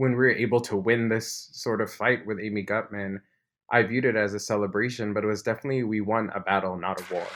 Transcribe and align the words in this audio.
when 0.00 0.12
we 0.12 0.16
were 0.16 0.30
able 0.30 0.62
to 0.62 0.78
win 0.78 1.10
this 1.10 1.50
sort 1.52 1.82
of 1.82 1.92
fight 1.92 2.24
with 2.24 2.40
Amy 2.40 2.64
Gutmann, 2.64 3.20
I 3.70 3.82
viewed 3.82 4.06
it 4.06 4.16
as 4.16 4.32
a 4.32 4.40
celebration, 4.40 5.12
but 5.12 5.24
it 5.24 5.26
was 5.26 5.42
definitely 5.42 5.82
we 5.82 6.00
won 6.00 6.30
a 6.34 6.40
battle, 6.40 6.78
not 6.78 6.98
a 7.02 7.12
war. 7.12 7.26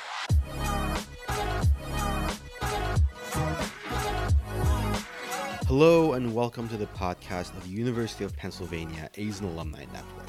Hello 5.67 6.15
and 6.15 6.35
welcome 6.35 6.67
to 6.71 6.79
the 6.79 6.87
podcast 6.87 7.55
of 7.55 7.65
the 7.65 7.69
University 7.69 8.25
of 8.25 8.35
Pennsylvania 8.35 9.11
Asian 9.19 9.45
Alumni 9.45 9.85
Network. 9.93 10.24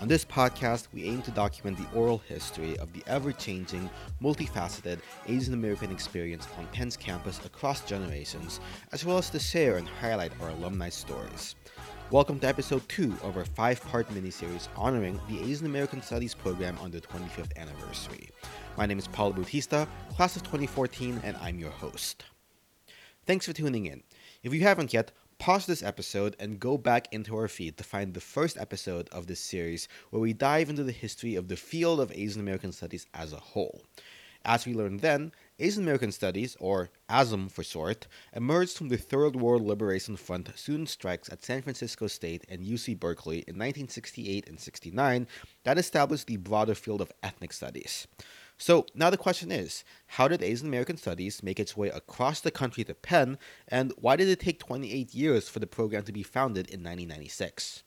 On 0.00 0.06
this 0.06 0.24
podcast, 0.24 0.86
we 0.94 1.02
aim 1.02 1.22
to 1.22 1.32
document 1.32 1.76
the 1.76 1.98
oral 1.98 2.18
history 2.18 2.78
of 2.78 2.92
the 2.92 3.02
ever 3.08 3.32
changing, 3.32 3.90
multifaceted 4.22 5.00
Asian 5.26 5.54
American 5.54 5.90
experience 5.90 6.46
on 6.56 6.68
Penn's 6.68 6.96
campus 6.96 7.44
across 7.44 7.84
generations, 7.84 8.60
as 8.92 9.04
well 9.04 9.18
as 9.18 9.28
to 9.30 9.40
share 9.40 9.76
and 9.76 9.88
highlight 9.88 10.30
our 10.40 10.50
alumni 10.50 10.88
stories. 10.88 11.56
Welcome 12.12 12.38
to 12.40 12.46
episode 12.46 12.88
2 12.88 13.12
of 13.24 13.36
our 13.36 13.44
five 13.44 13.82
part 13.86 14.08
miniseries 14.10 14.68
honoring 14.76 15.20
the 15.28 15.42
Asian 15.42 15.66
American 15.66 16.00
Studies 16.00 16.32
program 16.32 16.78
on 16.78 16.92
the 16.92 17.00
25th 17.00 17.56
anniversary. 17.56 18.30
My 18.76 18.86
name 18.86 19.00
is 19.00 19.08
Paulo 19.08 19.32
Bautista, 19.32 19.88
class 20.14 20.36
of 20.36 20.44
2014, 20.44 21.22
and 21.24 21.36
I'm 21.38 21.58
your 21.58 21.72
host. 21.72 22.24
Thanks 23.26 23.46
for 23.46 23.52
tuning 23.52 23.86
in. 23.86 24.04
If 24.44 24.54
you 24.54 24.60
haven't 24.60 24.92
yet, 24.92 25.10
pause 25.38 25.66
this 25.66 25.82
episode 25.84 26.34
and 26.40 26.58
go 26.58 26.76
back 26.76 27.06
into 27.12 27.36
our 27.36 27.48
feed 27.48 27.76
to 27.76 27.84
find 27.84 28.12
the 28.12 28.20
first 28.20 28.58
episode 28.58 29.08
of 29.10 29.28
this 29.28 29.40
series 29.40 29.88
where 30.10 30.20
we 30.20 30.32
dive 30.32 30.68
into 30.68 30.82
the 30.82 30.92
history 30.92 31.36
of 31.36 31.46
the 31.46 31.56
field 31.56 32.00
of 32.00 32.10
Asian 32.12 32.40
American 32.40 32.72
Studies 32.72 33.06
as 33.14 33.32
a 33.32 33.36
whole. 33.36 33.82
As 34.44 34.66
we 34.66 34.74
learned 34.74 35.00
then, 35.00 35.32
Asian 35.58 35.82
American 35.82 36.10
Studies, 36.10 36.56
or 36.58 36.90
ASAM 37.08 37.50
for 37.50 37.62
short, 37.62 38.06
emerged 38.32 38.76
from 38.76 38.88
the 38.88 38.96
Third 38.96 39.36
World 39.36 39.62
Liberation 39.62 40.16
Front 40.16 40.56
student 40.56 40.88
strikes 40.88 41.28
at 41.28 41.44
San 41.44 41.62
Francisco 41.62 42.06
State 42.06 42.44
and 42.48 42.64
UC 42.64 42.98
Berkeley 42.98 43.38
in 43.38 43.54
1968 43.54 44.48
and 44.48 44.58
69 44.58 45.26
that 45.64 45.78
established 45.78 46.26
the 46.26 46.36
broader 46.36 46.74
field 46.74 47.00
of 47.00 47.12
ethnic 47.22 47.52
studies. 47.52 48.06
So 48.58 48.86
now 48.92 49.08
the 49.08 49.16
question 49.16 49.52
is 49.52 49.84
how 50.06 50.26
did 50.26 50.42
Asian 50.42 50.66
American 50.66 50.96
Studies 50.96 51.42
make 51.42 51.60
its 51.60 51.76
way 51.76 51.88
across 51.88 52.40
the 52.40 52.50
country 52.50 52.82
to 52.84 52.94
Penn, 52.94 53.38
and 53.68 53.92
why 53.96 54.16
did 54.16 54.28
it 54.28 54.40
take 54.40 54.58
28 54.58 55.14
years 55.14 55.48
for 55.48 55.60
the 55.60 55.66
program 55.66 56.02
to 56.02 56.12
be 56.12 56.24
founded 56.24 56.66
in 56.66 56.82
1996? 56.82 57.84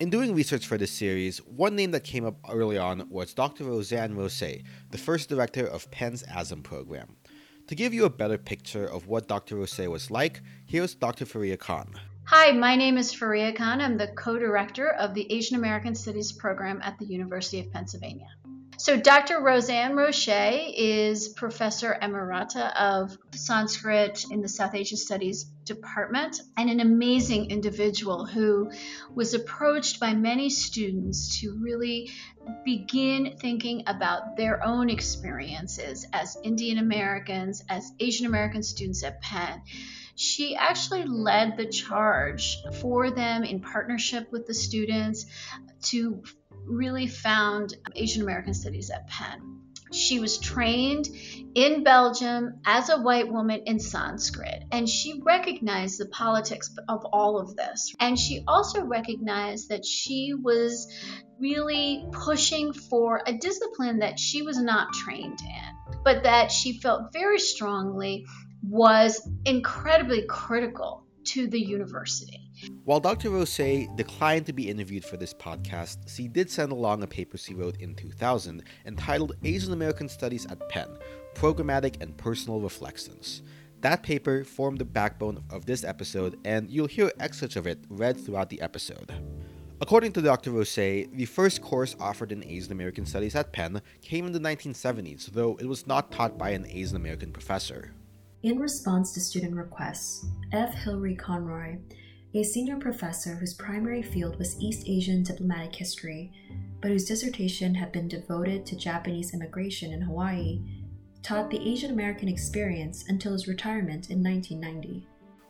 In 0.00 0.10
doing 0.10 0.34
research 0.34 0.66
for 0.66 0.78
this 0.78 0.92
series, 0.92 1.38
one 1.38 1.74
name 1.74 1.90
that 1.90 2.04
came 2.04 2.24
up 2.24 2.38
early 2.48 2.78
on 2.78 3.08
was 3.10 3.34
Dr. 3.34 3.64
Rosane 3.64 4.16
Rocher, 4.16 4.62
the 4.90 4.98
first 4.98 5.28
director 5.28 5.66
of 5.66 5.90
Penn's 5.90 6.22
ASAM 6.24 6.62
program. 6.62 7.16
To 7.66 7.74
give 7.74 7.92
you 7.92 8.04
a 8.04 8.10
better 8.10 8.38
picture 8.38 8.84
of 8.84 9.08
what 9.08 9.26
Dr. 9.26 9.56
Rocher 9.56 9.90
was 9.90 10.10
like, 10.10 10.40
here's 10.66 10.94
Dr. 10.94 11.24
Fariha 11.24 11.58
Khan. 11.58 11.94
Hi, 12.30 12.52
my 12.52 12.76
name 12.76 12.98
is 12.98 13.14
Fariha 13.14 13.56
Khan. 13.56 13.80
I'm 13.80 13.96
the 13.96 14.06
co 14.06 14.38
director 14.38 14.90
of 14.90 15.14
the 15.14 15.32
Asian 15.32 15.56
American 15.56 15.94
Studies 15.94 16.30
program 16.30 16.78
at 16.82 16.98
the 16.98 17.06
University 17.06 17.58
of 17.58 17.72
Pennsylvania. 17.72 18.28
So, 18.78 18.96
Dr. 18.96 19.40
Rosane 19.40 19.96
Rocher 19.96 20.56
is 20.76 21.30
professor 21.30 21.98
emerita 22.00 22.72
of 22.76 23.18
Sanskrit 23.34 24.24
in 24.30 24.40
the 24.40 24.48
South 24.48 24.72
Asia 24.72 24.96
Studies 24.96 25.46
department 25.64 26.40
and 26.56 26.70
an 26.70 26.78
amazing 26.78 27.50
individual 27.50 28.24
who 28.24 28.70
was 29.12 29.34
approached 29.34 29.98
by 29.98 30.14
many 30.14 30.48
students 30.48 31.40
to 31.40 31.58
really 31.60 32.12
begin 32.64 33.36
thinking 33.40 33.82
about 33.88 34.36
their 34.36 34.64
own 34.64 34.90
experiences 34.90 36.06
as 36.12 36.36
Indian 36.44 36.78
Americans, 36.78 37.64
as 37.68 37.90
Asian 37.98 38.26
American 38.26 38.62
students 38.62 39.02
at 39.02 39.20
Penn 39.20 39.60
she 40.20 40.56
actually 40.56 41.04
led 41.04 41.56
the 41.56 41.66
charge 41.66 42.58
for 42.80 43.08
them 43.08 43.44
in 43.44 43.60
partnership 43.60 44.32
with 44.32 44.48
the 44.48 44.54
students 44.54 45.26
to 45.80 46.24
really 46.68 47.06
found 47.06 47.76
Asian 47.94 48.22
American 48.22 48.54
Studies 48.54 48.90
at 48.90 49.08
Penn. 49.08 49.58
She 49.90 50.20
was 50.20 50.38
trained 50.38 51.08
in 51.54 51.82
Belgium 51.82 52.60
as 52.66 52.90
a 52.90 53.00
white 53.00 53.32
woman 53.32 53.62
in 53.64 53.80
Sanskrit, 53.80 54.64
and 54.70 54.86
she 54.86 55.22
recognized 55.24 55.98
the 55.98 56.06
politics 56.06 56.70
of 56.88 57.06
all 57.06 57.38
of 57.38 57.56
this. 57.56 57.94
And 57.98 58.18
she 58.18 58.44
also 58.46 58.84
recognized 58.84 59.70
that 59.70 59.86
she 59.86 60.34
was 60.34 60.92
really 61.40 62.04
pushing 62.12 62.72
for 62.72 63.22
a 63.26 63.32
discipline 63.32 64.00
that 64.00 64.18
she 64.18 64.42
was 64.42 64.60
not 64.60 64.92
trained 64.92 65.40
in, 65.40 65.98
but 66.04 66.24
that 66.24 66.52
she 66.52 66.80
felt 66.80 67.12
very 67.12 67.38
strongly 67.38 68.26
was 68.62 69.26
incredibly 69.46 70.26
critical 70.26 71.07
to 71.28 71.46
the 71.46 71.60
university. 71.60 72.40
While 72.84 73.00
Dr. 73.00 73.28
Rocher 73.28 73.84
declined 73.96 74.46
to 74.46 74.54
be 74.54 74.70
interviewed 74.70 75.04
for 75.04 75.18
this 75.18 75.34
podcast, 75.34 75.98
she 76.08 76.26
did 76.26 76.50
send 76.50 76.72
along 76.72 77.02
a 77.02 77.06
paper 77.06 77.36
she 77.36 77.52
wrote 77.52 77.76
in 77.76 77.94
2000 77.94 78.62
entitled 78.86 79.36
Asian 79.44 79.74
American 79.74 80.08
Studies 80.08 80.46
at 80.46 80.66
Penn 80.70 80.88
Programmatic 81.34 82.00
and 82.00 82.16
Personal 82.16 82.60
Reflections. 82.60 83.42
That 83.82 84.02
paper 84.02 84.42
formed 84.42 84.78
the 84.78 84.86
backbone 84.86 85.44
of 85.50 85.66
this 85.66 85.84
episode, 85.84 86.38
and 86.46 86.70
you'll 86.70 86.86
hear 86.86 87.12
excerpts 87.20 87.56
of 87.56 87.66
it 87.66 87.84
read 87.90 88.18
throughout 88.18 88.48
the 88.48 88.62
episode. 88.62 89.12
According 89.82 90.12
to 90.12 90.22
Dr. 90.22 90.52
Rocher, 90.52 91.04
the 91.12 91.26
first 91.26 91.60
course 91.60 91.94
offered 92.00 92.32
in 92.32 92.42
Asian 92.42 92.72
American 92.72 93.04
Studies 93.04 93.36
at 93.36 93.52
Penn 93.52 93.82
came 94.00 94.24
in 94.24 94.32
the 94.32 94.40
1970s, 94.40 95.26
though 95.26 95.58
it 95.60 95.66
was 95.66 95.86
not 95.86 96.10
taught 96.10 96.38
by 96.38 96.50
an 96.50 96.66
Asian 96.66 96.96
American 96.96 97.32
professor. 97.32 97.92
In 98.44 98.60
response 98.60 99.12
to 99.12 99.20
student 99.20 99.56
requests, 99.56 100.24
F. 100.52 100.72
Hilary 100.72 101.16
Conroy, 101.16 101.78
a 102.34 102.44
senior 102.44 102.76
professor 102.76 103.34
whose 103.34 103.54
primary 103.54 104.00
field 104.00 104.38
was 104.38 104.60
East 104.60 104.84
Asian 104.86 105.24
diplomatic 105.24 105.74
history, 105.74 106.30
but 106.80 106.92
whose 106.92 107.04
dissertation 107.04 107.74
had 107.74 107.90
been 107.90 108.06
devoted 108.06 108.64
to 108.66 108.76
Japanese 108.76 109.34
immigration 109.34 109.92
in 109.92 110.02
Hawaii, 110.02 110.60
taught 111.24 111.50
the 111.50 111.68
Asian 111.68 111.90
American 111.90 112.28
experience 112.28 113.04
until 113.08 113.32
his 113.32 113.48
retirement 113.48 114.08
in 114.08 114.22
1990. 114.22 115.04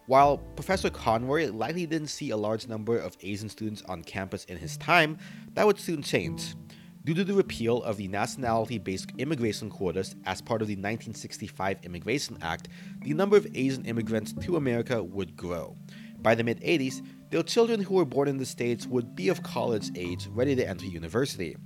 While 0.06 0.38
Professor 0.38 0.88
Conroy 0.88 1.53
likely 1.53 1.84
didn't 1.84 2.09
see 2.09 2.31
a 2.31 2.37
large 2.38 2.69
number 2.69 2.97
of 2.97 3.19
Asian 3.21 3.50
students 3.50 3.82
on 3.82 4.03
campus 4.03 4.47
in 4.47 4.56
his 4.56 4.78
time, 4.78 5.19
that 5.53 5.66
would 5.66 5.78
soon 5.78 6.00
change. 6.00 6.54
Due 7.09 7.15
to 7.15 7.25
the 7.25 7.33
repeal 7.33 7.83
of 7.85 7.97
the 7.97 8.07
nationality 8.07 8.77
based 8.77 9.13
immigration 9.17 9.71
quotas 9.71 10.15
as 10.27 10.43
part 10.43 10.61
of 10.61 10.69
the 10.69 10.75
1965 10.75 11.79
Immigration 11.83 12.37
Act, 12.43 12.69
the 13.01 13.15
number 13.15 13.35
of 13.35 13.47
Asian 13.55 13.87
immigrants 13.87 14.35
to 14.35 14.59
America 14.59 15.03
would 15.03 15.35
grow. 15.35 15.75
By 16.19 16.35
the 16.35 16.45
mid 16.45 16.61
80s, 16.61 17.01
their 17.31 17.43
children 17.43 17.81
who 17.81 17.95
were 17.95 18.05
born 18.05 18.29
in 18.29 18.37
the 18.37 18.45
States 18.45 18.87
would 18.87 19.17
be 19.17 19.31
of 19.31 19.43
college 19.43 19.91
age, 19.97 20.27
ready 20.35 20.55
to 20.57 20.69
enter 20.69 20.85
university. 20.85 21.57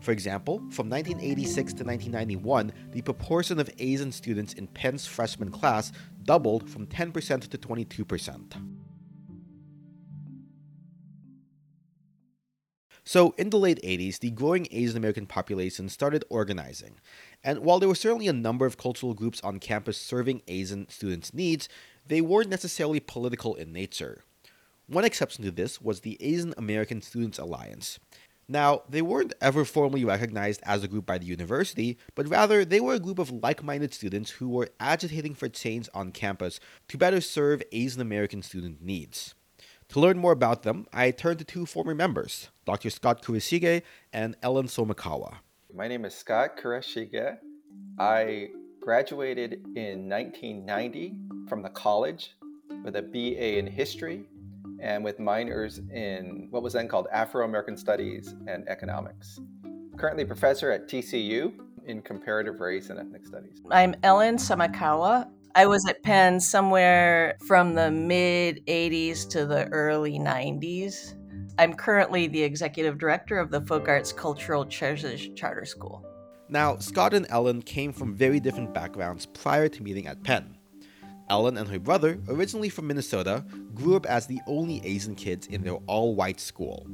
For 0.00 0.12
example, 0.12 0.60
from 0.70 0.88
1986 0.88 1.74
to 1.74 1.84
1991, 1.84 2.72
the 2.92 3.02
proportion 3.02 3.60
of 3.60 3.68
Asian 3.78 4.10
students 4.10 4.54
in 4.54 4.66
Penn's 4.66 5.04
freshman 5.04 5.50
class 5.50 5.92
doubled 6.22 6.70
from 6.70 6.86
10% 6.86 7.48
to 7.50 7.58
22%. 7.58 8.75
So, 13.08 13.36
in 13.38 13.50
the 13.50 13.58
late 13.58 13.80
80s, 13.84 14.18
the 14.18 14.32
growing 14.32 14.66
Asian 14.72 14.96
American 14.96 15.26
population 15.26 15.88
started 15.88 16.24
organizing. 16.28 16.96
And 17.44 17.60
while 17.60 17.78
there 17.78 17.88
were 17.88 17.94
certainly 17.94 18.26
a 18.26 18.32
number 18.32 18.66
of 18.66 18.76
cultural 18.76 19.14
groups 19.14 19.40
on 19.42 19.60
campus 19.60 19.96
serving 19.96 20.42
Asian 20.48 20.88
students' 20.88 21.32
needs, 21.32 21.68
they 22.04 22.20
weren't 22.20 22.50
necessarily 22.50 22.98
political 22.98 23.54
in 23.54 23.72
nature. 23.72 24.24
One 24.88 25.04
exception 25.04 25.44
to 25.44 25.52
this 25.52 25.80
was 25.80 26.00
the 26.00 26.16
Asian 26.20 26.52
American 26.58 27.00
Students 27.00 27.38
Alliance. 27.38 28.00
Now, 28.48 28.82
they 28.88 29.02
weren't 29.02 29.34
ever 29.40 29.64
formally 29.64 30.04
recognized 30.04 30.60
as 30.64 30.82
a 30.82 30.88
group 30.88 31.06
by 31.06 31.18
the 31.18 31.26
university, 31.26 31.98
but 32.16 32.26
rather 32.26 32.64
they 32.64 32.80
were 32.80 32.94
a 32.94 33.00
group 33.00 33.20
of 33.20 33.30
like 33.30 33.62
minded 33.62 33.94
students 33.94 34.30
who 34.32 34.48
were 34.48 34.70
agitating 34.80 35.34
for 35.34 35.48
change 35.48 35.88
on 35.94 36.10
campus 36.10 36.58
to 36.88 36.98
better 36.98 37.20
serve 37.20 37.62
Asian 37.70 38.00
American 38.00 38.42
student 38.42 38.82
needs. 38.82 39.36
To 39.90 40.00
learn 40.00 40.18
more 40.18 40.32
about 40.32 40.62
them, 40.62 40.86
I 40.92 41.10
turned 41.10 41.38
to 41.38 41.44
two 41.44 41.64
former 41.64 41.94
members, 41.94 42.50
Dr. 42.64 42.90
Scott 42.90 43.22
Kurashige 43.22 43.82
and 44.12 44.36
Ellen 44.42 44.66
Somekawa. 44.66 45.36
My 45.72 45.88
name 45.88 46.04
is 46.04 46.14
Scott 46.14 46.58
Kurashige. 46.58 47.38
I 47.98 48.48
graduated 48.80 49.64
in 49.76 50.08
1990 50.08 51.14
from 51.48 51.62
the 51.62 51.70
college 51.70 52.32
with 52.84 52.96
a 52.96 53.02
BA 53.02 53.58
in 53.58 53.66
history 53.66 54.24
and 54.80 55.02
with 55.04 55.18
minors 55.18 55.80
in 55.92 56.48
what 56.50 56.62
was 56.62 56.72
then 56.72 56.88
called 56.88 57.06
Afro 57.12 57.44
American 57.44 57.76
Studies 57.76 58.34
and 58.46 58.68
Economics. 58.68 59.40
Currently 59.96 60.24
professor 60.24 60.70
at 60.70 60.88
TCU 60.88 61.52
in 61.86 62.02
comparative 62.02 62.60
race 62.60 62.90
and 62.90 62.98
ethnic 62.98 63.24
studies. 63.24 63.62
I'm 63.70 63.94
Ellen 64.02 64.36
Somekawa. 64.36 65.28
I 65.56 65.64
was 65.64 65.86
at 65.88 66.02
Penn 66.02 66.38
somewhere 66.38 67.38
from 67.46 67.72
the 67.72 67.90
mid 67.90 68.60
80s 68.66 69.26
to 69.30 69.46
the 69.46 69.66
early 69.68 70.18
90s. 70.18 71.14
I'm 71.58 71.72
currently 71.72 72.26
the 72.26 72.42
executive 72.42 72.98
director 72.98 73.38
of 73.38 73.50
the 73.50 73.62
Folk 73.62 73.88
Arts 73.88 74.12
Cultural 74.12 74.66
Treasures 74.66 75.30
Charter 75.34 75.64
School. 75.64 76.04
Now, 76.50 76.76
Scott 76.76 77.14
and 77.14 77.26
Ellen 77.30 77.62
came 77.62 77.94
from 77.94 78.14
very 78.14 78.38
different 78.38 78.74
backgrounds 78.74 79.24
prior 79.24 79.66
to 79.70 79.82
meeting 79.82 80.06
at 80.06 80.22
Penn. 80.22 80.58
Ellen 81.30 81.56
and 81.56 81.70
her 81.70 81.78
brother, 81.78 82.20
originally 82.28 82.68
from 82.68 82.88
Minnesota, 82.88 83.42
grew 83.74 83.96
up 83.96 84.04
as 84.04 84.26
the 84.26 84.40
only 84.46 84.84
Asian 84.84 85.14
kids 85.14 85.46
in 85.46 85.62
their 85.62 85.78
all 85.86 86.14
white 86.14 86.38
school. 86.38 86.86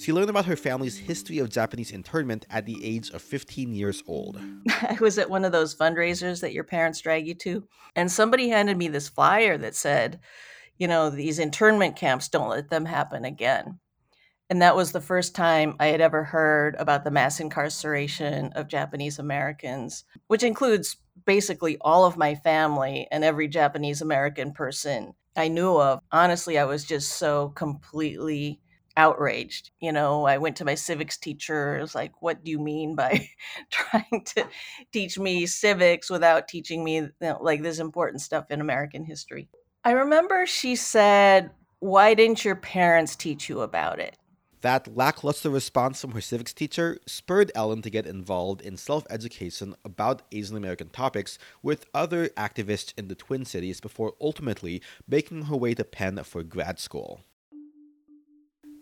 She 0.00 0.14
learned 0.14 0.30
about 0.30 0.46
her 0.46 0.56
family's 0.56 0.96
history 0.96 1.40
of 1.40 1.50
Japanese 1.50 1.90
internment 1.90 2.46
at 2.48 2.64
the 2.64 2.82
age 2.82 3.10
of 3.10 3.20
15 3.20 3.74
years 3.74 4.02
old. 4.06 4.40
I 4.66 4.96
was 5.00 5.18
at 5.18 5.28
one 5.28 5.44
of 5.44 5.52
those 5.52 5.74
fundraisers 5.74 6.40
that 6.40 6.54
your 6.54 6.64
parents 6.64 7.02
drag 7.02 7.26
you 7.26 7.34
to, 7.34 7.68
and 7.94 8.10
somebody 8.10 8.48
handed 8.48 8.78
me 8.78 8.88
this 8.88 9.10
flyer 9.10 9.58
that 9.58 9.74
said, 9.74 10.18
you 10.78 10.88
know, 10.88 11.10
these 11.10 11.38
internment 11.38 11.96
camps, 11.96 12.30
don't 12.30 12.48
let 12.48 12.70
them 12.70 12.86
happen 12.86 13.26
again. 13.26 13.78
And 14.48 14.62
that 14.62 14.74
was 14.74 14.92
the 14.92 15.02
first 15.02 15.34
time 15.34 15.76
I 15.78 15.88
had 15.88 16.00
ever 16.00 16.24
heard 16.24 16.76
about 16.78 17.04
the 17.04 17.10
mass 17.10 17.38
incarceration 17.38 18.52
of 18.54 18.68
Japanese 18.68 19.18
Americans, 19.18 20.04
which 20.28 20.42
includes 20.42 20.96
basically 21.26 21.76
all 21.82 22.06
of 22.06 22.16
my 22.16 22.36
family 22.36 23.06
and 23.12 23.22
every 23.22 23.48
Japanese 23.48 24.00
American 24.00 24.52
person 24.52 25.12
I 25.36 25.48
knew 25.48 25.78
of. 25.78 26.00
Honestly, 26.10 26.58
I 26.58 26.64
was 26.64 26.84
just 26.84 27.18
so 27.18 27.50
completely 27.50 28.60
outraged. 29.00 29.70
You 29.80 29.92
know, 29.92 30.26
I 30.26 30.36
went 30.36 30.56
to 30.56 30.64
my 30.66 30.74
civics 30.74 31.16
teacher. 31.16 31.78
It 31.78 31.80
was 31.80 31.94
like, 31.94 32.12
what 32.20 32.44
do 32.44 32.50
you 32.50 32.58
mean 32.58 32.94
by 32.94 33.28
trying 33.70 34.24
to 34.34 34.46
teach 34.92 35.18
me 35.18 35.46
civics 35.46 36.10
without 36.10 36.48
teaching 36.48 36.84
me 36.84 36.96
you 36.96 37.10
know, 37.20 37.38
like 37.40 37.62
this 37.62 37.78
important 37.78 38.20
stuff 38.20 38.50
in 38.50 38.60
American 38.60 39.04
history? 39.04 39.48
I 39.84 39.92
remember 39.92 40.44
she 40.44 40.76
said, 40.76 41.50
why 41.78 42.12
didn't 42.12 42.44
your 42.44 42.56
parents 42.56 43.16
teach 43.16 43.48
you 43.48 43.62
about 43.62 44.00
it? 44.00 44.18
That 44.60 44.94
lackluster 44.94 45.48
response 45.48 46.02
from 46.02 46.10
her 46.10 46.20
civics 46.20 46.52
teacher 46.52 46.98
spurred 47.06 47.50
Ellen 47.54 47.80
to 47.80 47.88
get 47.88 48.06
involved 48.06 48.60
in 48.60 48.76
self 48.76 49.06
education 49.08 49.74
about 49.86 50.20
Asian 50.30 50.58
American 50.58 50.90
topics 50.90 51.38
with 51.62 51.86
other 51.94 52.28
activists 52.30 52.92
in 52.98 53.08
the 53.08 53.14
Twin 53.14 53.46
Cities 53.46 53.80
before 53.80 54.12
ultimately 54.20 54.82
making 55.08 55.44
her 55.44 55.56
way 55.56 55.72
to 55.72 55.84
Penn 55.84 56.22
for 56.24 56.42
grad 56.42 56.78
school. 56.78 57.22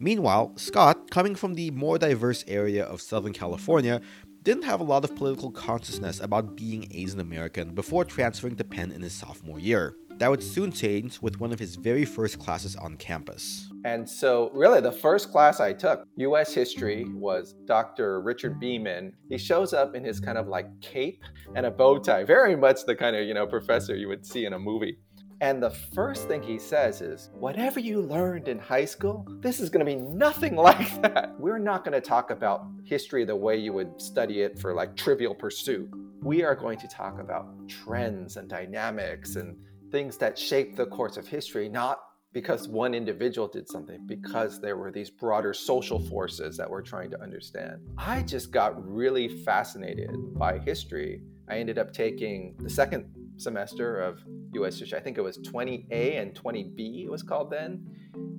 Meanwhile, 0.01 0.53
Scott, 0.57 1.11
coming 1.11 1.35
from 1.35 1.55
the 1.55 1.73
more 1.73 1.99
diverse 1.99 2.45
area 2.47 2.85
of 2.85 3.01
Southern 3.01 3.33
California, 3.33 4.01
didn't 4.45 4.63
have 4.63 4.81
a 4.81 4.85
lot 4.85 5.03
of 5.03 5.17
political 5.17 5.51
consciousness 5.51 6.21
about 6.21 6.57
being 6.57 6.87
Asian 6.93 7.19
American 7.19 7.75
before 7.75 8.05
transferring 8.05 8.55
to 8.57 8.65
Penn 8.65 8.93
in 8.93 9.03
his 9.03 9.13
sophomore 9.13 9.59
year. 9.59 9.97
That 10.19 10.31
would 10.31 10.43
soon 10.43 10.73
change 10.73 11.21
with 11.21 11.41
one 11.41 11.53
of 11.53 11.59
his 11.59 11.77
very 11.77 12.05
first 12.05 12.39
classes 12.39 12.75
on 12.77 12.97
campus. 12.97 13.71
And 13.85 14.09
so, 14.09 14.51
really, 14.53 14.81
the 14.81 14.91
first 14.91 15.31
class 15.31 15.61
I 15.61 15.73
took, 15.73 16.05
US 16.17 16.53
history, 16.53 17.07
was 17.13 17.55
Dr. 17.67 18.21
Richard 18.21 18.59
Beeman. 18.59 19.13
He 19.29 19.39
shows 19.39 19.73
up 19.73 19.95
in 19.95 20.05
his 20.05 20.19
kind 20.19 20.39
of 20.39 20.49
like 20.49 20.67
cape 20.81 21.23
and 21.55 21.67
a 21.67 21.71
bow 21.71 21.99
tie, 21.99 22.25
very 22.25 22.57
much 22.57 22.85
the 22.85 22.97
kind 22.97 23.15
of, 23.15 23.27
you 23.27 23.35
know, 23.35 23.47
professor 23.47 23.95
you 23.95 24.09
would 24.09 24.27
see 24.27 24.45
in 24.45 24.55
a 24.55 24.59
movie. 24.59 24.99
And 25.41 25.63
the 25.63 25.71
first 25.71 26.27
thing 26.27 26.43
he 26.43 26.59
says 26.59 27.01
is, 27.01 27.31
whatever 27.33 27.79
you 27.79 28.01
learned 28.01 28.49
in 28.49 28.59
high 28.59 28.85
school, 28.85 29.25
this 29.41 29.61
is 29.61 29.71
going 29.71 29.85
to 29.85 29.91
be 29.91 29.97
nothing 29.97 30.57
like 30.69 31.01
that. 31.03 31.39
We're 31.39 31.59
not 31.59 31.85
going 31.85 31.93
to 31.93 32.01
talk 32.01 32.31
about 32.31 32.67
history 32.85 33.25
the 33.25 33.37
way 33.37 33.57
you 33.57 33.73
would 33.73 34.01
study 34.01 34.43
it 34.43 34.59
for 34.59 34.75
like 34.75 34.97
trivial 34.97 35.35
pursuit. 35.35 35.89
We 36.23 36.43
are 36.43 36.57
going 36.57 36.79
to 36.81 36.89
talk 36.89 37.21
about 37.21 37.47
trends 37.69 38.37
and 38.37 38.49
dynamics 38.49 39.37
and 39.37 39.57
things 39.93 40.17
that 40.19 40.37
shape 40.37 40.75
the 40.75 40.87
course 40.87 41.17
of 41.17 41.29
history, 41.29 41.69
not 41.69 42.01
because 42.33 42.69
one 42.69 42.93
individual 42.93 43.49
did 43.49 43.69
something, 43.69 44.05
because 44.07 44.61
there 44.61 44.77
were 44.77 44.91
these 44.91 45.09
broader 45.09 45.55
social 45.55 45.99
forces 45.99 46.57
that 46.57 46.69
we're 46.69 46.83
trying 46.83 47.11
to 47.11 47.23
understand. 47.23 47.81
I 47.97 48.23
just 48.23 48.51
got 48.51 48.75
really 48.87 49.29
fascinated 49.29 50.11
by 50.35 50.59
history. 50.59 51.23
I 51.49 51.59
ended 51.59 51.79
up 51.79 51.93
taking 51.93 52.55
the 52.59 52.69
second 52.69 53.07
semester 53.39 54.01
of 54.01 54.21
US 54.55 54.79
history. 54.79 54.99
I 54.99 55.03
think 55.03 55.19
it 55.19 55.23
was 55.23 55.39
20A 55.39 56.21
and 56.21 56.35
20B, 56.35 57.05
it 57.05 57.11
was 57.11 57.23
called 57.23 57.51
then. 57.51 57.87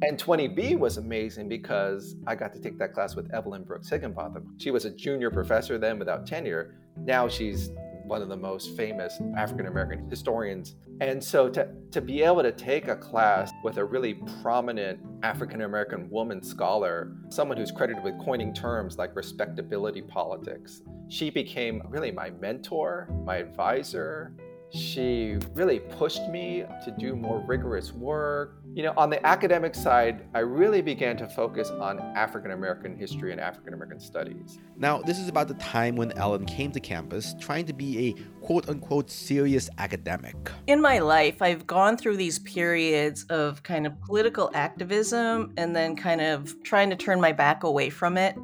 And 0.02 0.18
20B 0.18 0.78
was 0.78 0.98
amazing 0.98 1.50
because 1.50 2.16
I 2.26 2.36
got 2.36 2.54
to 2.54 2.60
take 2.60 2.78
that 2.80 2.94
class 2.94 3.16
with 3.16 3.34
Evelyn 3.34 3.64
Brooks 3.64 3.90
Higginbotham. 3.90 4.56
She 4.58 4.72
was 4.72 4.86
a 4.86 4.92
junior 4.92 5.30
professor 5.30 5.78
then 5.78 6.00
without 6.00 6.26
tenure. 6.26 6.76
Now 6.98 7.28
she's 7.28 7.72
one 8.10 8.22
of 8.24 8.28
the 8.28 8.38
most 8.38 8.76
famous 8.76 9.20
African 9.38 9.68
American 9.68 10.10
historians. 10.10 10.76
And 11.00 11.24
so 11.24 11.48
to, 11.50 11.70
to 11.92 12.02
be 12.02 12.24
able 12.24 12.42
to 12.42 12.52
take 12.52 12.88
a 12.88 12.96
class 12.96 13.52
with 13.64 13.78
a 13.78 13.86
really 13.86 14.16
prominent 14.42 15.00
African 15.22 15.62
American 15.62 16.10
woman 16.10 16.42
scholar, 16.42 17.14
someone 17.30 17.58
who's 17.58 17.72
credited 17.72 18.04
with 18.04 18.18
coining 18.20 18.54
terms 18.54 18.98
like 18.98 19.16
respectability 19.16 20.02
politics, 20.02 20.82
she 21.08 21.30
became 21.30 21.84
really 21.88 22.12
my 22.12 22.32
mentor, 22.32 23.08
my 23.26 23.38
advisor, 23.38 24.34
she 24.72 25.38
really 25.54 25.80
pushed 25.80 26.28
me 26.30 26.64
to 26.86 26.92
do 26.92 27.16
more 27.16 27.40
rigorous 27.40 27.92
work. 27.92 28.62
You 28.74 28.84
know, 28.84 28.94
on 28.98 29.10
the 29.10 29.26
academic 29.26 29.74
side, 29.74 30.28
I 30.34 30.40
really 30.40 30.82
began 30.82 31.18
to 31.18 31.28
focus 31.28 31.70
on 31.70 32.00
African 32.16 32.52
American 32.52 32.96
history 32.96 33.32
and 33.32 33.42
African 33.42 33.74
American 33.74 34.00
studies. 34.00 34.60
Now, 34.78 35.02
this 35.02 35.18
is 35.18 35.28
about 35.28 35.48
the 35.48 35.56
time 35.56 35.96
when 35.96 36.12
Ellen 36.14 36.46
came 36.46 36.72
to 36.74 36.80
campus 36.80 37.36
trying 37.40 37.66
to 37.66 37.74
be 37.74 38.10
a 38.10 38.46
quote 38.46 38.70
unquote 38.70 39.10
serious 39.10 39.70
academic. 39.80 40.36
In 40.68 40.82
my 40.82 41.00
life, 41.00 41.42
I've 41.42 41.66
gone 41.66 41.98
through 41.98 42.18
these 42.18 42.40
periods 42.40 43.24
of 43.26 43.64
kind 43.64 43.88
of 43.88 44.00
political 44.02 44.52
activism 44.54 45.54
and 45.58 45.76
then 45.76 45.96
kind 45.96 46.22
of 46.22 46.62
trying 46.64 46.90
to 46.92 46.96
turn 46.96 47.20
my 47.20 47.32
back 47.32 47.64
away 47.64 47.90
from 47.90 48.18
it 48.18 48.36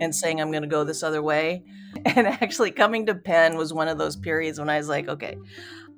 and 0.00 0.14
saying 0.14 0.40
I'm 0.40 0.50
going 0.50 0.62
to 0.62 0.68
go 0.68 0.84
this 0.84 1.02
other 1.02 1.22
way. 1.22 1.64
And 2.04 2.26
actually, 2.26 2.72
coming 2.72 3.06
to 3.06 3.14
Penn 3.14 3.56
was 3.56 3.72
one 3.72 3.86
of 3.86 3.98
those 3.98 4.16
periods 4.16 4.58
when 4.58 4.68
I 4.68 4.78
was 4.78 4.88
like, 4.88 5.08
okay, 5.08 5.36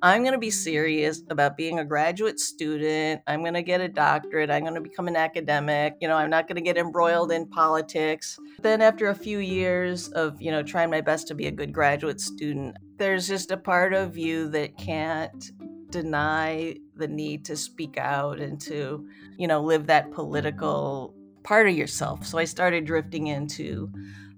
I'm 0.03 0.23
going 0.23 0.35
to 0.35 0.39
be 0.39 0.51
serious 0.51 1.23
about 1.31 1.57
being 1.57 1.79
a 1.79 1.85
graduate 1.85 2.39
student. 2.39 3.23
I'm 3.27 3.41
going 3.41 3.55
to 3.55 3.63
get 3.63 3.81
a 3.81 3.89
doctorate. 3.89 4.51
I'm 4.51 4.63
going 4.63 4.75
to 4.75 4.81
become 4.81 5.09
an 5.09 5.17
academic. 5.17 5.97
You 6.01 6.09
know, 6.09 6.17
I'm 6.17 6.29
not 6.29 6.49
going 6.49 6.57
to 6.57 6.63
get 6.63 6.77
embroiled 6.77 7.33
in 7.33 7.47
politics. 7.47 8.39
Then, 8.61 8.83
after 8.83 9.09
a 9.09 9.15
few 9.15 9.39
years 9.39 10.09
of, 10.09 10.41
you 10.41 10.51
know, 10.51 10.63
trying 10.63 10.91
my 10.91 11.01
best 11.01 11.29
to 11.29 11.35
be 11.35 11.47
a 11.47 11.51
good 11.51 11.73
graduate 11.73 12.21
student, 12.21 12.77
there's 12.99 13.27
just 13.27 13.51
a 13.51 13.57
part 13.57 13.95
of 13.95 14.19
you 14.19 14.49
that 14.51 14.77
can't 14.77 15.51
deny 15.91 16.77
the 16.97 17.09
need 17.09 17.45
to 17.47 17.57
speak 17.57 17.97
out 17.97 18.39
and 18.39 18.61
to, 18.61 19.09
you 19.39 19.49
know, 19.49 19.63
live 19.63 19.87
that 19.87 20.13
political 20.13 21.16
part 21.47 21.69
of 21.69 21.77
yourself. 21.77 22.27
So 22.27 22.39
I 22.39 22.45
started 22.45 22.85
drifting 22.85 23.29
into 23.29 23.89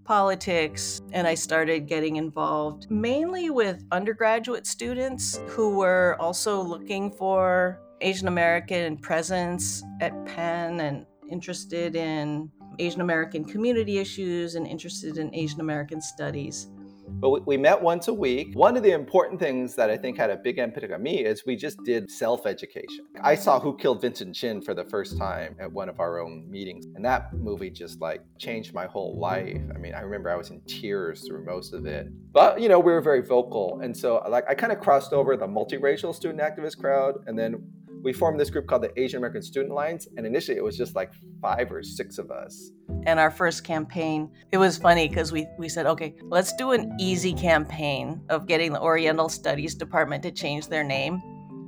politics 0.05 1.01
and 1.13 1.27
I 1.27 1.35
started 1.35 1.87
getting 1.87 2.17
involved 2.17 2.91
mainly 2.91 3.49
with 3.49 3.83
undergraduate 3.91 4.67
students 4.67 5.41
who 5.47 5.79
were 5.79 6.17
also 6.21 6.61
looking 6.61 7.11
for 7.11 7.81
Asian 8.03 8.29
American 8.29 8.99
presence 8.99 9.83
at 10.03 10.13
Penn 10.27 10.81
and 10.81 11.07
interested 11.31 11.97
in 11.97 12.51
Asian 12.79 13.01
American 13.01 13.43
community 13.43 13.97
issues 13.99 14.55
and 14.55 14.67
interested 14.67 15.17
in 15.17 15.35
Asian 15.35 15.61
American 15.61 16.03
studies. 16.03 16.69
But 17.09 17.47
we 17.47 17.57
met 17.57 17.81
once 17.81 18.09
a 18.09 18.15
week. 18.15 18.55
One 18.55 18.77
of 18.77 18.83
the 18.83 18.93
important 18.93 19.41
things 19.41 19.75
that 19.77 19.91
I 19.91 19.97
think 19.97 20.17
had 20.17 20.31
a 20.31 20.37
big 20.37 20.59
impact 20.59 20.93
on 20.93 21.03
me 21.03 21.25
is 21.25 21.45
we 21.47 21.57
just 21.57 21.83
did 21.85 22.11
self 22.11 22.47
education. 22.47 23.07
I 23.23 23.35
saw 23.35 23.59
Who 23.59 23.77
Killed 23.77 24.01
Vincent 24.01 24.35
Chin 24.35 24.63
for 24.63 24.75
the 24.75 24.85
first 24.85 25.19
time 25.19 25.57
at 25.61 25.73
one 25.73 25.89
of 25.89 26.01
our 26.01 26.21
own 26.21 26.49
meetings. 26.51 26.87
And 26.95 27.05
that 27.05 27.33
movie 27.35 27.71
just 27.71 28.01
like 28.01 28.23
changed 28.39 28.75
my 28.75 28.87
whole 28.87 29.19
life. 29.19 29.61
I 29.75 29.79
mean, 29.79 29.95
I 29.95 30.01
remember 30.01 30.31
I 30.31 30.37
was 30.37 30.51
in 30.51 30.61
tears 30.63 31.27
through 31.27 31.45
most 31.45 31.75
of 31.75 31.87
it. 31.87 32.09
But, 32.33 32.61
you 32.61 32.69
know, 32.69 32.79
we 32.79 32.93
were 32.93 33.01
very 33.01 33.23
vocal. 33.23 33.81
And 33.83 33.97
so, 33.97 34.23
like, 34.29 34.45
I 34.49 34.55
kind 34.55 34.73
of 34.73 34.81
crossed 34.81 35.13
over 35.13 35.37
the 35.37 35.47
multiracial 35.47 36.15
student 36.15 36.41
activist 36.41 36.79
crowd 36.79 37.15
and 37.27 37.39
then 37.39 37.63
we 38.03 38.13
formed 38.13 38.39
this 38.39 38.51
group 38.51 38.67
called 38.67 38.83
the 38.83 39.01
Asian 39.01 39.19
American 39.19 39.43
Student 39.43 39.73
Alliance, 39.73 40.09
and 40.17 40.27
initially 40.27 40.57
it 40.57 40.65
was 40.65 40.77
just 40.77 40.95
like 40.95 41.13
five 41.41 41.71
or 41.73 41.83
six 41.83 42.19
of 42.19 42.31
us. 42.31 42.71
And 43.05 43.19
our 43.19 43.31
first 43.31 43.65
campaign, 43.65 44.31
it 44.53 44.59
was 44.59 44.79
funny 44.79 45.09
because 45.09 45.33
we, 45.33 45.47
we 45.59 45.69
said, 45.69 45.87
okay, 45.87 46.15
let's 46.25 46.53
do 46.55 46.73
an 46.73 46.93
easy 46.99 47.33
campaign 47.33 48.21
of 48.29 48.47
getting 48.47 48.73
the 48.73 48.81
Oriental 48.81 49.29
Studies 49.29 49.75
Department 49.75 50.23
to 50.25 50.31
change 50.31 50.69
their 50.69 50.85
name. 50.85 51.21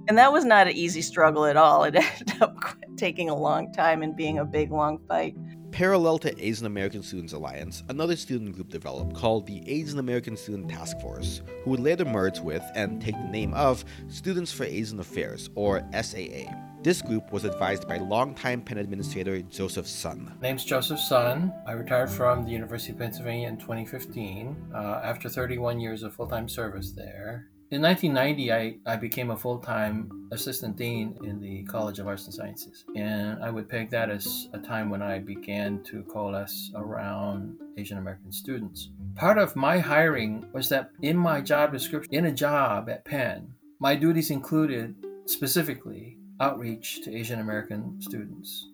And 0.08 0.18
that 0.18 0.32
was 0.32 0.44
not 0.44 0.66
an 0.66 0.74
easy 0.74 1.02
struggle 1.02 1.44
at 1.44 1.56
all. 1.56 1.84
It 1.84 1.94
ended 2.20 2.42
up 2.42 2.56
taking 2.96 3.30
a 3.30 3.36
long 3.36 3.72
time 3.72 4.02
and 4.02 4.16
being 4.16 4.38
a 4.38 4.44
big, 4.44 4.70
long 4.70 4.98
fight. 5.08 5.36
Parallel 5.72 6.18
to 6.18 6.44
Asian 6.44 6.66
American 6.66 7.02
Students 7.02 7.32
Alliance, 7.32 7.84
another 7.88 8.16
student 8.16 8.54
group 8.54 8.70
developed 8.70 9.14
called 9.14 9.46
the 9.46 9.62
Asian 9.70 9.98
American 9.98 10.36
Student 10.36 10.68
Task 10.68 10.98
Force, 11.00 11.42
who 11.62 11.70
would 11.70 11.80
later 11.80 12.04
merge 12.04 12.40
with 12.40 12.62
and 12.74 13.00
take 13.00 13.14
the 13.14 13.28
name 13.28 13.54
of 13.54 13.84
Students 14.08 14.52
for 14.52 14.64
Asian 14.64 14.98
Affairs, 14.98 15.48
or 15.54 15.82
SAA. 15.92 16.52
This 16.82 17.02
group 17.02 17.30
was 17.30 17.44
advised 17.44 17.86
by 17.86 17.98
longtime 17.98 18.62
Penn 18.62 18.78
Administrator 18.78 19.42
Joseph 19.42 19.86
Sun. 19.86 20.34
My 20.40 20.48
name's 20.48 20.64
Joseph 20.64 20.98
Sun. 20.98 21.52
I 21.66 21.72
retired 21.72 22.10
from 22.10 22.44
the 22.44 22.50
University 22.50 22.92
of 22.92 22.98
Pennsylvania 22.98 23.48
in 23.48 23.56
2015 23.56 24.72
uh, 24.74 25.00
after 25.04 25.28
31 25.28 25.78
years 25.78 26.02
of 26.02 26.14
full 26.14 26.26
time 26.26 26.48
service 26.48 26.92
there. 26.92 27.50
In 27.72 27.82
1990, 27.82 28.52
I, 28.52 28.78
I 28.84 28.96
became 28.96 29.30
a 29.30 29.36
full 29.36 29.58
time 29.58 30.28
assistant 30.32 30.76
dean 30.76 31.16
in 31.22 31.40
the 31.40 31.62
College 31.66 32.00
of 32.00 32.08
Arts 32.08 32.24
and 32.24 32.34
Sciences. 32.34 32.84
And 32.96 33.40
I 33.44 33.50
would 33.50 33.68
peg 33.68 33.90
that 33.90 34.10
as 34.10 34.48
a 34.52 34.58
time 34.58 34.90
when 34.90 35.02
I 35.02 35.20
began 35.20 35.80
to 35.84 36.02
coalesce 36.02 36.72
around 36.74 37.56
Asian 37.78 37.98
American 37.98 38.32
students. 38.32 38.88
Part 39.14 39.38
of 39.38 39.54
my 39.54 39.78
hiring 39.78 40.46
was 40.52 40.68
that 40.70 40.90
in 41.02 41.16
my 41.16 41.40
job 41.40 41.72
description, 41.72 42.12
in 42.12 42.24
a 42.24 42.32
job 42.32 42.90
at 42.90 43.04
Penn, 43.04 43.54
my 43.78 43.94
duties 43.94 44.32
included 44.32 44.96
specifically 45.26 46.18
outreach 46.40 47.02
to 47.04 47.14
Asian 47.14 47.38
American 47.38 48.02
students. 48.02 48.68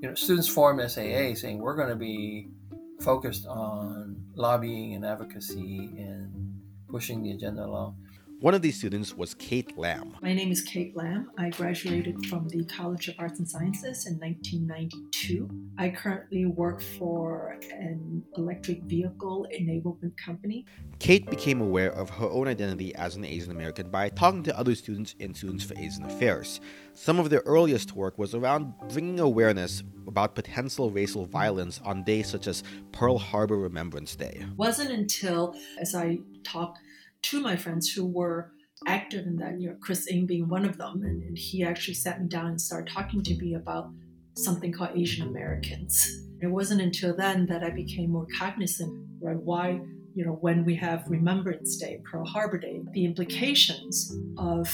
You 0.00 0.10
know, 0.10 0.14
students 0.14 0.46
formed 0.46 0.88
SAA 0.88 1.34
saying 1.34 1.58
we're 1.58 1.74
going 1.74 1.88
to 1.88 1.96
be 1.96 2.46
focused 3.00 3.44
on 3.48 4.22
lobbying 4.36 4.94
and 4.94 5.04
advocacy 5.04 5.90
and 5.98 6.60
pushing 6.88 7.24
the 7.24 7.32
agenda 7.32 7.64
along. 7.64 7.96
One 8.40 8.52
of 8.52 8.60
these 8.60 8.76
students 8.76 9.16
was 9.16 9.32
Kate 9.32 9.78
Lamb. 9.78 10.14
My 10.20 10.34
name 10.34 10.52
is 10.52 10.60
Kate 10.60 10.94
Lamb. 10.94 11.30
I 11.38 11.48
graduated 11.48 12.26
from 12.26 12.46
the 12.48 12.64
College 12.66 13.08
of 13.08 13.14
Arts 13.18 13.38
and 13.38 13.48
Sciences 13.48 14.06
in 14.06 14.18
1992. 14.18 15.48
I 15.78 15.88
currently 15.88 16.44
work 16.44 16.82
for 16.82 17.58
an 17.72 18.22
electric 18.36 18.82
vehicle 18.82 19.46
enablement 19.58 20.18
company. 20.18 20.66
Kate 20.98 21.30
became 21.30 21.62
aware 21.62 21.90
of 21.92 22.10
her 22.10 22.26
own 22.26 22.46
identity 22.46 22.94
as 22.96 23.16
an 23.16 23.24
Asian 23.24 23.52
American 23.52 23.90
by 23.90 24.10
talking 24.10 24.42
to 24.42 24.58
other 24.58 24.74
students 24.74 25.14
in 25.18 25.32
Students 25.32 25.64
for 25.64 25.72
Asian 25.78 26.04
Affairs. 26.04 26.60
Some 26.92 27.18
of 27.18 27.30
their 27.30 27.42
earliest 27.46 27.94
work 27.94 28.18
was 28.18 28.34
around 28.34 28.74
bringing 28.92 29.18
awareness 29.18 29.82
about 30.06 30.34
potential 30.34 30.90
racial 30.90 31.24
violence 31.24 31.80
on 31.86 32.04
days 32.04 32.28
such 32.28 32.46
as 32.46 32.62
Pearl 32.92 33.16
Harbor 33.16 33.56
Remembrance 33.56 34.14
Day. 34.14 34.40
It 34.42 34.56
wasn't 34.58 34.90
until, 34.90 35.54
as 35.80 35.94
I 35.94 36.18
talked 36.44 36.80
to 37.30 37.40
my 37.40 37.56
friends 37.56 37.90
who 37.90 38.06
were 38.06 38.52
active 38.86 39.26
in 39.26 39.36
that, 39.36 39.60
you 39.60 39.68
know, 39.68 39.76
Chris 39.80 40.06
Ng 40.10 40.26
being 40.26 40.48
one 40.48 40.64
of 40.64 40.76
them, 40.78 41.02
and, 41.02 41.22
and 41.22 41.36
he 41.36 41.64
actually 41.64 41.94
sat 41.94 42.20
me 42.20 42.28
down 42.28 42.46
and 42.46 42.60
started 42.60 42.92
talking 42.92 43.22
to 43.22 43.36
me 43.38 43.54
about 43.54 43.90
something 44.36 44.72
called 44.72 44.90
Asian 44.94 45.26
Americans. 45.26 46.22
It 46.40 46.48
wasn't 46.48 46.82
until 46.82 47.16
then 47.16 47.46
that 47.46 47.64
I 47.64 47.70
became 47.70 48.10
more 48.12 48.26
cognizant, 48.38 48.92
right? 49.20 49.36
Why, 49.36 49.80
you 50.14 50.24
know, 50.24 50.38
when 50.40 50.64
we 50.64 50.74
have 50.76 51.04
Remembrance 51.08 51.76
Day, 51.76 52.00
Pearl 52.04 52.24
Harbor 52.24 52.58
Day, 52.58 52.82
the 52.92 53.04
implications 53.04 54.14
of 54.38 54.68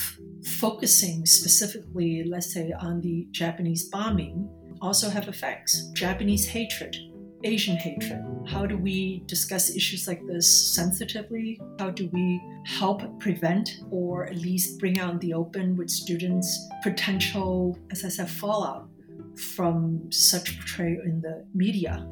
focusing 0.60 1.24
specifically, 1.24 2.24
let's 2.24 2.52
say, 2.52 2.72
on 2.80 3.00
the 3.00 3.28
Japanese 3.30 3.88
bombing 3.88 4.48
also 4.80 5.08
have 5.08 5.28
effects. 5.28 5.88
Japanese 5.94 6.46
hatred, 6.48 6.96
Asian 7.44 7.76
hatred. 7.76 8.24
How 8.46 8.66
do 8.66 8.76
we 8.76 9.22
discuss 9.26 9.74
issues 9.74 10.06
like 10.06 10.24
this 10.26 10.74
sensitively? 10.74 11.60
How 11.78 11.90
do 11.90 12.08
we 12.12 12.40
help 12.64 13.18
prevent 13.20 13.80
or 13.90 14.26
at 14.26 14.36
least 14.36 14.78
bring 14.78 14.98
out 15.00 15.12
in 15.12 15.18
the 15.18 15.34
open 15.34 15.76
with 15.76 15.90
students 15.90 16.68
potential, 16.82 17.78
as 17.90 18.04
I 18.04 18.08
said, 18.08 18.30
fallout 18.30 18.88
from 19.36 20.10
such 20.10 20.58
portrayal 20.58 21.02
in 21.02 21.20
the 21.20 21.44
media? 21.54 22.06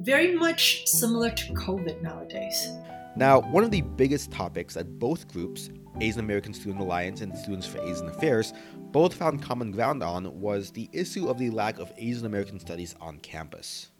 Very 0.00 0.34
much 0.34 0.86
similar 0.86 1.30
to 1.30 1.52
COVID 1.54 2.02
nowadays. 2.02 2.68
Now, 3.16 3.40
one 3.40 3.64
of 3.64 3.70
the 3.70 3.82
biggest 3.82 4.30
topics 4.30 4.74
that 4.74 4.98
both 4.98 5.28
groups, 5.28 5.70
Asian 6.00 6.20
American 6.20 6.52
Student 6.52 6.80
Alliance 6.80 7.20
and 7.20 7.36
Students 7.36 7.66
for 7.66 7.78
Asian 7.78 8.08
Affairs, 8.08 8.52
both 8.90 9.14
found 9.14 9.42
common 9.42 9.70
ground 9.70 10.02
on 10.02 10.40
was 10.40 10.70
the 10.70 10.90
issue 10.92 11.28
of 11.28 11.38
the 11.38 11.50
lack 11.50 11.78
of 11.78 11.92
Asian 11.96 12.26
American 12.26 12.58
studies 12.58 12.94
on 13.00 13.18
campus. 13.18 13.90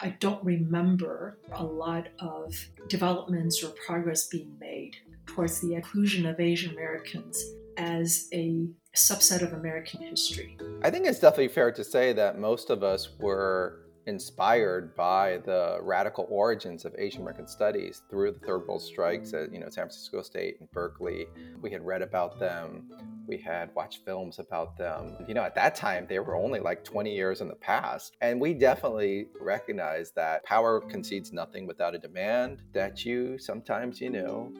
I 0.00 0.10
don't 0.20 0.42
remember 0.44 1.38
a 1.52 1.64
lot 1.64 2.08
of 2.20 2.54
developments 2.88 3.64
or 3.64 3.70
progress 3.84 4.28
being 4.28 4.56
made 4.60 4.96
towards 5.26 5.60
the 5.60 5.74
inclusion 5.74 6.24
of 6.26 6.38
Asian 6.38 6.72
Americans 6.72 7.42
as 7.76 8.28
a 8.32 8.68
subset 8.94 9.42
of 9.42 9.54
American 9.54 10.02
history. 10.02 10.56
I 10.82 10.90
think 10.90 11.06
it's 11.06 11.18
definitely 11.18 11.48
fair 11.48 11.72
to 11.72 11.82
say 11.82 12.12
that 12.12 12.38
most 12.38 12.70
of 12.70 12.84
us 12.84 13.08
were 13.18 13.87
inspired 14.08 14.96
by 14.96 15.38
the 15.44 15.78
radical 15.82 16.26
origins 16.30 16.86
of 16.86 16.94
Asian 16.96 17.20
American 17.20 17.46
studies 17.46 18.02
through 18.08 18.32
the 18.32 18.38
third 18.38 18.66
world 18.66 18.80
strikes 18.80 19.34
at 19.34 19.52
you 19.52 19.60
know 19.60 19.68
San 19.68 19.84
Francisco 19.84 20.22
State 20.22 20.56
and 20.60 20.70
Berkeley. 20.72 21.26
We 21.60 21.70
had 21.70 21.84
read 21.84 22.00
about 22.00 22.40
them, 22.40 22.90
we 23.26 23.36
had 23.36 23.70
watched 23.76 24.04
films 24.06 24.38
about 24.38 24.78
them. 24.78 25.14
You 25.28 25.34
know, 25.34 25.42
at 25.42 25.54
that 25.56 25.74
time 25.74 26.06
they 26.08 26.18
were 26.18 26.34
only 26.34 26.58
like 26.58 26.84
20 26.84 27.14
years 27.14 27.42
in 27.42 27.48
the 27.48 27.54
past, 27.54 28.16
and 28.22 28.40
we 28.40 28.54
definitely 28.54 29.28
recognize 29.38 30.10
that 30.12 30.42
power 30.42 30.80
concedes 30.80 31.32
nothing 31.32 31.66
without 31.66 31.94
a 31.94 31.98
demand. 31.98 32.62
That 32.72 33.04
you 33.04 33.38
sometimes 33.38 34.00
you 34.00 34.08
know 34.08 34.52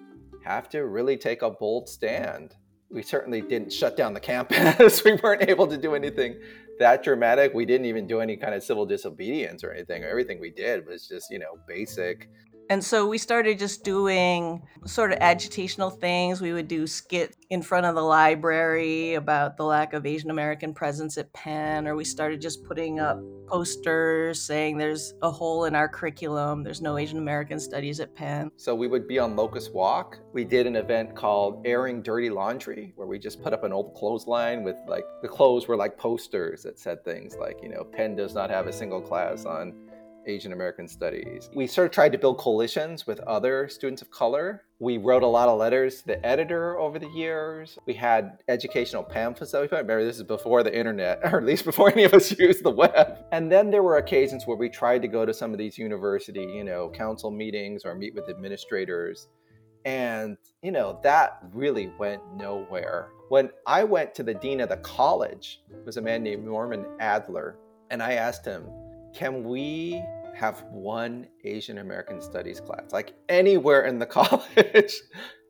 have 0.44 0.68
to 0.68 0.86
really 0.86 1.16
take 1.16 1.40
a 1.40 1.50
bold 1.50 1.88
stand 1.88 2.54
we 2.90 3.02
certainly 3.02 3.42
didn't 3.42 3.70
shut 3.70 3.98
down 3.98 4.14
the 4.14 4.20
campus. 4.20 5.04
we 5.04 5.12
weren't 5.12 5.46
able 5.46 5.66
to 5.66 5.76
do 5.76 5.94
anything 5.94 6.40
that 6.78 7.02
dramatic. 7.02 7.54
We 7.54 7.64
didn't 7.64 7.86
even 7.86 8.06
do 8.06 8.20
any 8.20 8.36
kind 8.36 8.54
of 8.54 8.62
civil 8.62 8.86
disobedience 8.86 9.64
or 9.64 9.72
anything. 9.72 10.04
Everything 10.04 10.40
we 10.40 10.50
did 10.50 10.86
was 10.86 11.06
just, 11.08 11.30
you 11.30 11.38
know, 11.38 11.58
basic 11.66 12.28
and 12.70 12.84
so 12.84 13.06
we 13.06 13.18
started 13.18 13.58
just 13.58 13.84
doing 13.84 14.62
sort 14.84 15.12
of 15.12 15.18
agitational 15.20 15.98
things. 15.98 16.40
We 16.40 16.52
would 16.52 16.68
do 16.68 16.86
skits 16.86 17.36
in 17.50 17.62
front 17.62 17.86
of 17.86 17.94
the 17.94 18.02
library 18.02 19.14
about 19.14 19.56
the 19.56 19.64
lack 19.64 19.94
of 19.94 20.04
Asian 20.04 20.30
American 20.30 20.74
presence 20.74 21.16
at 21.16 21.32
Penn, 21.32 21.86
or 21.86 21.96
we 21.96 22.04
started 22.04 22.40
just 22.40 22.64
putting 22.64 23.00
up 23.00 23.18
posters 23.46 24.40
saying 24.42 24.76
there's 24.76 25.14
a 25.22 25.30
hole 25.30 25.64
in 25.64 25.74
our 25.74 25.88
curriculum. 25.88 26.62
There's 26.62 26.82
no 26.82 26.98
Asian 26.98 27.18
American 27.18 27.58
studies 27.58 28.00
at 28.00 28.14
Penn. 28.14 28.50
So 28.56 28.74
we 28.74 28.86
would 28.86 29.08
be 29.08 29.18
on 29.18 29.34
Locust 29.34 29.72
Walk. 29.72 30.18
We 30.32 30.44
did 30.44 30.66
an 30.66 30.76
event 30.76 31.14
called 31.14 31.66
Airing 31.66 32.02
Dirty 32.02 32.28
Laundry, 32.28 32.92
where 32.96 33.06
we 33.06 33.18
just 33.18 33.42
put 33.42 33.52
up 33.52 33.64
an 33.64 33.72
old 33.72 33.94
clothesline 33.94 34.62
with 34.62 34.76
like 34.86 35.04
the 35.22 35.28
clothes 35.28 35.66
were 35.68 35.76
like 35.76 35.96
posters 35.96 36.62
that 36.64 36.78
said 36.78 37.02
things 37.04 37.36
like, 37.40 37.58
you 37.62 37.70
know, 37.70 37.84
Penn 37.84 38.14
does 38.14 38.34
not 38.34 38.50
have 38.50 38.66
a 38.66 38.72
single 38.72 39.00
class 39.00 39.46
on 39.46 39.72
Asian 40.26 40.52
American 40.52 40.88
Studies. 40.88 41.50
We 41.54 41.66
sort 41.66 41.86
of 41.86 41.92
tried 41.92 42.12
to 42.12 42.18
build 42.18 42.38
coalitions 42.38 43.06
with 43.06 43.20
other 43.20 43.68
students 43.68 44.02
of 44.02 44.10
color. 44.10 44.64
We 44.78 44.98
wrote 44.98 45.22
a 45.22 45.26
lot 45.26 45.48
of 45.48 45.58
letters 45.58 46.00
to 46.00 46.06
the 46.08 46.26
editor 46.26 46.78
over 46.78 46.98
the 46.98 47.08
years. 47.08 47.78
We 47.86 47.94
had 47.94 48.38
educational 48.48 49.02
pamphlets 49.02 49.52
that 49.52 49.60
we 49.60 49.68
put. 49.68 49.78
Remember, 49.78 50.04
this 50.04 50.16
is 50.16 50.22
before 50.22 50.62
the 50.62 50.76
internet, 50.76 51.20
or 51.24 51.38
at 51.38 51.44
least 51.44 51.64
before 51.64 51.90
any 51.90 52.04
of 52.04 52.14
us 52.14 52.30
used 52.38 52.62
the 52.62 52.70
web. 52.70 53.18
And 53.32 53.50
then 53.50 53.70
there 53.70 53.82
were 53.82 53.96
occasions 53.96 54.46
where 54.46 54.56
we 54.56 54.68
tried 54.68 55.02
to 55.02 55.08
go 55.08 55.24
to 55.24 55.34
some 55.34 55.52
of 55.52 55.58
these 55.58 55.78
university, 55.78 56.40
you 56.40 56.64
know, 56.64 56.90
council 56.90 57.30
meetings 57.30 57.84
or 57.84 57.94
meet 57.94 58.14
with 58.14 58.28
administrators. 58.28 59.28
And, 59.84 60.36
you 60.62 60.72
know, 60.72 61.00
that 61.02 61.38
really 61.52 61.90
went 61.98 62.22
nowhere. 62.36 63.08
When 63.28 63.50
I 63.66 63.84
went 63.84 64.14
to 64.16 64.22
the 64.22 64.34
dean 64.34 64.60
of 64.60 64.68
the 64.68 64.76
college, 64.78 65.60
was 65.84 65.96
a 65.96 66.02
man 66.02 66.22
named 66.22 66.44
Norman 66.44 66.84
Adler, 67.00 67.56
and 67.90 68.02
I 68.02 68.14
asked 68.14 68.44
him, 68.44 68.64
can 69.14 69.44
we 69.44 70.02
have 70.38 70.62
one 70.70 71.26
Asian 71.44 71.78
American 71.78 72.22
Studies 72.22 72.60
class, 72.60 72.92
like 72.92 73.14
anywhere 73.28 73.86
in 73.86 73.98
the 73.98 74.06
college. 74.18 74.94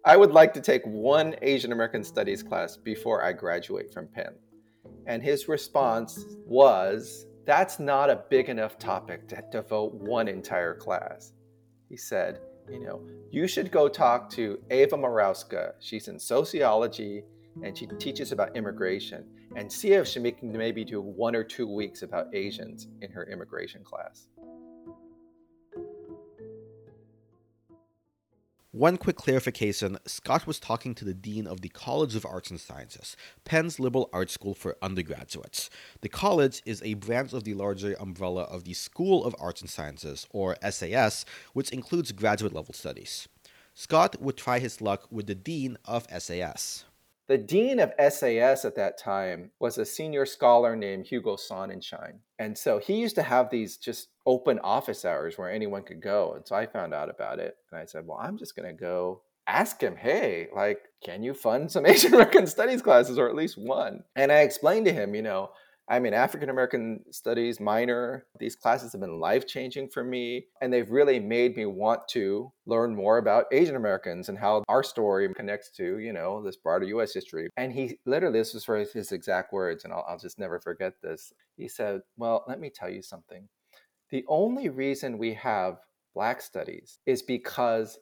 I 0.04 0.16
would 0.16 0.32
like 0.32 0.54
to 0.54 0.60
take 0.60 0.82
one 0.86 1.34
Asian 1.42 1.72
American 1.72 2.02
Studies 2.02 2.42
class 2.42 2.76
before 2.76 3.22
I 3.22 3.32
graduate 3.32 3.92
from 3.92 4.08
Penn. 4.08 4.34
And 5.06 5.22
his 5.22 5.48
response 5.48 6.24
was, 6.46 7.26
That's 7.44 7.78
not 7.78 8.08
a 8.08 8.24
big 8.30 8.48
enough 8.48 8.78
topic 8.78 9.28
to 9.28 9.42
devote 9.52 9.92
one 9.94 10.28
entire 10.28 10.74
class. 10.74 11.32
He 11.88 11.96
said, 11.96 12.40
You 12.70 12.80
know, 12.80 13.06
you 13.30 13.46
should 13.46 13.70
go 13.70 13.88
talk 13.88 14.30
to 14.30 14.58
Ewa 14.70 14.98
Morawska. 14.98 15.72
She's 15.80 16.08
in 16.08 16.18
sociology 16.18 17.24
and 17.62 17.76
she 17.76 17.86
teaches 17.98 18.32
about 18.32 18.56
immigration 18.56 19.24
and 19.56 19.72
see 19.72 19.92
if 19.92 20.06
she 20.06 20.30
can 20.32 20.52
maybe 20.52 20.84
do 20.84 21.00
one 21.00 21.34
or 21.34 21.44
two 21.44 21.66
weeks 21.66 22.02
about 22.02 22.34
Asians 22.34 22.88
in 23.00 23.10
her 23.10 23.24
immigration 23.24 23.82
class. 23.82 24.28
One 28.72 28.98
quick 28.98 29.16
clarification 29.16 29.98
Scott 30.06 30.46
was 30.46 30.60
talking 30.60 30.94
to 30.96 31.04
the 31.04 31.14
Dean 31.14 31.46
of 31.46 31.62
the 31.62 31.70
College 31.70 32.14
of 32.14 32.26
Arts 32.26 32.50
and 32.50 32.60
Sciences, 32.60 33.16
Penn's 33.44 33.80
liberal 33.80 34.10
arts 34.12 34.34
school 34.34 34.54
for 34.54 34.76
undergraduates. 34.82 35.70
The 36.02 36.10
college 36.10 36.62
is 36.66 36.82
a 36.82 36.94
branch 36.94 37.32
of 37.32 37.44
the 37.44 37.54
larger 37.54 37.96
umbrella 37.98 38.42
of 38.42 38.64
the 38.64 38.74
School 38.74 39.24
of 39.24 39.34
Arts 39.40 39.62
and 39.62 39.70
Sciences, 39.70 40.26
or 40.30 40.54
SAS, 40.70 41.24
which 41.54 41.70
includes 41.70 42.12
graduate 42.12 42.52
level 42.52 42.74
studies. 42.74 43.26
Scott 43.74 44.20
would 44.20 44.36
try 44.36 44.58
his 44.58 44.82
luck 44.82 45.08
with 45.10 45.26
the 45.28 45.34
Dean 45.34 45.78
of 45.86 46.06
SAS. 46.18 46.84
The 47.28 47.38
dean 47.38 47.78
of 47.78 47.92
SAS 47.98 48.64
at 48.64 48.74
that 48.76 48.98
time 48.98 49.50
was 49.60 49.76
a 49.76 49.84
senior 49.84 50.24
scholar 50.24 50.74
named 50.74 51.06
Hugo 51.06 51.36
Sonnenschein. 51.36 52.20
And 52.38 52.56
so 52.56 52.78
he 52.78 52.94
used 52.94 53.16
to 53.16 53.22
have 53.22 53.50
these 53.50 53.76
just 53.76 54.08
open 54.24 54.58
office 54.60 55.04
hours 55.04 55.36
where 55.36 55.52
anyone 55.52 55.82
could 55.82 56.00
go. 56.00 56.32
And 56.34 56.46
so 56.46 56.56
I 56.56 56.64
found 56.64 56.94
out 56.94 57.10
about 57.10 57.38
it 57.38 57.58
and 57.70 57.78
I 57.78 57.84
said, 57.84 58.06
well, 58.06 58.18
I'm 58.18 58.38
just 58.38 58.56
going 58.56 58.68
to 58.68 58.80
go 58.80 59.20
ask 59.46 59.78
him, 59.78 59.96
hey, 59.96 60.48
like, 60.56 60.80
can 61.04 61.22
you 61.22 61.34
fund 61.34 61.70
some 61.70 61.84
Asian 61.86 62.14
American 62.14 62.46
studies 62.46 62.80
classes 62.80 63.18
or 63.18 63.28
at 63.28 63.36
least 63.36 63.58
one? 63.58 64.04
And 64.16 64.32
I 64.32 64.38
explained 64.38 64.86
to 64.86 64.92
him, 64.94 65.14
you 65.14 65.22
know, 65.22 65.50
I'm 65.90 66.04
an 66.04 66.12
African 66.12 66.50
American 66.50 67.00
studies 67.10 67.60
minor. 67.60 68.26
These 68.38 68.56
classes 68.56 68.92
have 68.92 69.00
been 69.00 69.20
life 69.20 69.46
changing 69.46 69.88
for 69.88 70.04
me, 70.04 70.48
and 70.60 70.70
they've 70.70 70.90
really 70.90 71.18
made 71.18 71.56
me 71.56 71.64
want 71.64 72.06
to 72.08 72.52
learn 72.66 72.94
more 72.94 73.16
about 73.16 73.46
Asian 73.52 73.74
Americans 73.74 74.28
and 74.28 74.36
how 74.36 74.64
our 74.68 74.82
story 74.82 75.32
connects 75.32 75.70
to, 75.76 75.98
you 75.98 76.12
know, 76.12 76.42
this 76.42 76.56
broader 76.56 76.84
US 76.84 77.14
history. 77.14 77.48
And 77.56 77.72
he 77.72 77.98
literally, 78.04 78.38
this 78.38 78.52
was 78.52 78.66
for 78.66 78.76
his 78.76 79.12
exact 79.12 79.50
words, 79.50 79.84
and 79.84 79.92
I'll, 79.94 80.04
I'll 80.06 80.18
just 80.18 80.38
never 80.38 80.60
forget 80.60 80.92
this. 81.02 81.32
He 81.56 81.68
said, 81.68 82.02
Well, 82.18 82.44
let 82.46 82.60
me 82.60 82.68
tell 82.68 82.90
you 82.90 83.00
something. 83.00 83.48
The 84.10 84.26
only 84.28 84.68
reason 84.68 85.16
we 85.16 85.34
have 85.34 85.78
Black 86.14 86.42
studies 86.42 86.98
is 87.06 87.22
because 87.22 87.98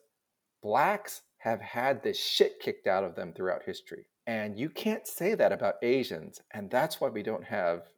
Blacks 0.61 1.21
have 1.37 1.61
had 1.61 2.03
the 2.03 2.13
shit 2.13 2.59
kicked 2.59 2.87
out 2.87 3.05
of 3.05 3.15
them 3.15 3.31
throughout 3.31 3.63
history 3.63 4.07
And 4.27 4.59
you 4.59 4.69
can't 4.69 5.07
say 5.07 5.35
that 5.35 5.53
about 5.53 5.75
Asians. 5.81 6.41
And 6.51 6.69
that's 6.69 6.99
why 6.99 7.07
we 7.07 7.23
don't 7.23 7.45
have 7.45 7.89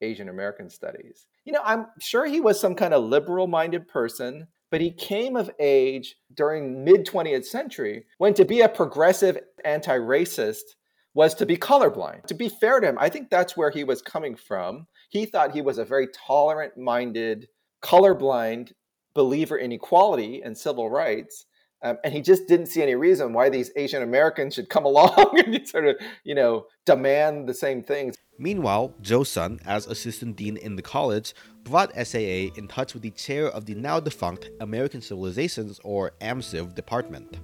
Asian 0.00 0.28
American 0.28 0.70
studies. 0.70 1.26
You 1.44 1.52
know, 1.52 1.62
I'm 1.64 1.86
sure 2.00 2.24
he 2.26 2.40
was 2.40 2.60
some 2.60 2.76
kind 2.76 2.94
of 2.94 3.04
liberal 3.04 3.48
minded 3.48 3.88
person, 3.88 4.46
but 4.70 4.80
he 4.80 4.92
came 4.92 5.36
of 5.36 5.50
age 5.58 6.16
during 6.32 6.84
mid 6.84 7.06
20th 7.06 7.44
century 7.44 8.06
when 8.18 8.34
to 8.34 8.44
be 8.44 8.60
a 8.60 8.68
progressive 8.68 9.38
anti-racist 9.64 10.62
was 11.12 11.34
to 11.34 11.46
be 11.46 11.56
colorblind. 11.56 12.26
To 12.26 12.34
be 12.34 12.48
fair 12.48 12.80
to 12.80 12.88
him, 12.88 12.98
I 13.00 13.08
think 13.08 13.30
that's 13.30 13.56
where 13.56 13.70
he 13.70 13.84
was 13.84 14.02
coming 14.02 14.36
from. 14.36 14.86
He 15.10 15.26
thought 15.26 15.52
he 15.52 15.62
was 15.62 15.78
a 15.78 15.84
very 15.84 16.08
tolerant 16.08 16.76
minded, 16.76 17.48
colorblind 17.82 18.72
believer 19.14 19.56
in 19.56 19.72
equality 19.72 20.42
and 20.42 20.56
civil 20.58 20.90
rights. 20.90 21.46
Um, 21.82 21.98
and 22.02 22.14
he 22.14 22.22
just 22.22 22.48
didn't 22.48 22.66
see 22.66 22.82
any 22.82 22.94
reason 22.94 23.32
why 23.32 23.50
these 23.50 23.70
Asian 23.76 24.02
Americans 24.02 24.54
should 24.54 24.68
come 24.68 24.84
along 24.90 25.38
and 25.44 25.66
sort 25.68 25.86
of, 25.86 25.96
you 26.24 26.34
know, 26.34 26.66
demand 26.86 27.48
the 27.48 27.54
same 27.54 27.82
things. 27.82 28.16
Meanwhile, 28.38 28.94
Joe 29.00 29.22
Sun, 29.22 29.60
as 29.64 29.86
assistant 29.86 30.36
dean 30.36 30.56
in 30.56 30.76
the 30.76 30.82
college, 30.82 31.34
brought 31.62 31.92
SAA 31.94 32.50
in 32.56 32.68
touch 32.68 32.94
with 32.94 33.02
the 33.02 33.10
chair 33.10 33.46
of 33.46 33.66
the 33.66 33.74
now 33.74 34.00
defunct 34.00 34.50
American 34.60 35.00
Civilizations 35.00 35.80
or 35.84 36.12
AMCIV 36.20 36.74
department. 36.74 37.38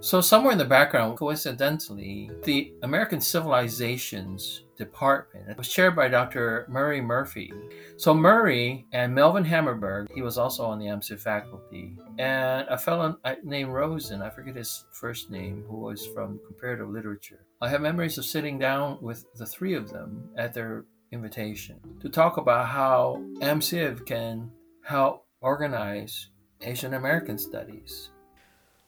So, 0.00 0.22
somewhere 0.22 0.52
in 0.52 0.58
the 0.58 0.64
background, 0.64 1.18
coincidentally, 1.18 2.30
the 2.44 2.72
American 2.82 3.20
Civilizations 3.20 4.62
Department 4.80 5.50
It 5.50 5.58
was 5.58 5.68
chaired 5.68 5.94
by 5.94 6.08
Dr. 6.08 6.66
Murray 6.68 7.02
Murphey. 7.02 7.52
So, 7.98 8.14
Murray 8.14 8.86
and 8.92 9.14
Melvyn 9.14 9.44
Hammarberg, 9.44 10.08
he 10.14 10.22
was 10.22 10.38
also 10.38 10.64
on 10.64 10.78
the 10.78 10.86
AMCIV 10.86 11.20
faculty, 11.20 11.96
and 12.18 12.66
a 12.68 12.78
fellow 12.78 13.18
named 13.44 13.70
Rosen, 13.70 14.22
I 14.22 14.30
forget 14.30 14.56
his 14.56 14.86
first 14.92 15.30
name, 15.30 15.64
who 15.68 15.76
was 15.76 16.06
from 16.06 16.40
comparative 16.46 16.88
literature. 16.88 17.44
I 17.60 17.68
have 17.68 17.82
memories 17.82 18.16
of 18.16 18.24
sitting 18.24 18.58
down 18.58 18.98
with 19.02 19.26
the 19.36 19.44
three 19.44 19.74
of 19.74 19.90
them 19.90 20.30
at 20.38 20.54
their 20.54 20.86
invitation 21.12 21.78
to 22.00 22.08
talk 22.08 22.38
about 22.38 22.66
how 22.68 23.22
AMCIV 23.40 24.06
can 24.06 24.50
help 24.82 25.26
organize 25.42 26.30
Asian 26.62 26.94
American 26.94 27.36
studies 27.36 28.10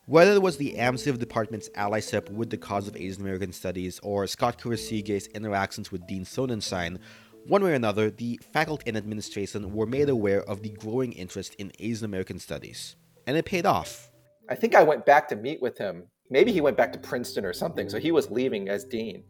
whether 0.07 0.33
it 0.33 0.43
was 0.43 0.57
the 0.57 0.75
AMCIV 0.75 1.19
department's 1.19 1.69
allyship 1.71 2.29
with 2.31 2.51
the 2.51 2.57
cause 2.57 2.89
of 2.89 2.97
Asian 2.97 3.23
American 3.23 3.53
Studies 3.53 4.01
or 4.03 4.27
Scott 4.27 4.59
Kurashige's 4.59 5.29
interactions 5.29 5.93
with 5.93 6.07
Dean 6.09 6.25
Sonnenschein, 6.25 6.99
one 7.47 7.63
way 7.63 7.71
or 7.71 7.75
another, 7.75 8.11
the 8.11 8.41
faculty 8.53 8.85
and 8.89 8.97
administration 8.97 9.73
were 9.73 9.87
made 9.87 10.09
aware 10.09 10.43
of 10.43 10.63
the 10.63 10.71
growing 10.71 11.13
interest 11.13 11.55
in 11.57 11.73
Asian 11.79 12.05
American 12.05 12.39
studies. 12.39 12.97
And 13.27 13.37
it 13.37 13.45
paid 13.45 13.67
off. 13.67 14.11
I 14.49 14.57
think 14.57 14.75
I 14.75 14.83
went 14.83 15.07
back 15.07 15.29
to 15.29 15.37
meet 15.37 15.63
with 15.63 15.79
him. 15.79 16.05
Maybe 16.31 16.53
he 16.53 16.61
went 16.61 16.77
back 16.77 16.93
to 16.95 16.99
Princeton 16.99 17.45
or 17.45 17.53
something, 17.53 17.89
so 17.89 17.99
he 17.99 18.11
was 18.11 18.31
leaving 18.31 18.69
as 18.69 18.85
dean. 18.85 19.23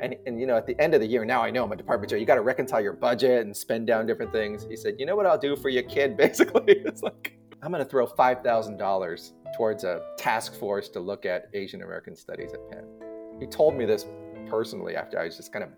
And, 0.00 0.14
and 0.26 0.40
you 0.40 0.46
know, 0.46 0.56
at 0.56 0.66
the 0.66 0.80
end 0.80 0.94
of 0.94 1.00
the 1.00 1.06
year, 1.06 1.24
now 1.24 1.42
I 1.42 1.50
know 1.50 1.64
I'm 1.64 1.72
a 1.72 1.76
department 1.76 2.10
chair. 2.10 2.18
You 2.18 2.26
got 2.26 2.36
to 2.36 2.42
reconcile 2.42 2.80
your 2.80 2.92
budget 2.92 3.44
and 3.44 3.56
spend 3.56 3.86
down 3.86 4.06
different 4.06 4.32
things. 4.32 4.64
He 4.68 4.76
said, 4.76 4.94
"You 4.98 5.06
know 5.06 5.16
what 5.16 5.26
I'll 5.26 5.38
do 5.38 5.56
for 5.56 5.68
your 5.68 5.82
kid?" 5.82 6.16
Basically, 6.16 6.62
it's 6.66 7.02
like 7.02 7.36
I'm 7.62 7.72
going 7.72 7.82
to 7.82 7.88
throw 7.88 8.06
five 8.06 8.42
thousand 8.42 8.78
dollars 8.78 9.32
towards 9.56 9.84
a 9.84 10.02
task 10.16 10.54
force 10.54 10.88
to 10.90 11.00
look 11.00 11.26
at 11.26 11.48
Asian 11.54 11.82
American 11.82 12.16
studies 12.16 12.52
at 12.52 12.70
Penn. 12.70 12.84
He 13.38 13.46
told 13.46 13.76
me 13.76 13.84
this 13.84 14.06
personally 14.48 14.96
after 14.96 15.18
I 15.18 15.24
was 15.24 15.36
just 15.36 15.52
kind 15.52 15.64
of 15.64 15.70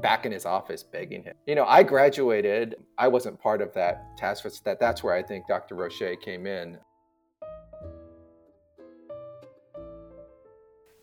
back 0.00 0.26
in 0.26 0.32
his 0.32 0.44
office 0.44 0.82
begging 0.82 1.22
him. 1.22 1.34
You 1.46 1.54
know, 1.54 1.64
I 1.64 1.82
graduated, 1.82 2.76
I 2.98 3.08
wasn't 3.08 3.40
part 3.40 3.62
of 3.62 3.72
that 3.74 4.16
task 4.16 4.42
force. 4.42 4.60
That 4.60 4.80
that's 4.80 5.02
where 5.02 5.14
I 5.14 5.22
think 5.22 5.46
Dr. 5.46 5.74
Rocher 5.74 6.16
came 6.16 6.46
in. 6.46 6.78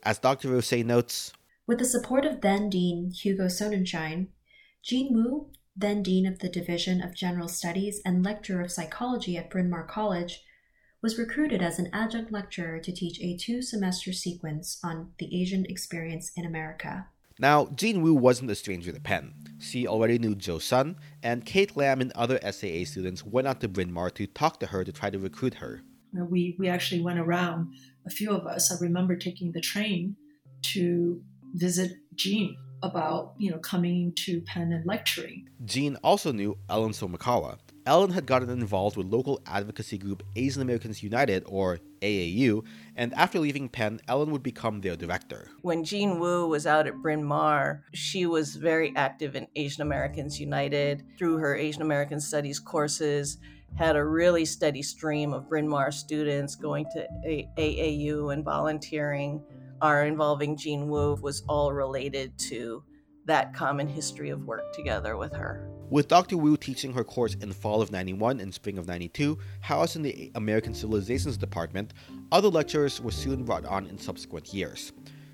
As 0.04 0.20
Dr. 0.20 0.50
Rocher 0.50 0.84
notes, 0.84 1.32
with 1.66 1.80
the 1.80 1.86
support 1.86 2.26
of 2.26 2.42
then 2.42 2.70
Dean 2.70 3.12
Hugo 3.12 3.46
Sonnenschein, 3.46 4.28
Jean 4.84 5.14
Wu, 5.14 5.50
then 5.76 6.04
Dean 6.04 6.26
of 6.26 6.40
the 6.40 6.50
Division 6.50 7.02
of 7.02 7.16
General 7.16 7.48
Studies 7.48 8.02
and 8.06 8.24
Lecturer 8.24 8.62
of 8.62 8.72
Psychology 8.72 9.38
at 9.38 9.50
Bryn 9.50 9.70
Mawr 9.70 9.88
College, 9.88 10.44
was 11.04 11.20
recruited 11.20 11.62
as 11.62 11.78
an 11.78 11.90
adjunct 11.92 12.32
lecturer 12.32 12.80
to 12.80 12.92
teach 12.92 13.20
a 13.20 13.36
two 13.36 13.62
semester 13.62 14.14
sequence 14.14 14.80
on 14.84 15.12
the 15.20 15.42
Asian 15.42 15.66
experience 15.66 16.32
in 16.38 16.46
America. 16.46 17.08
Now, 17.38 17.66
Jean 17.76 18.02
Wu 18.02 18.14
wasn't 18.14 18.52
a 18.52 18.56
stranger 18.56 18.92
to 18.94 19.02
Penn. 19.02 19.34
She 19.60 19.86
already 19.86 20.18
knew 20.18 20.34
Joe 20.34 20.60
Sun, 20.60 20.96
and 21.22 21.46
Kate 21.46 21.76
Lam 21.76 22.00
and 22.00 22.12
other 22.14 22.40
SAA 22.42 22.86
students 22.86 23.26
went 23.26 23.48
out 23.48 23.60
to 23.62 23.68
Bryn 23.68 23.92
Mawr 23.92 24.12
to 24.12 24.28
talk 24.28 24.60
to 24.62 24.68
her 24.68 24.84
to 24.86 24.92
try 24.94 25.10
to 25.10 25.20
recruit 25.20 25.56
her. 25.56 25.82
We, 26.14 26.56
we 26.58 26.70
actually 26.70 27.02
went 27.02 27.20
around, 27.20 27.74
a 28.06 28.10
few 28.10 28.32
of 28.32 28.46
us. 28.46 28.72
I 28.72 28.80
remember 28.80 29.16
taking 29.16 29.52
the 29.52 29.62
train 29.62 30.16
to 30.74 31.22
visit 31.54 31.92
Jean 32.16 32.56
about, 32.84 33.34
you 33.40 33.50
know, 33.50 33.58
coming 33.58 34.14
to 34.26 34.42
Penn 34.42 34.72
and 34.72 34.86
lecturing. 34.86 35.50
Jean 35.66 35.98
also 35.98 36.32
knew 36.32 36.56
Ellen 36.70 36.92
Somekawa, 36.92 37.58
Ellen 37.86 38.12
had 38.12 38.26
gotten 38.26 38.50
involved 38.50 38.96
with 38.96 39.08
local 39.08 39.42
advocacy 39.46 39.98
group 39.98 40.24
Asian 40.38 40.62
Americans 40.62 41.04
United, 41.04 41.44
or 41.46 41.80
AAU, 42.02 42.64
and 42.96 43.14
after 43.14 43.40
leaving 43.40 43.68
Penn, 43.68 44.00
Ellen 44.08 44.32
would 44.32 44.44
become 44.44 44.80
their 44.80 44.96
director. 44.96 45.50
When 45.64 45.84
Jean 45.84 46.18
Wu 46.20 46.48
was 46.48 46.66
out 46.66 46.88
at 46.88 47.02
Bryn 47.02 47.26
Mawr, 47.26 47.84
she 47.94 48.26
was 48.26 48.56
very 48.56 48.94
active 48.96 49.36
in 49.36 49.48
Asian 49.58 49.82
Americans 49.82 50.40
United 50.40 51.04
through 51.18 51.38
her 51.38 51.56
Asian 51.56 51.82
American 51.82 52.22
Studies 52.22 52.60
courses, 52.60 53.38
had 53.76 53.98
a 53.98 54.06
really 54.06 54.46
steady 54.46 54.82
stream 54.84 55.34
of 55.34 55.50
Bryn 55.50 55.68
Mawr 55.68 55.92
students 55.92 56.56
going 56.56 56.86
to 56.94 57.08
AAU 57.58 58.32
and 58.32 58.46
volunteering. 58.46 59.44
Our 59.82 60.06
involving 60.06 60.56
Jean 60.56 60.88
Wu 60.88 61.16
was 61.16 61.44
all 61.50 61.74
related 61.74 62.38
to 62.50 62.84
that 63.26 63.54
common 63.54 63.88
history 63.90 64.30
of 64.30 64.46
work 64.46 64.72
together 64.74 65.18
with 65.18 65.34
her. 65.34 65.73
With 65.94 66.08
Dr. 66.08 66.38
Wu 66.38 66.58
teaching 66.58 66.94
her 66.94 67.04
course 67.04 67.36
in 67.36 67.54
fall 67.54 67.80
of 67.80 67.92
91 67.92 68.40
and 68.40 68.52
spring 68.52 68.80
of 68.80 68.88
92, 68.88 69.38
housed 69.62 69.96
in 69.96 70.02
the 70.02 70.32
American 70.34 70.74
Civilizations 70.74 71.38
Department, 71.38 71.94
other 72.32 72.48
lecturers 72.48 73.00
were 73.00 73.12
soon 73.12 73.44
brought 73.44 73.64
on 73.64 73.86
in 73.86 74.00
subsequent 74.00 74.52
years. 74.52 74.92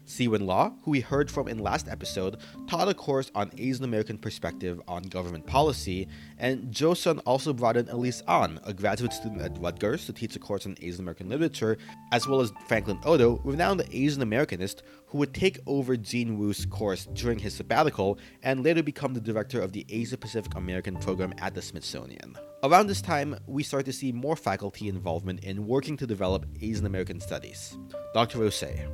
Siwen 0.09 0.47
Law, 0.47 0.73
who 0.81 0.91
we 0.91 1.01
heard 1.01 1.29
from 1.29 1.47
in 1.47 1.59
last 1.59 1.87
episode, 1.87 2.37
taught 2.67 2.89
a 2.89 2.95
course 2.95 3.29
on 3.35 3.51
Asian 3.57 3.83
American 3.83 4.17
perspective 4.17 4.81
on 4.87 5.03
government 5.03 5.45
policy, 5.45 6.07
and 6.39 6.71
Joe 6.71 6.95
Sun 6.95 7.19
also 7.19 7.53
brought 7.53 7.77
in 7.77 7.87
Elise 7.89 8.23
An, 8.27 8.59
a 8.63 8.73
graduate 8.73 9.13
student 9.13 9.41
at 9.41 9.61
Rutgers, 9.61 10.07
to 10.07 10.13
teach 10.13 10.35
a 10.35 10.39
course 10.39 10.65
on 10.65 10.75
Asian 10.81 11.01
American 11.01 11.29
literature, 11.29 11.77
as 12.11 12.27
well 12.27 12.41
as 12.41 12.51
Franklin 12.67 12.99
Odo, 13.05 13.39
renowned 13.43 13.83
Asian 13.91 14.23
Americanist, 14.23 14.81
who 15.05 15.19
would 15.19 15.33
take 15.33 15.59
over 15.67 15.95
Jean 15.95 16.39
Wu's 16.39 16.65
course 16.65 17.05
during 17.13 17.37
his 17.37 17.53
sabbatical 17.53 18.17
and 18.41 18.63
later 18.63 18.81
become 18.81 19.13
the 19.13 19.21
director 19.21 19.61
of 19.61 19.73
the 19.73 19.85
Asia 19.89 20.17
Pacific 20.17 20.55
American 20.55 20.97
program 20.97 21.33
at 21.37 21.53
the 21.53 21.61
Smithsonian. 21.61 22.35
Around 22.63 22.87
this 22.87 23.01
time, 23.01 23.37
we 23.45 23.63
start 23.63 23.85
to 23.85 23.93
see 23.93 24.11
more 24.11 24.35
faculty 24.35 24.89
involvement 24.89 25.43
in 25.43 25.67
working 25.67 25.95
to 25.97 26.07
develop 26.07 26.45
Asian 26.61 26.87
American 26.87 27.19
studies. 27.19 27.77
Dr. 28.13 28.39
Rocher 28.39 28.89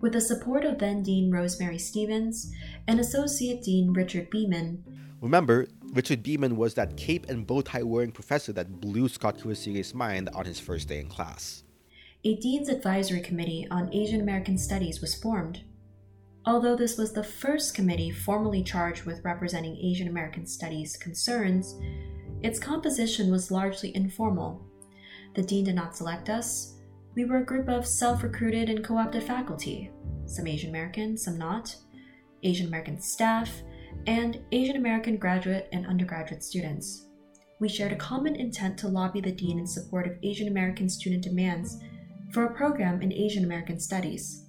with 0.00 0.12
the 0.12 0.20
support 0.20 0.64
of 0.64 0.78
then 0.78 1.02
Dean 1.02 1.30
Rosemary 1.30 1.78
Stevens 1.78 2.52
and 2.86 3.00
Associate 3.00 3.62
Dean 3.62 3.92
Richard 3.92 4.30
Beeman. 4.30 4.84
Remember, 5.20 5.66
Richard 5.92 6.22
Beeman 6.22 6.56
was 6.56 6.74
that 6.74 6.96
cape 6.96 7.28
and 7.28 7.46
bow 7.46 7.62
tie 7.62 7.82
wearing 7.82 8.12
professor 8.12 8.52
that 8.52 8.80
blew 8.80 9.08
Scott 9.08 9.38
Kurashige's 9.38 9.94
mind 9.94 10.28
on 10.34 10.44
his 10.44 10.60
first 10.60 10.88
day 10.88 11.00
in 11.00 11.08
class. 11.08 11.64
A 12.24 12.36
Dean's 12.36 12.68
Advisory 12.68 13.20
Committee 13.20 13.66
on 13.70 13.92
Asian 13.94 14.20
American 14.20 14.58
Studies 14.58 15.00
was 15.00 15.14
formed. 15.14 15.62
Although 16.44 16.76
this 16.76 16.96
was 16.96 17.12
the 17.12 17.24
first 17.24 17.74
committee 17.74 18.10
formally 18.10 18.62
charged 18.62 19.04
with 19.04 19.24
representing 19.24 19.76
Asian 19.76 20.08
American 20.08 20.46
Studies 20.46 20.96
concerns, 20.96 21.74
its 22.42 22.58
composition 22.58 23.30
was 23.30 23.50
largely 23.50 23.94
informal. 23.96 24.64
The 25.34 25.42
dean 25.42 25.64
did 25.64 25.74
not 25.74 25.96
select 25.96 26.28
us, 26.30 26.75
we 27.16 27.24
were 27.24 27.38
a 27.38 27.44
group 27.44 27.68
of 27.68 27.86
self 27.86 28.22
recruited 28.22 28.68
and 28.68 28.84
co 28.84 28.98
opted 28.98 29.22
faculty, 29.22 29.90
some 30.26 30.46
Asian 30.46 30.68
American, 30.68 31.16
some 31.16 31.38
not, 31.38 31.74
Asian 32.42 32.68
American 32.68 33.00
staff, 33.00 33.50
and 34.06 34.38
Asian 34.52 34.76
American 34.76 35.16
graduate 35.16 35.68
and 35.72 35.86
undergraduate 35.86 36.44
students. 36.44 37.08
We 37.58 37.70
shared 37.70 37.92
a 37.92 37.96
common 37.96 38.36
intent 38.36 38.76
to 38.78 38.88
lobby 38.88 39.22
the 39.22 39.32
Dean 39.32 39.58
in 39.58 39.66
support 39.66 40.06
of 40.06 40.18
Asian 40.22 40.46
American 40.48 40.90
student 40.90 41.22
demands 41.22 41.78
for 42.32 42.44
a 42.44 42.54
program 42.54 43.00
in 43.00 43.12
Asian 43.14 43.44
American 43.44 43.80
Studies. 43.80 44.42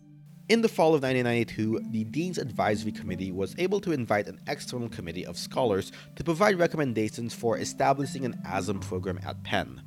In 0.50 0.62
the 0.62 0.70
fall 0.70 0.96
of 0.96 1.04
1992, 1.04 1.90
the 1.92 2.04
Dean's 2.06 2.38
Advisory 2.38 2.92
Committee 2.92 3.32
was 3.32 3.56
able 3.58 3.80
to 3.82 3.92
invite 3.94 4.28
an 4.28 4.40
external 4.48 4.90
committee 4.90 5.26
of 5.26 5.38
scholars 5.38 5.92
to 6.16 6.24
provide 6.24 6.60
recommendations 6.60 7.34
for 7.34 7.58
establishing 7.58 8.26
an 8.26 8.42
ASAM 8.46 8.82
program 8.82 9.20
at 9.26 9.42
Penn. 9.44 9.82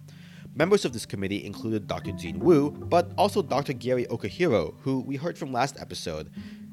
Members 0.60 0.84
of 0.84 0.92
this 0.92 1.06
committee 1.06 1.42
included 1.46 1.86
Dr. 1.86 2.12
Jean 2.12 2.38
Wu, 2.38 2.70
but 2.70 3.12
also 3.16 3.40
Dr. 3.40 3.72
Gary 3.72 4.04
Okihiro, 4.10 4.74
who 4.82 5.00
we 5.00 5.16
heard 5.16 5.38
from 5.38 5.54
last 5.54 5.80
episode. 5.80 6.30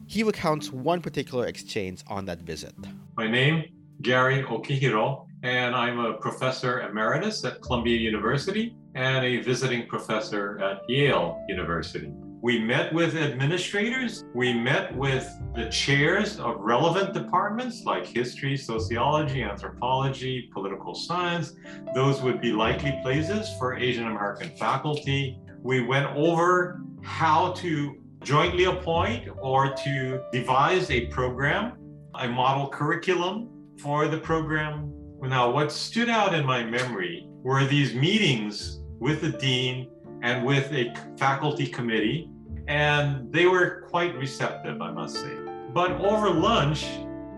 He 0.07 0.23
recounts 0.23 0.73
one 0.73 0.99
particular 1.01 1.45
exchange 1.45 2.03
on 2.07 2.25
that 2.25 2.41
visit. 2.41 2.75
My 3.15 3.29
name, 3.29 3.63
Gary 4.01 4.43
Okihiro, 4.43 5.25
and 5.41 5.73
I'm 5.73 5.99
a 5.99 6.15
professor 6.15 6.81
emeritus 6.81 7.45
at 7.45 7.61
Columbia 7.61 7.97
University 7.97 8.75
and 8.93 9.23
a 9.23 9.37
visiting 9.37 9.87
professor 9.87 10.59
at 10.59 10.81
Yale 10.89 11.41
University. 11.47 12.11
We 12.39 12.59
met 12.59 12.93
with 12.93 13.15
administrators. 13.15 14.23
We 14.35 14.53
met 14.53 14.95
with 14.95 15.27
the 15.55 15.69
chairs 15.69 16.39
of 16.39 16.59
relevant 16.59 17.15
departments 17.15 17.83
like 17.83 18.05
history, 18.05 18.55
sociology, 18.55 19.41
anthropology, 19.41 20.47
political 20.53 20.93
science. 20.93 21.55
Those 21.95 22.21
would 22.21 22.39
be 22.39 22.51
likely 22.51 22.99
places 23.01 23.49
for 23.57 23.75
Asian 23.75 24.05
American 24.05 24.55
faculty. 24.55 25.39
We 25.63 25.83
went 25.83 26.15
over 26.15 26.79
how 27.01 27.53
to 27.53 27.95
jointly 28.21 28.65
appoint 28.65 29.29
or 29.41 29.73
to 29.73 30.21
devise 30.31 30.91
a 30.91 31.07
program, 31.07 31.73
a 32.15 32.27
model 32.27 32.69
curriculum 32.69 33.49
for 33.79 34.07
the 34.07 34.19
program. 34.19 34.93
Now, 35.23 35.49
what 35.49 35.71
stood 35.71 36.09
out 36.09 36.35
in 36.35 36.45
my 36.45 36.63
memory 36.63 37.25
were 37.27 37.65
these 37.65 37.95
meetings 37.95 38.79
with 38.99 39.21
the 39.21 39.31
dean 39.31 39.89
and 40.21 40.45
with 40.45 40.71
a 40.71 40.93
faculty 41.17 41.67
committee, 41.67 42.29
and 42.67 43.31
they 43.31 43.45
were 43.45 43.85
quite 43.89 44.15
receptive, 44.15 44.81
I 44.81 44.91
must 44.91 45.15
say. 45.15 45.35
But 45.73 45.91
over 46.01 46.29
lunch, 46.29 46.85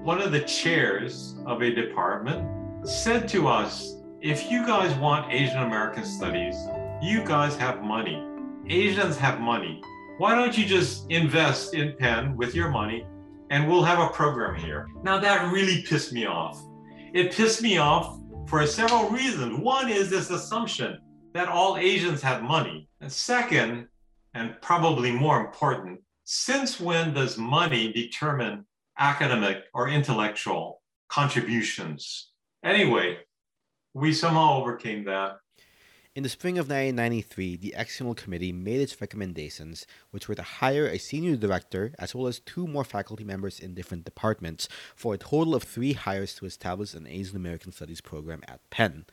one 0.04 0.22
of 0.22 0.32
the 0.32 0.42
chairs 0.42 1.36
of 1.46 1.62
a 1.62 1.74
department 1.74 2.88
said 2.88 3.28
to 3.30 3.48
us, 3.48 3.96
if 4.22 4.50
you 4.50 4.65
guys 4.65 4.96
want 4.98 5.32
Asian 5.32 5.63
American 5.63 6.06
studies, 6.06 6.56
you 7.02 7.24
guys 7.24 7.56
have 7.58 7.82
money. 7.82 8.26
Asians 8.70 9.18
have 9.18 9.39
money. 9.39 9.82
Why 10.18 10.36
don't 10.36 10.58
you 10.58 10.65
just 10.65 11.10
invest 11.10 11.74
in 11.74 11.96
Penn 11.98 12.36
with 12.36 12.54
your 12.54 12.70
money 12.70 13.06
and 13.50 13.68
we'll 13.68 13.84
have 13.84 14.00
a 14.00 14.13
program 14.13 14.56
here? 14.56 14.88
Now, 15.04 15.20
that 15.20 15.52
really 15.52 15.82
pissed 15.84 16.12
me 16.12 16.26
off. 16.26 16.62
It 17.13 17.32
pissed 17.32 17.62
me 17.62 17.78
off 17.78 18.20
for 18.48 18.65
several 18.65 19.10
reasons. 19.10 19.60
One 19.60 19.89
is 19.89 20.10
this 20.10 20.30
assumption 20.30 21.00
that 21.34 21.48
all 21.48 21.78
Asians 21.78 22.22
have 22.22 22.44
money. 22.44 22.88
And 23.02 23.12
second, 23.12 23.88
and 24.34 24.56
probably 24.62 25.12
more 25.12 25.39
important, 25.39 26.02
since 26.24 26.80
when 26.80 27.13
does 27.13 27.38
money 27.38 27.92
determine 27.92 28.65
academic 28.98 29.63
or 29.74 29.89
intellectual 29.89 30.82
contributions? 31.08 32.32
Anyway, 32.63 33.18
we 33.94 34.13
somehow 34.13 34.60
overcame 34.60 35.06
that. 35.06 35.38
In 36.15 36.24
the 36.24 36.30
spring 36.30 36.58
of 36.58 36.65
1993, 36.65 37.56
the 37.56 37.74
External 37.78 38.15
Committee 38.15 38.52
made 38.52 38.82
its 38.82 39.00
recommendations, 39.00 39.86
which 40.12 40.28
were 40.28 40.36
to 40.36 40.42
hire 40.42 40.86
a 40.86 40.98
senior 40.98 41.36
director 41.36 41.94
as 41.98 42.13
well 42.13 42.28
as 42.28 42.39
two 42.39 42.68
more 42.68 42.84
faculty 42.84 43.24
members 43.24 43.60
in 43.60 43.76
different 43.76 44.06
departments, 44.06 44.68
for 44.96 45.13
a 45.13 45.18
total 45.18 45.56
of 45.56 45.63
three 45.63 45.94
hires 45.94 46.34
to 46.36 46.46
establish 46.46 46.94
an 46.94 47.08
Asian 47.08 47.38
American 47.38 47.72
Studies 47.72 48.02
program 48.02 48.42
at 48.48 48.60
Penn. 48.70 49.06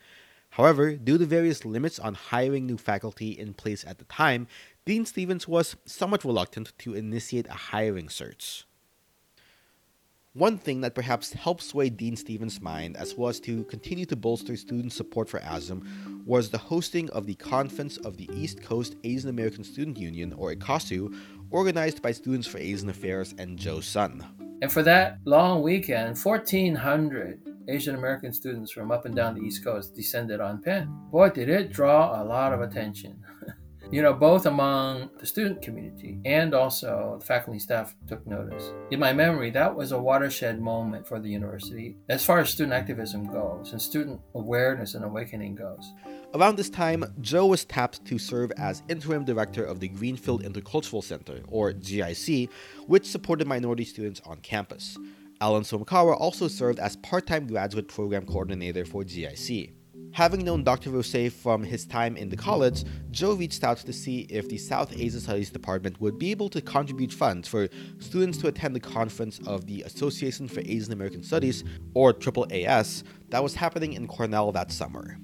However, 0.49 0.95
due 0.95 1.17
to 1.17 1.25
various 1.25 1.65
limits 1.65 1.99
on 1.99 2.15
hiring 2.15 2.65
new 2.65 2.77
faculty 2.77 3.31
in 3.31 3.53
place 3.53 3.85
at 3.85 3.99
the 3.99 4.05
time, 4.05 4.47
Dean 4.85 5.05
Stevens 5.05 5.47
was 5.47 5.75
somewhat 5.85 6.25
reluctant 6.25 6.73
to 6.79 6.95
initiate 6.95 7.47
a 7.47 7.53
hiring 7.53 8.09
search. 8.09 8.65
One 10.37 10.59
thing 10.59 10.81
that 10.81 10.93
perhaps 10.93 11.33
helped 11.33 11.63
sway 11.63 11.89
Dean 11.89 12.15
Stevens' 12.15 12.61
mind 12.61 12.95
as 12.95 13.15
well 13.15 13.29
as 13.29 13.39
to 13.39 13.63
continue 13.63 14.05
to 14.05 14.15
bolster 14.15 14.55
student 14.55 14.93
support 14.93 15.27
for 15.27 15.39
ASAM 15.39 16.25
was 16.27 16.51
the 16.51 16.59
hosting 16.59 17.09
of 17.09 17.25
the 17.25 17.33
Conference 17.33 17.97
of 17.97 18.17
the 18.17 18.29
East 18.31 18.61
Coast 18.61 18.97
Asian 19.03 19.29
American 19.29 19.63
Student 19.63 19.97
Union, 19.97 20.33
or 20.33 20.53
ECASU, 20.53 21.15
organized 21.49 22.03
by 22.03 22.11
Students 22.11 22.47
for 22.47 22.59
Asian 22.59 22.87
Affairs 22.87 23.33
and 23.39 23.57
Joe 23.57 23.79
Sun. 23.79 24.23
And 24.61 24.71
for 24.71 24.83
that 24.83 25.17
long 25.25 25.63
weekend, 25.63 26.17
1,400 26.17 27.56
Asian 27.67 27.95
American 27.95 28.31
students 28.31 28.71
from 28.71 28.91
up 28.91 29.05
and 29.05 29.15
down 29.15 29.35
the 29.35 29.41
East 29.41 29.63
Coast 29.63 29.93
descended 29.93 30.39
on 30.39 30.61
Penn. 30.61 30.87
Boy, 31.11 31.29
did 31.29 31.49
it 31.49 31.71
draw 31.71 32.21
a 32.21 32.23
lot 32.23 32.53
of 32.53 32.61
attention. 32.61 33.21
you 33.91 34.01
know, 34.01 34.13
both 34.13 34.45
among 34.45 35.09
the 35.19 35.25
student 35.25 35.61
community 35.61 36.19
and 36.25 36.53
also 36.53 37.17
the 37.19 37.25
faculty 37.25 37.59
staff 37.59 37.95
took 38.07 38.25
notice. 38.27 38.71
In 38.91 38.99
my 38.99 39.13
memory, 39.13 39.49
that 39.51 39.73
was 39.73 39.91
a 39.91 39.99
watershed 39.99 40.61
moment 40.61 41.07
for 41.07 41.19
the 41.19 41.29
university 41.29 41.97
as 42.09 42.23
far 42.23 42.39
as 42.39 42.49
student 42.49 42.73
activism 42.73 43.25
goes 43.25 43.71
and 43.71 43.81
student 43.81 44.19
awareness 44.35 44.95
and 44.95 45.05
awakening 45.05 45.55
goes. 45.55 45.93
Around 46.33 46.57
this 46.57 46.69
time, 46.69 47.05
Joe 47.21 47.47
was 47.47 47.63
tapped 47.63 48.03
to 48.05 48.19
serve 48.19 48.51
as 48.57 48.83
interim 48.89 49.23
director 49.23 49.63
of 49.63 49.79
the 49.79 49.87
Greenfield 49.87 50.43
Intercultural 50.43 51.03
Center, 51.03 51.41
or 51.47 51.71
GIC, 51.71 52.49
which 52.85 53.05
supported 53.05 53.47
minority 53.47 53.85
students 53.85 54.21
on 54.25 54.37
campus. 54.37 54.97
Alan 55.39 55.63
Somekawa 55.63 56.19
also 56.19 56.47
served 56.47 56.79
as 56.79 56.95
part 56.97 57.27
time 57.27 57.45
graduate 57.45 57.87
program 57.87 58.25
coordinator 58.25 58.85
for 58.85 59.03
GIC. 59.03 59.71
Having 60.13 60.45
known 60.45 60.63
Dr. 60.63 60.89
Rocher 60.89 61.29
from 61.29 61.63
his 61.63 61.85
time 61.85 62.17
in 62.17 62.29
the 62.29 62.35
college, 62.35 62.83
Joe 63.11 63.33
reached 63.33 63.63
out 63.63 63.77
to 63.77 63.93
see 63.93 64.21
if 64.29 64.49
the 64.49 64.57
South 64.57 64.97
Asia 64.97 65.19
Studies 65.19 65.51
Department 65.51 66.01
would 66.01 66.17
be 66.17 66.31
able 66.31 66.49
to 66.49 66.61
contribute 66.61 67.13
funds 67.13 67.47
for 67.47 67.67
students 67.99 68.39
to 68.39 68.47
attend 68.47 68.75
the 68.75 68.79
conference 68.79 69.39
of 69.45 69.67
the 69.67 69.83
Association 69.83 70.47
for 70.47 70.61
Asian 70.61 70.91
American 70.91 71.21
Studies, 71.21 71.63
or 71.93 72.13
AAAS, 72.13 73.03
that 73.29 73.43
was 73.43 73.53
happening 73.53 73.93
in 73.93 74.07
Cornell 74.07 74.51
that 74.53 74.71
summer. 74.71 75.19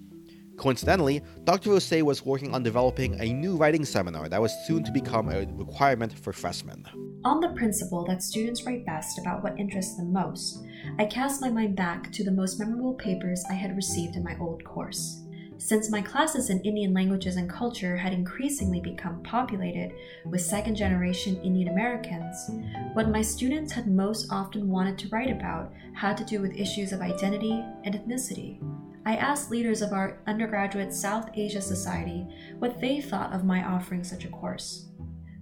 Coincidentally, 0.58 1.22
Dr. 1.46 1.72
Rocher 1.72 2.06
was 2.06 2.26
working 2.26 2.54
on 2.54 2.64
developing 2.64 3.20
a 3.20 3.34
new 3.34 3.56
writing 3.56 3.84
seminar 3.84 4.30
that 4.30 4.42
was 4.42 4.54
soon 4.68 4.84
to 4.84 4.92
become 4.92 5.30
a 5.30 5.46
requirement 5.54 6.14
for 6.18 6.32
freshmen. 6.32 6.86
On 7.26 7.40
the 7.40 7.50
principle 7.50 8.06
that 8.06 8.22
students 8.22 8.64
write 8.66 8.86
best 8.86 9.18
about 9.20 9.44
what 9.44 9.60
interests 9.60 9.96
them 9.98 10.14
most, 10.14 10.64
I 11.00 11.06
cast 11.06 11.42
my 11.42 11.50
mind 11.50 11.76
back 11.76 12.12
to 12.12 12.24
the 12.24 12.32
most 12.32 12.60
memorable 12.60 12.94
papers 12.94 13.44
I 13.50 13.54
had 13.54 13.76
received 13.76 14.16
in 14.16 14.24
my 14.24 14.38
old 14.40 14.64
course. 14.64 15.24
Since 15.58 15.90
my 15.90 16.02
classes 16.02 16.50
in 16.50 16.60
Indian 16.62 16.94
languages 16.94 17.38
and 17.38 17.50
culture 17.50 17.96
had 17.96 18.12
increasingly 18.12 18.82
become 18.82 19.24
populated 19.24 19.94
with 20.26 20.42
second 20.42 20.76
generation 20.76 21.42
Indian 21.42 21.70
Americans, 21.70 22.52
what 22.94 23.10
my 23.10 23.22
students 23.22 23.72
had 23.72 23.88
most 23.88 24.28
often 24.30 24.68
wanted 24.68 24.98
to 25.00 25.08
write 25.08 25.32
about 25.32 25.72
had 25.94 26.18
to 26.18 26.26
do 26.26 26.42
with 26.42 26.58
issues 26.58 26.92
of 26.92 27.00
identity 27.00 27.64
and 27.86 27.96
ethnicity. 27.96 28.60
I 29.06 29.18
asked 29.18 29.52
leaders 29.52 29.82
of 29.82 29.92
our 29.92 30.18
undergraduate 30.28 30.94
South 30.94 31.30
Asia 31.34 31.62
Society 31.62 32.26
what 32.60 32.80
they 32.80 33.02
thought 33.02 33.34
of 33.34 33.44
my 33.44 33.62
offering 33.62 34.04
such 34.04 34.24
a 34.24 34.30
course. 34.30 34.86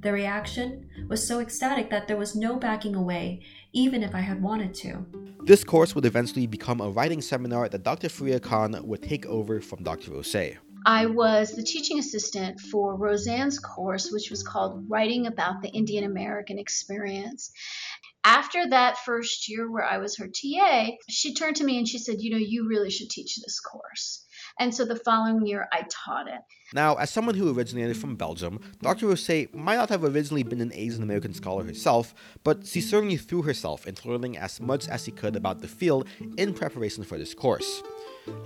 The 0.02 0.12
reaction 0.12 0.90
was 1.08 1.26
so 1.26 1.40
ecstatic 1.42 1.92
that 1.92 2.08
there 2.08 2.18
was 2.18 2.36
no 2.36 2.56
backing 2.56 2.96
away, 2.96 3.44
even 3.72 4.02
if 4.02 4.16
I 4.16 4.22
had 4.22 4.42
wanted 4.42 4.74
to. 4.76 5.06
This 5.44 5.64
course 5.64 5.94
would 5.94 6.06
eventually 6.06 6.48
become 6.48 6.82
a 6.82 6.90
writing 6.90 7.22
seminar 7.22 7.70
that 7.70 7.84
Dr. 7.84 8.08
Fariha 8.08 8.42
Khan 8.42 8.80
would 8.84 9.04
take 9.04 9.28
over 9.28 9.62
from 9.62 9.84
Dr. 9.84 10.12
Rocher. 10.12 10.58
I 10.84 11.06
was 11.06 11.52
the 11.52 11.62
teaching 11.62 12.00
assistant 12.00 12.60
for 12.60 12.96
Rosane's 12.96 13.60
course, 13.60 14.12
which 14.12 14.32
was 14.32 14.42
called 14.42 14.90
Writing 14.90 15.28
About 15.28 15.62
the 15.62 15.70
Indian 15.70 16.06
American 16.06 16.58
Experience. 16.58 17.52
After 18.24 18.70
that 18.70 19.00
first 19.00 19.50
year 19.50 19.70
where 19.72 19.84
I 19.84 19.98
was 19.98 20.18
her 20.18 20.28
TA, 20.28 20.92
she 21.10 21.34
turned 21.34 21.56
to 21.56 21.64
me 21.64 21.78
and 21.78 21.88
she 21.88 21.98
said, 21.98 22.18
You 22.20 22.32
know, 22.32 22.38
you 22.38 22.68
really 22.68 22.92
should 22.92 23.10
teach 23.10 23.36
this 23.38 23.60
course. 23.60 24.26
And 24.60 24.74
so 24.76 24.86
the 24.86 24.96
following 24.96 25.46
year, 25.46 25.68
I 25.72 25.86
taught 25.90 26.28
it. 26.28 26.42
Now, 26.74 26.96
as 26.96 27.10
someone 27.10 27.36
who 27.36 27.54
originated 27.54 27.98
from 27.98 28.16
Belgium, 28.16 28.60
Dr. 28.82 29.08
Rocher 29.08 29.48
might 29.54 29.76
not 29.76 29.90
have 29.90 30.04
originally 30.04 30.44
been 30.44 30.62
an 30.62 30.72
Asian 30.74 31.04
American 31.04 31.34
scholar 31.34 31.64
herself, 31.64 32.14
but 32.44 32.66
she 32.66 32.80
certainly 32.80 33.18
threw 33.18 33.42
herself 33.42 33.88
into 33.88 34.10
learning 34.10 34.38
as 34.38 34.62
much 34.62 34.88
as 34.88 35.04
she 35.04 35.12
could 35.12 35.36
about 35.36 35.62
the 35.62 35.68
field 35.68 36.08
in 36.38 36.54
preparation 36.54 37.04
for 37.04 37.18
this 37.18 37.34
course. 37.34 37.82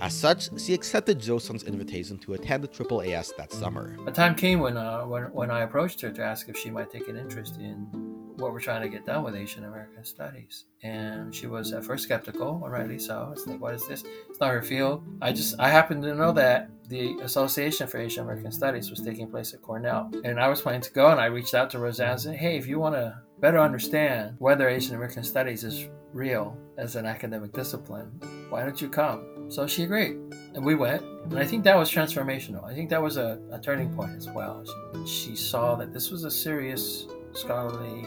As 0.00 0.14
such, 0.14 0.48
she 0.58 0.72
accepted 0.72 1.20
Joe 1.20 1.38
Sun's 1.38 1.64
invitation 1.64 2.18
to 2.18 2.34
attend 2.34 2.64
the 2.64 2.68
AAAS 2.68 3.36
that 3.36 3.52
summer. 3.52 3.96
A 4.06 4.12
time 4.12 4.34
came 4.34 4.60
when, 4.60 4.76
uh, 4.76 5.02
when, 5.02 5.24
when 5.24 5.50
I 5.50 5.62
approached 5.62 6.00
her 6.00 6.10
to 6.10 6.22
ask 6.24 6.48
if 6.48 6.56
she 6.56 6.70
might 6.70 6.90
take 6.90 7.08
an 7.08 7.16
interest 7.16 7.58
in 7.58 8.15
what 8.36 8.52
we're 8.52 8.60
trying 8.60 8.82
to 8.82 8.88
get 8.88 9.06
done 9.06 9.22
with 9.22 9.34
Asian 9.34 9.64
American 9.64 10.04
studies. 10.04 10.64
And 10.82 11.34
she 11.34 11.46
was 11.46 11.72
at 11.72 11.84
first 11.84 12.04
skeptical, 12.04 12.60
and 12.62 12.72
rightly 12.72 12.98
so. 12.98 13.30
It's 13.32 13.46
like, 13.46 13.60
what 13.60 13.74
is 13.74 13.86
this? 13.88 14.04
It's 14.28 14.40
not 14.40 14.52
her 14.52 14.62
field. 14.62 15.04
I 15.20 15.32
just, 15.32 15.54
I 15.58 15.68
happened 15.68 16.02
to 16.04 16.14
know 16.14 16.32
that 16.32 16.70
the 16.88 17.16
Association 17.22 17.86
for 17.86 17.98
Asian 17.98 18.24
American 18.24 18.52
Studies 18.52 18.90
was 18.90 19.00
taking 19.00 19.28
place 19.28 19.54
at 19.54 19.62
Cornell. 19.62 20.10
And 20.24 20.38
I 20.38 20.48
was 20.48 20.60
planning 20.60 20.82
to 20.82 20.92
go, 20.92 21.08
and 21.08 21.20
I 21.20 21.26
reached 21.26 21.54
out 21.54 21.70
to 21.70 21.78
Rosane 21.78 22.12
and 22.12 22.20
said, 22.20 22.36
hey, 22.36 22.56
if 22.56 22.66
you 22.66 22.78
want 22.78 22.94
to 22.94 23.18
better 23.40 23.58
understand 23.58 24.36
whether 24.38 24.68
Asian 24.68 24.94
American 24.94 25.24
Studies 25.24 25.64
is 25.64 25.88
real 26.12 26.56
as 26.78 26.96
an 26.96 27.06
academic 27.06 27.52
discipline, 27.52 28.10
why 28.48 28.62
don't 28.62 28.80
you 28.80 28.88
come? 28.88 29.50
So 29.50 29.66
she 29.66 29.84
agreed. 29.84 30.16
And 30.54 30.64
we 30.64 30.74
went. 30.74 31.02
And 31.02 31.38
I 31.38 31.44
think 31.44 31.64
that 31.64 31.76
was 31.76 31.90
transformational. 31.90 32.64
I 32.64 32.74
think 32.74 32.90
that 32.90 33.02
was 33.02 33.16
a, 33.16 33.40
a 33.52 33.58
turning 33.58 33.92
point 33.94 34.12
as 34.16 34.28
well. 34.28 34.64
She, 34.64 35.06
she 35.06 35.36
saw 35.36 35.74
that 35.74 35.92
this 35.92 36.10
was 36.10 36.24
a 36.24 36.30
serious 36.30 37.06
scholarly 37.32 38.06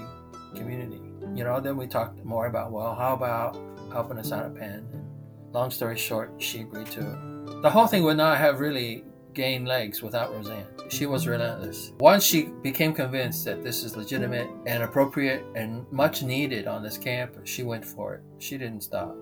community. 0.55 1.01
You 1.35 1.43
know, 1.43 1.59
then 1.59 1.77
we 1.77 1.87
talked 1.87 2.23
more 2.23 2.47
about, 2.47 2.71
well, 2.71 2.95
how 2.95 3.13
about 3.13 3.57
helping 3.91 4.17
us 4.17 4.31
out 4.31 4.55
Penn? 4.55 4.87
And 4.93 5.53
long 5.53 5.71
story 5.71 5.97
short, 5.97 6.31
she 6.37 6.61
agreed 6.61 6.87
to 6.87 7.01
it. 7.01 7.61
The 7.61 7.69
whole 7.69 7.87
thing 7.87 8.03
would 8.03 8.17
not 8.17 8.37
have 8.37 8.59
really 8.59 9.03
gained 9.33 9.67
legs 9.67 10.01
without 10.01 10.31
Rosane. 10.31 10.65
She 10.89 11.05
was 11.05 11.27
relentless. 11.27 11.93
Once 11.99 12.23
she 12.23 12.49
became 12.63 12.93
convinced 12.93 13.45
that 13.45 13.63
this 13.63 13.83
is 13.83 13.95
legitimate 13.95 14.49
and 14.65 14.83
appropriate 14.83 15.45
and 15.55 15.85
much 15.91 16.23
needed 16.23 16.67
on 16.67 16.83
this 16.83 16.97
campus, 16.97 17.47
she 17.47 17.63
went 17.63 17.85
for 17.85 18.15
it. 18.15 18.21
She 18.39 18.57
didn't 18.57 18.81
stop. 18.81 19.15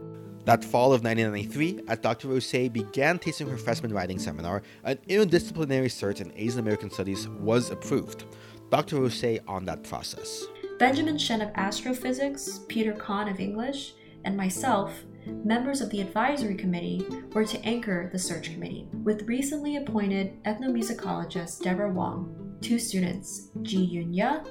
That 0.46 0.64
fall 0.64 0.94
of 0.94 1.04
1993, 1.04 1.82
as 1.90 2.00
Dr. 2.00 2.30
Rocher 2.30 2.70
began 2.70 3.20
teaching 3.20 3.50
her 3.50 3.58
freshman 3.58 3.94
writing 3.94 4.18
seminar, 4.18 4.62
an 4.86 4.98
interdisciplinary 5.10 5.92
search 5.92 6.22
in 6.22 6.32
Asian 6.38 6.60
American 6.60 6.90
Studies 6.90 7.28
was 7.28 7.70
approved. 7.70 8.24
Dr. 8.70 9.02
Rocher 9.02 9.40
on 9.48 9.66
that 9.66 9.84
process. 9.84 10.46
Benjamin 10.80 11.18
Shen 11.18 11.42
of 11.42 11.50
Astrophysics, 11.56 12.60
Peter 12.68 12.94
Conn 12.94 13.28
of 13.30 13.40
English, 13.40 13.94
and 14.26 14.38
myself, 14.38 14.94
members 15.26 15.82
of 15.82 15.90
the 15.90 16.02
advisory 16.02 16.54
committee, 16.54 17.04
were 17.34 17.46
to 17.46 17.60
anchor 17.66 18.10
the 18.12 18.20
search 18.20 18.54
committee, 18.54 18.88
with 19.04 19.28
recently 19.28 19.78
appointed 19.78 20.44
ethnomusicologist 20.44 21.64
Deborah 21.64 21.92
Wong, 21.92 22.56
two 22.62 22.78
students, 22.78 23.50
Ji 23.64 23.86
Yun 23.86 24.14
Ya, 24.14 24.44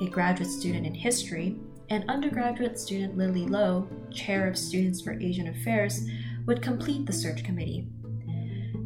a 0.00 0.06
graduate 0.06 0.48
student 0.48 0.86
in 0.86 0.94
history, 0.94 1.58
and 1.90 2.08
undergraduate 2.08 2.78
student 2.78 3.18
Lily 3.18 3.46
Lowe, 3.46 3.88
chair 4.12 4.46
of 4.46 4.56
Students 4.56 5.00
for 5.00 5.20
Asian 5.20 5.48
Affairs, 5.48 6.08
would 6.46 6.62
complete 6.62 7.06
the 7.06 7.12
search 7.12 7.42
committee. 7.42 7.88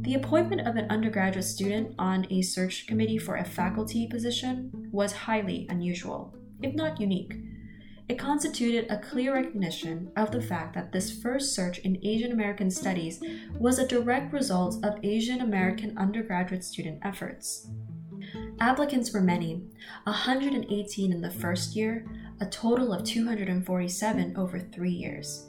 The 0.00 0.14
appointment 0.14 0.66
of 0.66 0.76
an 0.76 0.88
undergraduate 0.88 1.44
student 1.44 1.94
on 1.98 2.26
a 2.30 2.40
search 2.40 2.86
committee 2.86 3.18
for 3.18 3.36
a 3.36 3.44
faculty 3.44 4.06
position 4.06 4.88
was 4.90 5.12
highly 5.12 5.66
unusual 5.68 6.34
if 6.62 6.74
not 6.74 7.00
unique. 7.00 7.34
It 8.08 8.20
constituted 8.20 8.86
a 8.88 8.98
clear 8.98 9.34
recognition 9.34 10.12
of 10.16 10.30
the 10.30 10.40
fact 10.40 10.74
that 10.74 10.92
this 10.92 11.10
first 11.10 11.54
search 11.54 11.78
in 11.78 11.98
Asian 12.04 12.30
American 12.30 12.70
studies 12.70 13.20
was 13.58 13.78
a 13.78 13.86
direct 13.86 14.32
result 14.32 14.76
of 14.84 14.98
Asian 15.02 15.40
American 15.40 15.96
undergraduate 15.98 16.62
student 16.62 17.00
efforts. 17.02 17.68
Applicants 18.60 19.12
were 19.12 19.20
many 19.20 19.62
118 20.04 21.12
in 21.12 21.20
the 21.20 21.30
first 21.30 21.74
year, 21.74 22.06
a 22.40 22.46
total 22.46 22.92
of 22.92 23.04
247 23.04 24.36
over 24.36 24.60
three 24.60 24.90
years, 24.90 25.48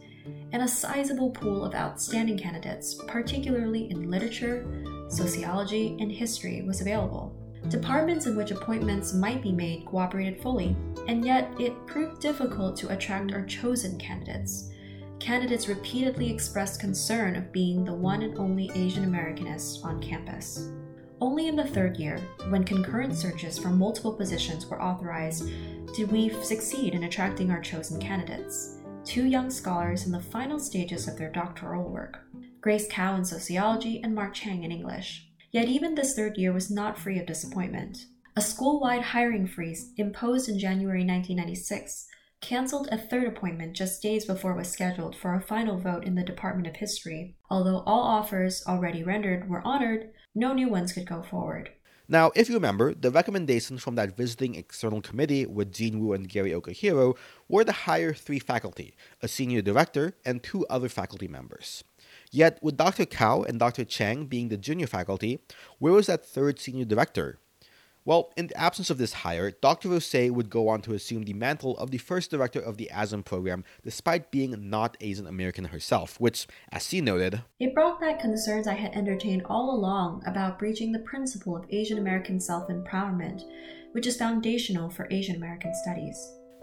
and 0.52 0.64
a 0.64 0.68
sizable 0.68 1.30
pool 1.30 1.64
of 1.64 1.76
outstanding 1.76 2.38
candidates, 2.40 2.96
particularly 3.08 3.90
in 3.92 4.10
literature, 4.10 4.66
sociology, 5.10 5.96
and 6.00 6.12
history, 6.12 6.64
was 6.64 6.82
available. 6.82 7.36
Departments 7.70 8.26
in 8.26 8.36
which 8.36 8.52
appointments 8.52 9.14
might 9.14 9.42
be 9.42 9.52
made 9.52 9.86
cooperated 9.86 10.42
fully, 10.42 10.76
and 11.08 11.26
yet 11.26 11.50
it 11.60 11.86
proved 11.88 12.22
difficult 12.22 12.76
to 12.78 12.94
attract 12.94 13.34
our 13.34 13.46
chosen 13.46 13.98
candidates. 13.98 14.72
Candidates 15.20 15.68
repeatedly 15.68 16.32
expressed 16.32 16.80
concern 16.80 17.36
of 17.36 17.52
being 17.52 17.84
the 17.84 17.94
one 17.94 18.22
and 18.22 18.38
only 18.38 18.72
Asian 18.76 19.06
Americanist 19.06 19.84
on 19.84 20.02
campus. 20.02 20.72
Only 21.20 21.48
in 21.48 21.56
the 21.56 21.66
third 21.66 21.98
year, 21.98 22.20
when 22.50 22.64
concurrent 22.64 23.16
searches 23.16 23.58
for 23.58 23.70
multiple 23.70 24.14
positions 24.14 24.68
were 24.68 24.82
authorized, 24.82 25.50
did 25.96 26.12
we 26.12 26.30
succeed 26.44 26.94
in 26.94 27.06
attracting 27.06 27.50
our 27.50 27.62
chosen 27.62 28.00
candidates. 28.00 28.78
Two 29.04 29.26
young 29.26 29.50
scholars 29.50 30.06
in 30.06 30.12
the 30.12 30.20
final 30.20 30.60
stages 30.60 31.08
of 31.08 31.18
their 31.18 31.32
doctoral 31.32 31.90
work 31.90 32.20
Grace 32.62 32.88
Kao 32.92 33.16
in 33.16 33.24
sociology 33.24 34.02
and 34.04 34.14
Mark 34.14 34.34
Chiang 34.34 34.64
in 34.64 34.72
English. 34.72 35.28
Yet 35.52 35.70
even 35.70 35.96
this 35.96 36.16
third 36.16 36.38
year 36.38 36.52
was 36.52 36.70
not 36.70 37.00
free 37.00 37.18
of 37.18 37.26
disappointment. 37.26 38.06
A 38.38 38.42
school 38.42 38.80
wide 38.80 39.02
hiring 39.02 39.48
freeze 39.48 39.94
imposed 39.98 40.48
in 40.48 40.60
January 40.60 41.04
1996 41.04 42.06
canceled 42.40 42.88
a 42.92 42.96
third 42.96 43.28
appointment 43.28 43.74
just 43.74 44.00
days 44.00 44.26
before 44.26 44.52
it 44.52 44.58
was 44.58 44.70
scheduled 44.70 45.16
for 45.16 45.34
a 45.34 45.42
final 45.42 45.80
vote 45.80 46.04
in 46.04 46.14
the 46.14 46.22
Department 46.22 46.68
of 46.68 46.76
History. 46.76 47.36
Although 47.50 47.82
all 47.88 48.04
offers 48.04 48.64
already 48.68 49.02
rendered 49.02 49.50
were 49.50 49.66
honored, 49.66 50.12
no 50.36 50.54
new 50.54 50.70
ones 50.70 50.94
could 50.94 51.08
go 51.08 51.24
forward. 51.24 51.72
Now, 52.08 52.32
if 52.36 52.48
you 52.48 52.54
remember, 52.54 52.94
the 52.94 53.10
recommendations 53.10 53.82
from 53.82 53.96
that 53.96 54.16
visiting 54.16 54.54
external 54.54 55.02
committee 55.02 55.48
with 55.48 55.74
Jean 55.74 56.00
Wu 56.00 56.14
and 56.14 56.30
Gary 56.30 56.52
Okihiro 56.52 57.18
were 57.48 57.64
to 57.64 57.72
hire 57.72 58.14
three 58.14 58.38
faculty, 58.38 58.96
a 59.20 59.28
senior 59.28 59.64
director, 59.64 60.14
and 60.24 60.44
two 60.44 60.64
other 60.68 60.90
faculty 60.90 61.28
members. 61.28 61.84
Yet, 62.32 62.60
with 62.62 62.78
Dr. 62.78 63.08
Kao 63.08 63.42
and 63.42 63.58
Dr. 63.58 63.84
Chiang 63.84 64.28
being 64.28 64.50
the 64.50 64.58
junior 64.58 64.86
faculty, 64.86 65.40
where 65.80 65.94
was 65.94 66.06
that 66.06 66.24
third 66.24 66.60
senior 66.60 66.86
director? 66.86 67.40
Well, 68.08 68.32
in 68.38 68.48
the 68.48 68.58
absence 68.58 68.90
of 68.90 68.98
this 68.98 69.12
hire, 69.12 69.52
Dr. 69.52 69.90
Rocher 69.90 70.32
would 70.32 70.50
go 70.50 70.70
on 70.70 70.82
to 70.84 70.94
assume 70.94 71.24
the 71.24 71.34
mantle 71.34 71.78
of 71.78 71.92
the 71.92 71.98
first 71.98 72.32
director 72.32 72.62
of 72.62 72.78
the 72.78 72.90
ASAM 72.94 73.26
program, 73.26 73.66
despite 73.84 74.32
being 74.32 74.70
not 74.70 74.96
Asian 75.02 75.28
American 75.28 75.66
herself, 75.66 76.18
which, 76.18 76.48
as 76.72 76.88
she 76.88 77.02
noted, 77.02 77.42
it 77.60 77.76
brought 77.76 78.00
back 78.00 78.22
concerns 78.22 78.66
I 78.66 78.76
had 78.76 78.94
entertained 78.94 79.42
all 79.48 79.76
along 79.76 80.24
about 80.26 80.58
breaching 80.58 80.94
the 80.94 81.00
principle 81.00 81.58
of 81.58 81.66
Asian 81.70 81.98
American 81.98 82.40
self 82.40 82.70
empowerment, 82.70 83.44
which 83.92 84.08
is 84.08 84.16
foundational 84.16 84.90
for 84.90 85.10
Asian 85.12 85.36
American 85.36 85.76
studies. 85.76 86.18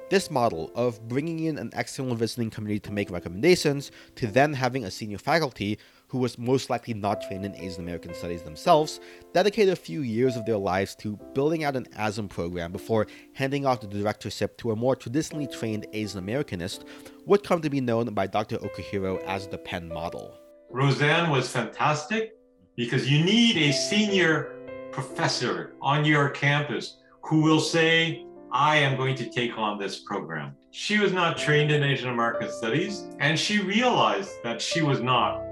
This 0.09 0.31
model 0.31 0.71
of 0.75 1.07
bringing 1.09 1.41
in 1.41 1.59
an 1.59 1.73
external 1.75 2.15
visiting 2.15 2.49
committee 2.49 2.81
to 2.81 2.93
make 2.93 3.11
recommendations, 3.11 3.91
to 4.17 4.27
then 4.27 4.55
having 4.55 4.85
a 4.85 4.91
senior 4.91 5.19
faculty 5.19 5.79
who 6.15 6.21
was 6.21 6.39
most 6.39 6.71
likely 6.71 6.95
not 6.95 7.21
trained 7.23 7.45
in 7.45 7.57
Asian 7.57 7.81
American 7.81 8.15
studies 8.15 8.41
themselves, 8.43 9.01
dedicate 9.33 9.69
a 9.69 9.75
few 9.75 10.03
years 10.03 10.37
of 10.37 10.47
their 10.47 10.57
lives 10.57 10.95
to 10.95 11.17
building 11.35 11.65
out 11.65 11.75
an 11.75 11.85
ASAM 11.99 12.29
program 12.29 12.71
before 12.71 13.09
handing 13.33 13.67
off 13.67 13.81
the 13.81 13.89
directorship 13.89 14.57
to 14.57 14.71
a 14.71 14.77
more 14.77 14.95
traditionally 14.95 15.49
trained 15.49 15.89
Asian 15.93 16.25
Americanist, 16.25 16.85
would 17.27 17.43
come 17.43 17.61
to 17.61 17.69
be 17.69 17.81
known 17.81 18.15
by 18.15 18.29
Dr. 18.29 18.59
Okihiro 18.59 19.25
as 19.25 19.49
the 19.49 19.59
Penn 19.59 19.89
model. 19.89 20.39
Rosane 20.73 21.33
was 21.33 21.51
fantastic 21.51 22.37
because 22.77 23.11
you 23.11 23.25
need 23.25 23.57
a 23.57 23.73
senior 23.73 24.55
professor 24.93 25.75
on 25.83 26.05
your 26.05 26.29
campus 26.29 26.99
who 27.23 27.41
will 27.41 27.59
say, 27.59 28.25
I 28.53 28.77
am 28.77 28.97
going 28.97 29.17
to 29.17 29.29
take 29.29 29.59
on 29.59 29.81
this 29.81 29.99
program. 29.99 30.55
She 30.71 31.01
was 31.01 31.13
not 31.13 31.37
trained 31.37 31.73
in 31.73 31.83
Asian 31.83 32.11
American 32.11 32.53
studies, 32.53 33.03
and 33.19 33.37
she 33.37 33.59
realized 33.59 34.31
that 34.45 34.63
she 34.63 34.81
was 34.81 35.01
not 35.01 35.44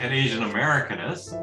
an 0.00 0.12
Asian 0.12 0.42
Americanist. 0.42 1.34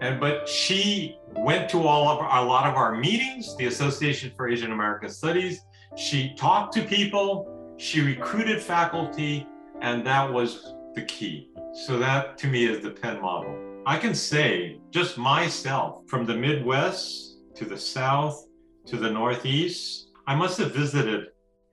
And 0.00 0.20
but 0.20 0.48
she 0.48 1.18
went 1.34 1.68
to 1.70 1.86
all 1.86 2.08
of 2.08 2.18
a 2.18 2.46
lot 2.46 2.68
of 2.68 2.74
our 2.74 2.96
meetings, 2.96 3.56
the 3.56 3.66
Association 3.66 4.32
for 4.36 4.48
Asian 4.48 4.72
American 4.72 5.08
Studies. 5.08 5.60
She 5.96 6.34
talked 6.34 6.74
to 6.74 6.82
people, 6.82 7.74
she 7.78 8.00
recruited 8.00 8.62
faculty, 8.62 9.46
and 9.80 10.06
that 10.06 10.30
was 10.30 10.74
the 10.94 11.02
key. 11.02 11.50
So 11.86 11.98
that 11.98 12.38
to 12.38 12.46
me 12.46 12.66
is 12.66 12.82
the 12.82 12.90
Penn 12.90 13.20
model. 13.20 13.56
I 13.86 13.98
can 13.98 14.14
say 14.14 14.80
just 14.90 15.16
myself 15.18 16.02
from 16.08 16.26
the 16.26 16.34
Midwest 16.34 17.38
to 17.54 17.64
the 17.64 17.78
South 17.78 18.46
to 18.86 18.96
the 18.96 19.10
Northeast 19.10 20.06
I 20.28 20.34
must 20.34 20.58
have 20.58 20.74
visited 20.74 21.28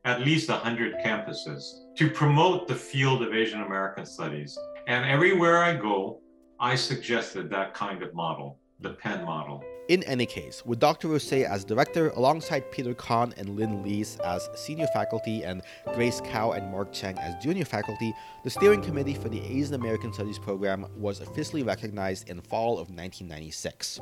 at 0.06 0.22
least 0.22 0.48
100 0.48 0.98
campuses 1.04 1.64
to 1.98 2.12
promote 2.12 2.68
the 2.68 2.76
field 2.76 3.24
of 3.24 3.34
Asian 3.34 3.62
American 3.62 4.06
studies. 4.06 4.56
And 4.86 5.06
everywhere 5.06 5.64
I 5.64 5.76
go, 5.76 6.20
I 6.60 6.76
suggested 6.76 7.50
that 7.50 7.74
kind 7.74 8.04
of 8.04 8.14
model, 8.14 8.60
the 8.82 8.90
Penn 8.90 9.24
model. 9.24 9.64
In 9.88 10.04
any 10.04 10.26
case, 10.26 10.66
with 10.66 10.80
Dr. 10.80 11.08
Rocher 11.08 11.46
as 11.46 11.64
director 11.64 12.10
alongside 12.12 12.70
Peter 12.70 12.94
Conn 12.94 13.34
and 13.38 13.56
Lynn 13.56 13.82
Lees 13.82 14.18
as 14.26 14.50
senior 14.56 14.88
faculty 14.88 15.44
and 15.44 15.62
Grace 15.94 16.22
Kao 16.22 16.52
and 16.52 16.70
Mark 16.70 16.92
Chiang 16.92 17.18
as 17.18 17.42
junior 17.42 17.64
faculty, 17.64 18.14
the 18.44 18.50
steering 18.50 18.82
committee 18.82 19.14
for 19.14 19.30
the 19.30 19.42
Asian 19.42 19.76
American 19.76 20.12
Studies 20.12 20.40
program 20.40 20.86
was 20.98 21.22
officially 21.22 21.64
recognized 21.64 22.30
in 22.30 22.42
fall 22.42 22.74
of 22.74 22.90
1996. 22.90 24.02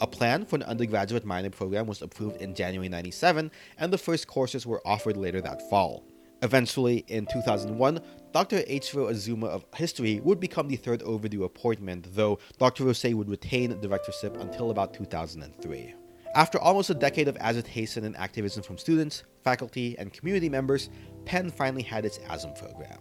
A 0.00 0.06
plan 0.06 0.44
for 0.44 0.56
an 0.56 0.62
undergraduate 0.64 1.24
minor 1.24 1.50
program 1.50 1.86
was 1.86 2.02
approved 2.02 2.40
in 2.40 2.54
January 2.54 2.88
97, 2.88 3.50
and 3.78 3.92
the 3.92 3.98
first 3.98 4.28
courses 4.28 4.64
were 4.64 4.82
offered 4.86 5.16
later 5.16 5.40
that 5.40 5.68
fall. 5.68 6.04
Eventually, 6.42 7.04
in 7.08 7.26
2001, 7.26 8.00
Dr. 8.32 8.60
Eiichiro 8.60 9.10
Azuma 9.10 9.46
of 9.46 9.64
History 9.74 10.20
would 10.20 10.40
become 10.40 10.68
the 10.68 10.76
third 10.76 11.02
overdue 11.02 11.44
appointment, 11.44 12.06
though 12.14 12.38
Dr. 12.58 12.84
Rocher 12.84 13.14
would 13.16 13.28
retain 13.28 13.78
directorship 13.80 14.36
until 14.40 14.70
about 14.70 14.94
2003. 14.94 15.94
After 16.34 16.58
almost 16.58 16.90
a 16.90 16.94
decade 16.94 17.28
of 17.28 17.36
agitation 17.40 18.04
and 18.04 18.16
activism 18.16 18.62
from 18.62 18.78
students, 18.78 19.24
faculty, 19.42 19.96
and 19.98 20.12
community 20.12 20.48
members, 20.48 20.88
Penn 21.24 21.50
finally 21.50 21.82
had 21.82 22.04
its 22.04 22.18
ASAM 22.18 22.56
program. 22.58 23.00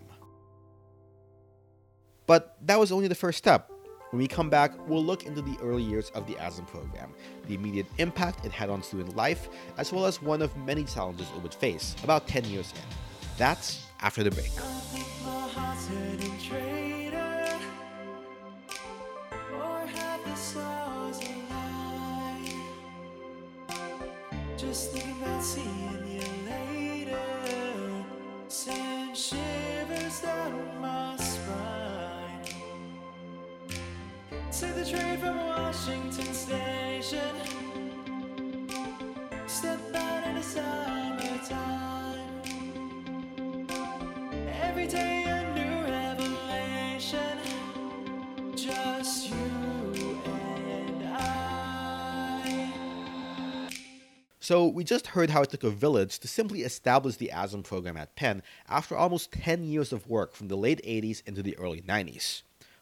But 2.26 2.58
that 2.66 2.80
was 2.80 2.92
only 2.92 3.08
the 3.08 3.16
first 3.16 3.38
step. 3.38 3.72
When 4.10 4.20
we 4.20 4.28
come 4.28 4.50
back, 4.50 4.72
we'll 4.88 5.06
look 5.06 5.28
into 5.28 5.42
the 5.42 5.58
early 5.62 5.84
years 5.84 6.10
of 6.16 6.26
the 6.26 6.34
ASAM 6.34 6.68
program, 6.68 7.14
the 7.48 7.54
immediate 7.54 7.86
impact 8.00 8.46
it 8.46 8.52
had 8.52 8.70
on 8.72 8.82
student 8.82 9.16
life, 9.16 9.48
as 9.78 9.94
well 9.94 10.06
as 10.06 10.22
one 10.22 10.42
of 10.42 10.56
many 10.58 10.84
challenges 10.84 11.28
it 11.36 11.44
would 11.44 11.54
face 11.54 11.96
about 12.04 12.28
10 12.28 12.46
years 12.46 12.74
in. 12.76 13.09
That's 13.40 13.88
after 14.02 14.22
the 14.22 14.32
break. 14.32 14.52
Just 24.58 24.92
thinking 24.92 25.22
about 25.22 25.42
seeing 25.42 26.06
you 26.06 26.22
later. 26.52 27.18
Send 28.50 29.16
shivers 29.16 30.20
down 30.20 30.82
my 30.82 31.16
spine. 31.16 32.44
Take 34.52 34.76
the 34.76 34.86
train 34.86 35.18
from 35.18 35.38
Washington 35.38 36.34
Station. 36.34 37.36
Step 39.48 39.80
out 39.96 40.89
So, 54.50 54.66
we 54.66 54.84
just 54.84 55.06
heard 55.06 55.30
how 55.30 55.44
it 55.44 55.52
took 55.52 55.64
a 55.64 55.70
village 55.70 56.18
to 56.18 56.28
simply 56.28 56.64
establish 56.64 57.18
the 57.18 57.30
ASAM 57.32 57.64
program 57.64 57.96
at 57.96 58.16
Penn 58.16 58.42
after 58.68 58.98
almost 58.98 59.32
10 59.32 59.66
years 59.66 59.94
of 59.94 60.10
work 60.10 60.34
from 60.34 60.48
the 60.48 60.58
late 60.58 60.82
80s 60.84 61.22
into 61.28 61.44
the 61.44 61.56
early 61.60 61.82
90s. 61.82 62.42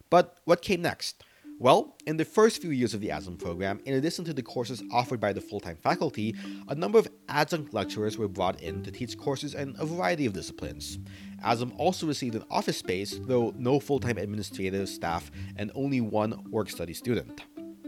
But 0.09 0.37
what 0.45 0.61
came 0.61 0.81
next? 0.81 1.25
Well, 1.59 1.95
in 2.05 2.17
the 2.17 2.25
first 2.25 2.61
few 2.61 2.69
years 2.69 2.93
of 2.93 3.01
the 3.01 3.09
ASAM 3.09 3.39
program, 3.39 3.79
in 3.85 3.95
addition 3.95 4.23
to 4.25 4.33
the 4.33 4.43
courses 4.43 4.83
offered 4.91 5.19
by 5.19 5.33
the 5.33 5.41
full 5.41 5.59
time 5.59 5.75
faculty, 5.75 6.35
a 6.67 6.75
number 6.75 6.99
of 6.99 7.07
adjunct 7.29 7.73
lecturers 7.73 8.15
were 8.15 8.27
brought 8.27 8.61
in 8.61 8.83
to 8.83 8.91
teach 8.91 9.17
courses 9.17 9.55
in 9.55 9.75
a 9.79 9.85
variety 9.85 10.27
of 10.27 10.33
disciplines. 10.33 10.99
ASAM 11.43 11.73
also 11.79 12.05
received 12.05 12.35
an 12.35 12.43
office 12.51 12.77
space, 12.77 13.19
though 13.23 13.55
no 13.57 13.79
full 13.79 13.99
time 13.99 14.19
administrative 14.19 14.87
staff 14.87 15.31
and 15.55 15.71
only 15.73 15.99
one 15.99 16.43
work 16.51 16.69
study 16.69 16.93
student. 16.93 17.41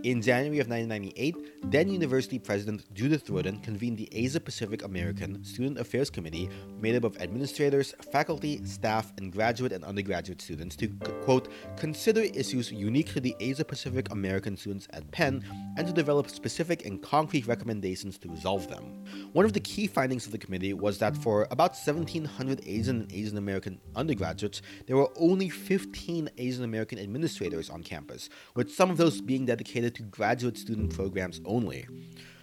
In 0.04 0.22
January 0.22 0.60
of 0.60 0.70
1998, 0.70 1.72
then 1.72 1.90
University 1.90 2.40
President 2.40 2.86
Judith 2.94 3.30
Rodin 3.30 3.60
convened 3.60 3.98
the 3.98 4.08
Asia 4.14 4.40
Pacific 4.40 4.86
American 4.86 5.44
Student 5.44 5.78
Affairs 5.78 6.10
Committee, 6.10 6.50
made 6.80 6.96
up 6.96 7.04
of 7.04 7.22
administrators, 7.22 7.94
faculty, 8.10 8.64
staff, 8.64 9.12
and 9.18 9.30
graduate 9.30 9.74
and 9.74 9.84
undergraduate 9.84 10.42
students, 10.42 10.78
to, 10.78 10.88
quote, 11.26 11.50
consider 11.76 12.22
issues 12.22 12.72
unique 12.72 13.12
to 13.12 13.20
the 13.20 13.36
Asia 13.42 13.66
Pacific 13.66 14.10
American 14.12 14.56
students 14.56 14.88
at 14.94 15.12
Penn 15.12 15.44
and 15.76 15.86
to 15.86 15.92
develop 15.92 16.30
specific 16.30 16.86
and 16.86 17.02
concrete 17.02 17.46
recommendations 17.46 18.18
to 18.20 18.30
resolve 18.30 18.70
them. 18.70 19.04
One 19.34 19.44
of 19.44 19.52
the 19.52 19.60
key 19.60 19.88
findings 19.88 20.26
of 20.26 20.32
the 20.32 20.38
committee 20.38 20.74
was 20.74 20.98
that 21.00 21.18
for 21.18 21.46
about 21.52 21.72
1,700 21.72 22.62
Asian 22.66 23.02
and 23.02 23.12
Asian 23.12 23.38
American 23.38 23.82
undergraduates, 23.98 24.62
there 24.88 24.96
were 24.96 25.10
only 25.18 25.50
15 25.50 26.30
Asian 26.38 26.64
American 26.64 27.00
administrators 27.00 27.70
on 27.70 27.84
campus, 27.84 28.30
with 28.56 28.74
some 28.74 28.90
of 28.90 28.96
those 28.96 29.20
being 29.20 29.46
dedicated 29.46 29.89
to 29.96 30.04
graduate 30.04 30.58
student 30.58 30.94
programs 30.94 31.42
only. 31.46 31.86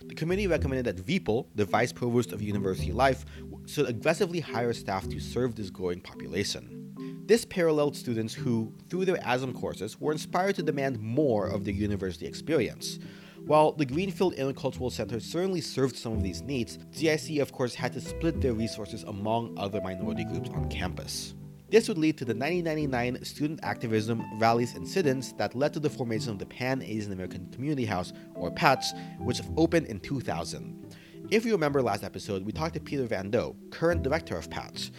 The 0.06 0.14
committee 0.14 0.46
recommended 0.46 0.86
that 0.86 1.04
VPUL, 1.04 1.46
the 1.54 1.64
Vice 1.64 1.92
Provost 1.92 2.32
of 2.32 2.40
University 2.40 2.92
Life, 2.92 3.24
should 3.66 3.88
aggressively 3.88 4.40
hire 4.40 4.72
staff 4.72 5.08
to 5.08 5.20
serve 5.20 5.54
this 5.54 5.70
growing 5.70 6.00
population. 6.00 7.22
This 7.26 7.44
paralleled 7.44 7.96
students 7.96 8.32
who, 8.32 8.72
through 8.88 9.04
their 9.04 9.16
ASAM 9.16 9.54
courses, 9.54 10.00
were 10.00 10.12
inspired 10.12 10.54
to 10.56 10.62
demand 10.62 11.00
more 11.00 11.46
of 11.48 11.64
their 11.64 11.74
university 11.74 12.26
experience. 12.26 12.98
While 13.46 13.70
the 13.70 13.86
Greenfield 13.86 14.34
Intercultural 14.34 14.90
Center 14.90 15.20
certainly 15.20 15.60
served 15.60 15.94
some 15.94 16.14
of 16.14 16.22
these 16.24 16.42
needs, 16.42 16.78
GIC 16.92 17.40
of 17.40 17.52
course 17.52 17.76
had 17.76 17.92
to 17.92 18.00
split 18.00 18.40
their 18.40 18.54
resources 18.54 19.04
among 19.04 19.56
other 19.56 19.80
minority 19.80 20.24
groups 20.24 20.50
on 20.50 20.68
campus. 20.68 21.35
This 21.68 21.88
would 21.88 21.98
lead 21.98 22.16
to 22.18 22.24
the 22.24 22.32
1999 22.32 23.24
student 23.24 23.58
activism, 23.64 24.22
rallies, 24.38 24.74
and 24.76 24.86
sit 24.86 25.04
ins 25.04 25.32
that 25.32 25.56
led 25.56 25.72
to 25.72 25.80
the 25.80 25.90
formation 25.90 26.30
of 26.30 26.38
the 26.38 26.46
Pan 26.46 26.80
Asian 26.80 27.12
American 27.12 27.50
Community 27.50 27.84
House, 27.84 28.12
or 28.36 28.52
PAACH, 28.52 28.84
which 29.18 29.40
opened 29.56 29.86
in 29.86 29.98
2000. 29.98 30.94
If 31.32 31.44
you 31.44 31.50
remember 31.50 31.82
last 31.82 32.04
episode, 32.04 32.46
we 32.46 32.52
talked 32.52 32.74
to 32.74 32.80
Peter 32.80 33.04
Van 33.06 33.32
Do, 33.32 33.56
current 33.70 34.04
director 34.04 34.36
of 34.36 34.48
PAACH. 34.48 34.92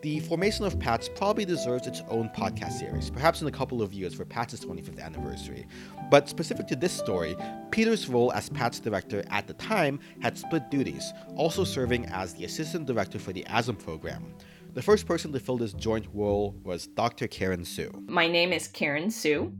The 0.00 0.20
formation 0.20 0.64
of 0.64 0.78
PAACH 0.78 1.14
probably 1.14 1.44
deserves 1.44 1.86
its 1.86 2.02
own 2.08 2.30
podcast 2.30 2.78
series, 2.78 3.10
perhaps 3.10 3.42
in 3.42 3.48
a 3.48 3.50
couple 3.50 3.82
of 3.82 3.92
years 3.92 4.14
for 4.14 4.24
PAACH' 4.24 4.64
25th 4.64 5.00
anniversary. 5.00 5.66
But 6.10 6.30
specific 6.30 6.66
to 6.68 6.76
this 6.76 6.92
story, 6.92 7.36
Peter's 7.70 8.08
role 8.08 8.32
as 8.32 8.48
PAACH 8.48 8.80
director 8.80 9.24
at 9.28 9.46
the 9.46 9.54
time 9.54 10.00
had 10.22 10.38
split 10.38 10.70
duties, 10.70 11.12
also 11.36 11.64
serving 11.64 12.06
as 12.06 12.32
the 12.32 12.46
assistant 12.46 12.86
director 12.86 13.18
for 13.18 13.34
the 13.34 13.44
ASAM 13.44 13.78
program. 13.78 14.34
The 14.74 14.82
first 14.82 15.06
person 15.06 15.30
to 15.32 15.38
fill 15.38 15.56
this 15.56 15.72
joint 15.72 16.08
role 16.12 16.56
was 16.64 16.88
Dr. 16.88 17.28
Karen 17.28 17.64
Su. 17.64 17.92
My 18.08 18.26
name 18.26 18.52
is 18.52 18.66
Karen 18.66 19.08
Su, 19.08 19.52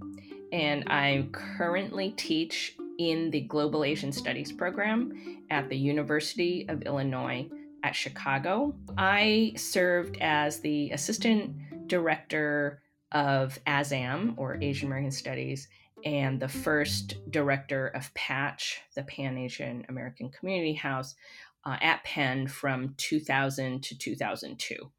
and 0.51 0.83
I 0.89 1.29
currently 1.31 2.11
teach 2.17 2.77
in 2.99 3.31
the 3.31 3.43
Global 3.43 3.85
Asian 3.85 4.11
Studies 4.11 4.51
program 4.51 5.45
at 5.51 5.69
the 5.69 5.77
University 5.77 6.67
of 6.69 6.83
Illinois 6.83 7.49
at 7.85 7.95
Chicago. 7.95 8.75
I 8.99 9.53
served 9.55 10.17
as 10.21 10.59
the 10.59 10.91
assistant 10.91 11.87
director 11.87 12.83
of 13.13 13.57
ASAM, 13.69 14.35
or 14.37 14.61
Asian 14.61 14.89
American 14.89 15.13
Studies, 15.13 15.69
and 16.05 16.41
the 16.41 16.49
first 16.49 17.19
director 17.31 17.87
of 17.87 18.13
PAACH, 18.15 18.81
the 18.97 19.05
Pan 19.05 19.39
Asian 19.39 19.87
American 19.89 20.31
Community 20.31 20.75
House, 20.75 21.15
uh, 21.65 21.77
at 21.81 22.03
Penn 22.03 22.49
from 22.49 22.95
2000 22.97 23.81
to 23.85 23.97
2002. 23.97 24.91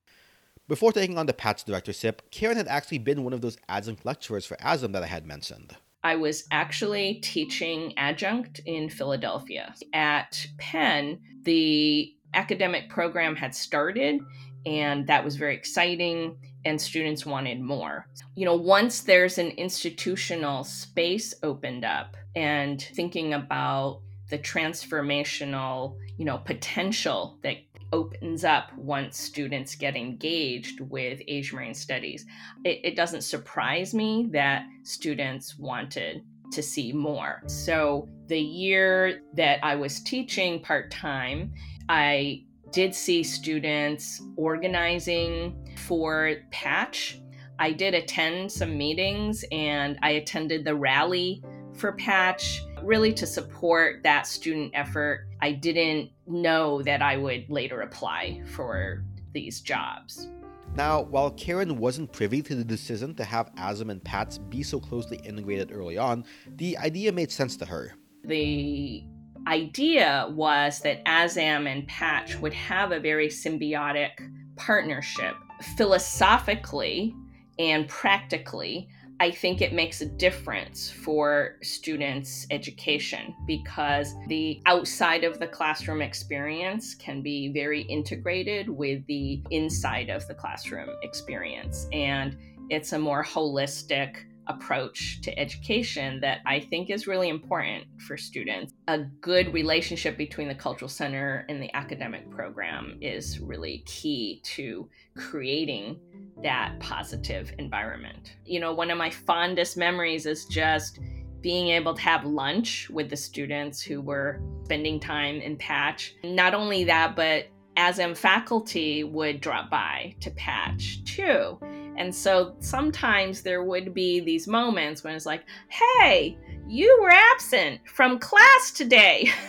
Before 0.68 0.92
taking 0.92 1.20
on 1.20 1.28
the 1.28 1.34
PAACH 1.34 1.64
directorship, 1.66 2.24
Karen 2.32 2.58
had 2.58 2.68
actually 2.68 2.98
been 2.98 3.24
one 3.24 3.34
of 3.34 3.42
those 3.42 3.58
adjunct 3.70 4.04
lecturers 4.04 4.48
for 4.48 4.58
ASAM 4.58 4.94
that 4.94 5.04
I 5.04 5.08
had 5.08 5.28
mentioned. 5.28 5.76
I 6.04 6.16
was 6.16 6.46
actually 6.50 7.16
teaching 7.16 7.94
adjunct 7.98 8.62
in 8.66 8.90
Philadelphia. 8.90 9.76
At 9.94 10.44
Penn, 10.58 11.20
the 11.44 12.16
academic 12.34 12.90
program 12.90 13.36
had 13.36 13.54
started, 13.54 14.22
and 14.66 15.06
that 15.06 15.24
was 15.24 15.36
very 15.36 15.56
exciting, 15.56 16.36
and 16.66 16.82
students 16.82 17.28
wanted 17.28 17.62
more. 17.62 18.08
You 18.36 18.46
know, 18.46 18.56
once 18.56 19.02
there's 19.02 19.38
an 19.38 19.50
institutional 19.50 20.64
space 20.64 21.36
opened 21.44 21.86
up, 21.86 22.18
and 22.36 22.82
thinking 22.82 23.36
about 23.36 24.02
the 24.30 24.40
transformational, 24.40 25.96
you 26.18 26.26
know, 26.26 26.40
potential 26.40 27.38
that 27.44 27.58
opens 27.94 28.44
up 28.44 28.76
once 28.78 29.18
students 29.18 29.76
get 29.76 29.96
engaged 29.96 30.82
with 30.82 31.22
Asian 31.28 31.56
American 31.56 31.74
studies. 31.76 32.26
It, 32.64 32.82
it 32.84 32.96
doesn't 32.96 33.22
surprise 33.22 33.94
me 33.94 34.28
that 34.32 34.66
students 34.84 35.58
wanted 35.58 36.24
to 36.52 36.62
see 36.62 36.92
more. 36.92 37.42
So, 37.48 38.08
the 38.28 38.40
year 38.40 39.22
that 39.34 39.60
I 39.64 39.76
was 39.76 40.02
teaching 40.02 40.62
part 40.62 40.90
time, 40.92 41.54
I 41.90 42.44
did 42.72 42.94
see 42.96 43.24
students 43.24 44.22
organizing 44.36 45.56
for 45.78 46.36
PAACH. 46.52 47.22
I 47.60 47.72
did 47.72 47.94
attend 47.94 48.52
some 48.52 48.78
meetings 48.78 49.46
and 49.52 49.98
I 50.02 50.12
attended 50.12 50.66
the 50.66 50.76
rally 50.76 51.42
for 51.76 51.94
PAACH 51.94 52.62
really 52.84 53.14
to 53.14 53.28
support 53.28 54.04
that 54.04 54.28
student 54.28 54.72
effort. 54.74 55.28
I 55.42 55.52
didn't 55.52 56.12
know 56.28 56.82
that 56.84 57.02
I 57.02 57.18
would 57.18 57.50
later 57.50 57.82
apply 57.82 58.42
for 58.56 59.04
these 59.34 59.62
jobs. 59.62 60.28
Now, 60.76 61.02
while 61.02 61.32
Karen 61.32 61.78
wasn't 61.78 62.12
privy 62.12 62.42
to 62.42 62.56
the 62.56 62.64
decision 62.64 63.16
to 63.16 63.24
have 63.24 63.54
ASAM 63.56 63.90
and 63.90 64.04
PAACH 64.04 64.40
be 64.50 64.62
so 64.62 64.80
closely 64.80 65.18
integrated 65.24 65.72
early 65.72 65.98
on, 65.98 66.26
the 66.48 66.78
idea 66.78 67.12
made 67.12 67.32
sense 67.32 67.56
to 67.58 67.66
her. 67.66 67.94
The 68.24 69.06
idea 69.48 70.28
was 70.32 70.80
that 70.82 71.06
ASAM 71.06 71.72
and 71.72 71.88
PAACH 71.88 72.40
would 72.42 72.54
have 72.54 72.92
a 72.92 73.00
very 73.00 73.30
symbiotic 73.30 74.12
partnership. 74.58 75.36
Philosophically 75.78 77.16
and 77.58 77.88
practically, 77.88 78.90
I 79.20 79.32
think 79.32 79.62
it 79.62 79.72
makes 79.72 80.02
a 80.02 80.06
difference 80.06 80.92
for 80.92 81.56
students' 81.62 82.46
education 82.52 83.34
because 83.48 84.14
the 84.28 84.62
outside 84.66 85.24
of 85.24 85.40
the 85.40 85.48
classroom 85.48 86.02
experience 86.02 86.94
can 86.96 87.22
be 87.22 87.50
very 87.54 87.84
integrated 87.84 88.68
with 88.70 89.06
the 89.08 89.42
inside 89.52 90.10
of 90.10 90.28
the 90.28 90.34
classroom 90.34 90.90
experience. 91.02 91.88
And 91.94 92.38
it's 92.70 92.92
a 92.92 93.00
more 93.00 93.24
holistic 93.24 94.18
approach 94.48 95.22
to 95.22 95.38
education 95.40 96.20
that 96.22 96.40
I 96.46 96.60
think 96.60 96.90
is 96.90 97.08
really 97.08 97.30
important 97.30 97.86
for 98.02 98.18
students. 98.18 98.74
A 98.88 99.00
good 99.22 99.54
relationship 99.54 100.18
between 100.18 100.48
the 100.48 100.56
cultural 100.56 100.90
center 100.90 101.46
and 101.50 101.62
the 101.62 101.74
academic 101.76 102.30
program 102.30 102.98
is 103.02 103.40
really 103.40 103.84
key 103.86 104.42
to 104.44 104.90
creating 105.18 106.00
that 106.44 106.80
positive 106.80 107.54
environment. 107.60 108.36
You 108.46 108.60
know, 108.60 108.74
one 108.74 108.92
of 108.92 108.98
my 108.98 109.10
fondest 109.10 109.78
memories 109.78 110.26
is 110.26 110.46
just 110.46 111.00
being 111.42 111.70
able 111.70 111.94
to 111.94 112.02
have 112.02 112.26
lunch 112.26 112.90
with 112.90 113.10
the 113.10 113.16
students 113.16 113.82
who 113.82 114.02
were 114.02 114.42
spending 114.64 115.00
time 115.00 115.42
in 115.42 115.56
PAACH. 115.58 116.14
Not 116.24 116.54
only 116.56 116.84
that, 116.86 117.16
but 117.16 117.48
ASAM 117.78 118.18
faculty 118.18 119.04
would 119.04 119.42
drop 119.42 119.70
by 119.70 120.16
to 120.22 120.32
PAACH 120.32 121.04
too. 121.06 121.60
And 121.98 122.14
so 122.14 122.56
sometimes 122.60 123.42
there 123.42 123.64
would 123.64 123.94
be 123.94 124.20
these 124.20 124.48
moments 124.48 125.04
when 125.04 125.16
it's 125.16 125.26
like, 125.26 125.44
hey, 125.70 126.38
you 126.68 127.00
were 127.02 127.12
absent 127.12 127.82
from 127.88 128.20
class 128.20 128.72
today. 128.72 129.30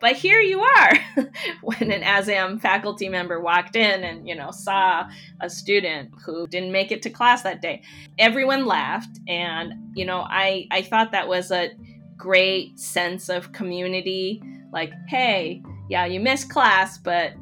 but 0.00 0.16
here 0.16 0.40
you 0.40 0.60
are 0.60 0.92
when 1.62 1.90
an 1.90 2.02
asam 2.02 2.60
faculty 2.60 3.08
member 3.08 3.40
walked 3.40 3.76
in 3.76 4.04
and 4.04 4.28
you 4.28 4.34
know 4.34 4.50
saw 4.50 5.08
a 5.40 5.50
student 5.50 6.10
who 6.24 6.46
didn't 6.46 6.72
make 6.72 6.92
it 6.92 7.02
to 7.02 7.10
class 7.10 7.42
that 7.42 7.60
day 7.60 7.82
everyone 8.18 8.66
laughed 8.66 9.18
and 9.26 9.72
you 9.94 10.04
know 10.04 10.24
i 10.28 10.66
i 10.70 10.82
thought 10.82 11.12
that 11.12 11.26
was 11.26 11.50
a 11.50 11.70
great 12.16 12.78
sense 12.78 13.28
of 13.28 13.52
community 13.52 14.42
like 14.72 14.92
hey 15.08 15.62
yeah 15.88 16.04
you 16.04 16.20
missed 16.20 16.50
class 16.50 16.98
but 16.98 17.32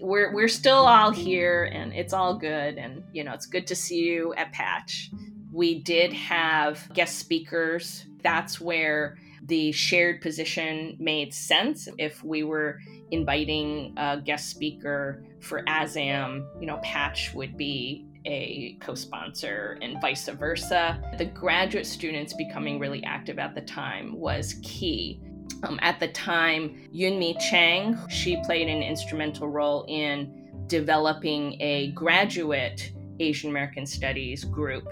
we're 0.00 0.32
we're 0.32 0.48
still 0.48 0.86
all 0.86 1.10
here 1.10 1.64
and 1.72 1.92
it's 1.92 2.12
all 2.12 2.34
good 2.34 2.78
and 2.78 3.02
you 3.12 3.24
know 3.24 3.32
it's 3.32 3.46
good 3.46 3.66
to 3.66 3.74
see 3.74 4.00
you 4.00 4.34
at 4.34 4.52
patch 4.52 5.10
we 5.52 5.80
did 5.80 6.12
have 6.12 6.88
guest 6.94 7.18
speakers 7.18 8.06
that's 8.22 8.60
where 8.60 9.16
the 9.48 9.72
shared 9.72 10.20
position 10.20 10.96
made 11.00 11.32
sense. 11.32 11.88
If 11.98 12.22
we 12.22 12.42
were 12.42 12.80
inviting 13.10 13.94
a 13.96 14.20
guest 14.20 14.50
speaker 14.50 15.24
for 15.40 15.62
ASAM, 15.64 16.46
you 16.60 16.66
know, 16.66 16.78
PAACH 16.84 17.34
would 17.34 17.56
be 17.56 18.04
a 18.26 18.76
co 18.80 18.94
sponsor 18.94 19.78
and 19.80 20.00
vice 20.00 20.28
versa. 20.28 21.00
The 21.16 21.24
graduate 21.24 21.86
students 21.86 22.34
becoming 22.34 22.78
really 22.78 23.02
active 23.04 23.38
at 23.38 23.54
the 23.54 23.62
time 23.62 24.18
was 24.18 24.56
key. 24.62 25.20
Um, 25.62 25.78
at 25.82 25.98
the 25.98 26.08
time, 26.08 26.88
Yoonmee 26.94 27.40
Chang, 27.50 27.98
she 28.08 28.40
played 28.44 28.68
an 28.68 28.82
instrumental 28.82 29.48
role 29.48 29.84
in 29.88 30.48
developing 30.66 31.60
a 31.60 31.90
graduate 31.92 32.92
Asian 33.20 33.50
American 33.50 33.86
Studies 33.86 34.44
group 34.44 34.86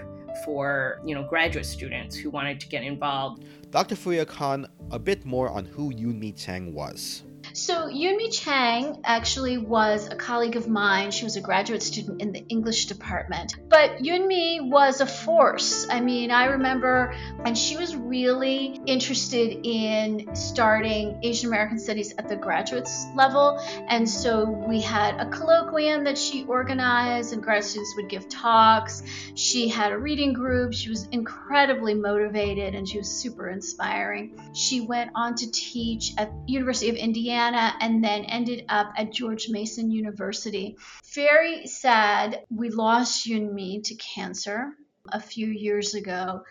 for 0.44 1.00
you 1.04 1.14
know 1.14 1.22
graduate 1.22 1.64
students 1.64 2.16
who 2.16 2.30
wanted 2.30 2.60
to 2.60 2.68
get 2.68 2.82
involved. 2.82 3.44
Dr. 3.70 3.94
Fariha 3.94 4.26
Khan, 4.26 4.66
a 4.90 4.98
bit 4.98 5.24
more 5.24 5.48
on 5.48 5.64
who 5.64 5.92
Yoonmee 5.92 6.36
Chang 6.36 6.72
was. 6.72 7.22
So 7.66 7.88
Yoonmee 7.88 8.32
Chang 8.32 9.00
actually 9.02 9.58
was 9.58 10.06
a 10.06 10.14
colleague 10.14 10.54
of 10.54 10.68
mine. 10.68 11.10
She 11.10 11.24
was 11.24 11.34
a 11.34 11.40
graduate 11.40 11.82
student 11.82 12.22
in 12.22 12.30
the 12.30 12.46
English 12.48 12.86
department. 12.86 13.56
But 13.68 13.98
Yoonmee 13.98 14.70
was 14.70 15.00
a 15.00 15.06
force. 15.06 15.84
I 15.90 15.98
mean, 15.98 16.30
I 16.30 16.44
remember, 16.44 17.12
and 17.44 17.58
she 17.58 17.76
was 17.76 17.96
really 17.96 18.80
interested 18.86 19.66
in 19.66 20.32
starting 20.36 21.18
Asian 21.24 21.48
American 21.48 21.80
studies 21.80 22.14
at 22.18 22.28
the 22.28 22.36
graduates 22.36 23.06
level. 23.16 23.58
And 23.88 24.08
so 24.08 24.44
we 24.48 24.80
had 24.80 25.16
a 25.20 25.28
colloquium 25.28 26.04
that 26.04 26.16
she 26.16 26.44
organized, 26.44 27.32
and 27.32 27.42
grad 27.42 27.64
students 27.64 27.94
would 27.96 28.08
give 28.08 28.28
talks. 28.28 29.02
She 29.34 29.66
had 29.66 29.90
a 29.90 29.98
reading 29.98 30.32
group. 30.32 30.72
She 30.72 30.88
was 30.88 31.08
incredibly 31.10 31.94
motivated, 31.94 32.76
and 32.76 32.88
she 32.88 32.98
was 32.98 33.08
super 33.08 33.48
inspiring. 33.48 34.38
She 34.54 34.82
went 34.82 35.10
on 35.16 35.34
to 35.34 35.50
teach 35.50 36.12
at 36.16 36.30
University 36.46 36.90
of 36.90 36.94
Indiana 36.94 37.55
Indiana 37.56 37.76
and 37.80 38.04
then 38.04 38.24
ended 38.26 38.64
up 38.68 38.92
at 38.96 39.12
George 39.12 39.48
Mason 39.48 39.90
University. 39.90 40.76
Very 41.14 41.66
sad. 41.66 42.44
We 42.50 42.68
lost 42.68 43.26
Yoonmee 43.26 43.84
to 43.84 43.94
cancer 43.94 44.74
a 45.08 45.20
few 45.20 45.46
years 45.46 45.94
ago. 45.94 46.44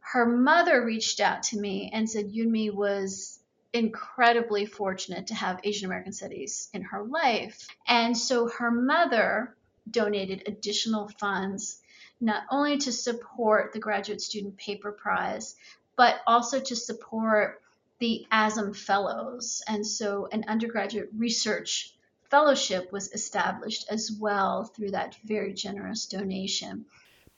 Her 0.00 0.24
mother 0.24 0.84
reached 0.84 1.20
out 1.20 1.42
to 1.44 1.58
me 1.58 1.90
and 1.92 2.08
said 2.08 2.32
Yoonmee 2.32 2.72
was 2.72 3.40
incredibly 3.74 4.64
fortunate 4.64 5.26
to 5.26 5.34
have 5.34 5.60
Asian 5.64 5.86
American 5.86 6.12
studies 6.12 6.70
in 6.72 6.82
her 6.82 7.04
life. 7.04 7.68
And 7.86 8.16
so 8.16 8.48
her 8.48 8.70
mother 8.70 9.54
donated 9.90 10.44
additional 10.46 11.08
funds 11.08 11.82
not 12.20 12.44
only 12.50 12.78
to 12.78 12.90
support 12.90 13.72
the 13.72 13.78
graduate 13.78 14.22
student 14.22 14.56
paper 14.56 14.92
prize, 14.92 15.56
but 15.96 16.20
also 16.26 16.58
to 16.58 16.74
support 16.74 17.60
the 17.98 18.26
ASAM 18.32 18.76
Fellows. 18.76 19.62
And 19.68 19.86
so 19.86 20.28
an 20.32 20.44
undergraduate 20.48 21.10
research 21.16 21.94
fellowship 22.30 22.92
was 22.92 23.12
established 23.12 23.86
as 23.90 24.12
well 24.20 24.64
through 24.64 24.90
that 24.92 25.16
very 25.24 25.52
generous 25.54 26.06
donation. 26.06 26.84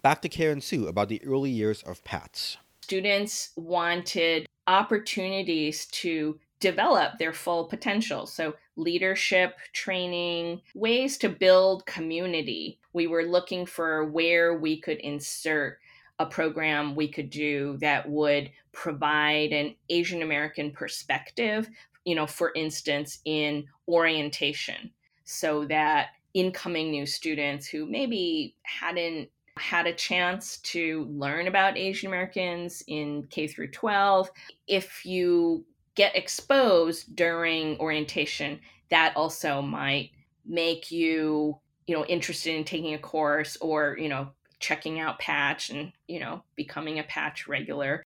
Back 0.02 0.22
to 0.22 0.28
Karen 0.28 0.60
Su 0.60 0.86
about 0.86 1.08
the 1.08 1.22
early 1.24 1.50
years 1.50 1.82
of 1.82 2.02
PAACH. 2.04 2.56
Students 2.80 3.50
wanted 3.56 4.48
opportunities 4.66 5.86
to 5.86 6.38
develop 6.58 7.18
their 7.18 7.32
full 7.32 7.64
potential. 7.64 8.26
So, 8.26 8.54
leadership, 8.76 9.58
training, 9.72 10.60
ways 10.74 11.18
to 11.18 11.28
build 11.28 11.84
community. 11.86 12.78
We 12.92 13.06
were 13.06 13.24
looking 13.24 13.66
for 13.66 14.04
where 14.04 14.58
we 14.58 14.80
could 14.80 14.98
insert 14.98 15.79
a 16.20 16.26
program 16.26 16.94
we 16.94 17.08
could 17.08 17.30
do 17.30 17.78
that 17.80 18.08
would 18.08 18.50
provide 18.72 19.52
an 19.52 19.74
Asian 19.88 20.20
American 20.20 20.70
perspective, 20.70 21.68
you 22.04 22.14
know, 22.14 22.26
for 22.26 22.52
instance, 22.54 23.20
in 23.24 23.64
orientation, 23.88 24.90
so 25.24 25.64
that 25.64 26.08
incoming 26.34 26.90
new 26.90 27.06
students 27.06 27.66
who 27.66 27.86
maybe 27.86 28.54
hadn't 28.62 29.30
had 29.56 29.86
a 29.86 29.94
chance 29.94 30.58
to 30.58 31.06
learn 31.10 31.48
about 31.48 31.78
Asian 31.78 32.08
Americans 32.08 32.84
in 32.86 33.26
K 33.30 33.46
through 33.48 33.70
12, 33.70 34.30
if 34.68 35.04
you 35.06 35.64
get 35.94 36.14
exposed 36.14 37.16
during 37.16 37.78
orientation, 37.78 38.60
that 38.90 39.16
also 39.16 39.62
might 39.62 40.10
make 40.44 40.90
you, 40.90 41.58
you 41.86 41.96
know, 41.96 42.04
interested 42.04 42.54
in 42.54 42.64
taking 42.64 42.92
a 42.92 42.98
course 42.98 43.56
or, 43.62 43.96
you 43.98 44.08
know, 44.08 44.30
checking 44.60 45.00
out 45.00 45.18
PAACH 45.18 45.70
and, 45.70 45.92
you 46.06 46.20
know, 46.20 46.44
becoming 46.54 46.98
a 46.98 47.02
PAACH 47.02 47.48
regular. 47.48 48.02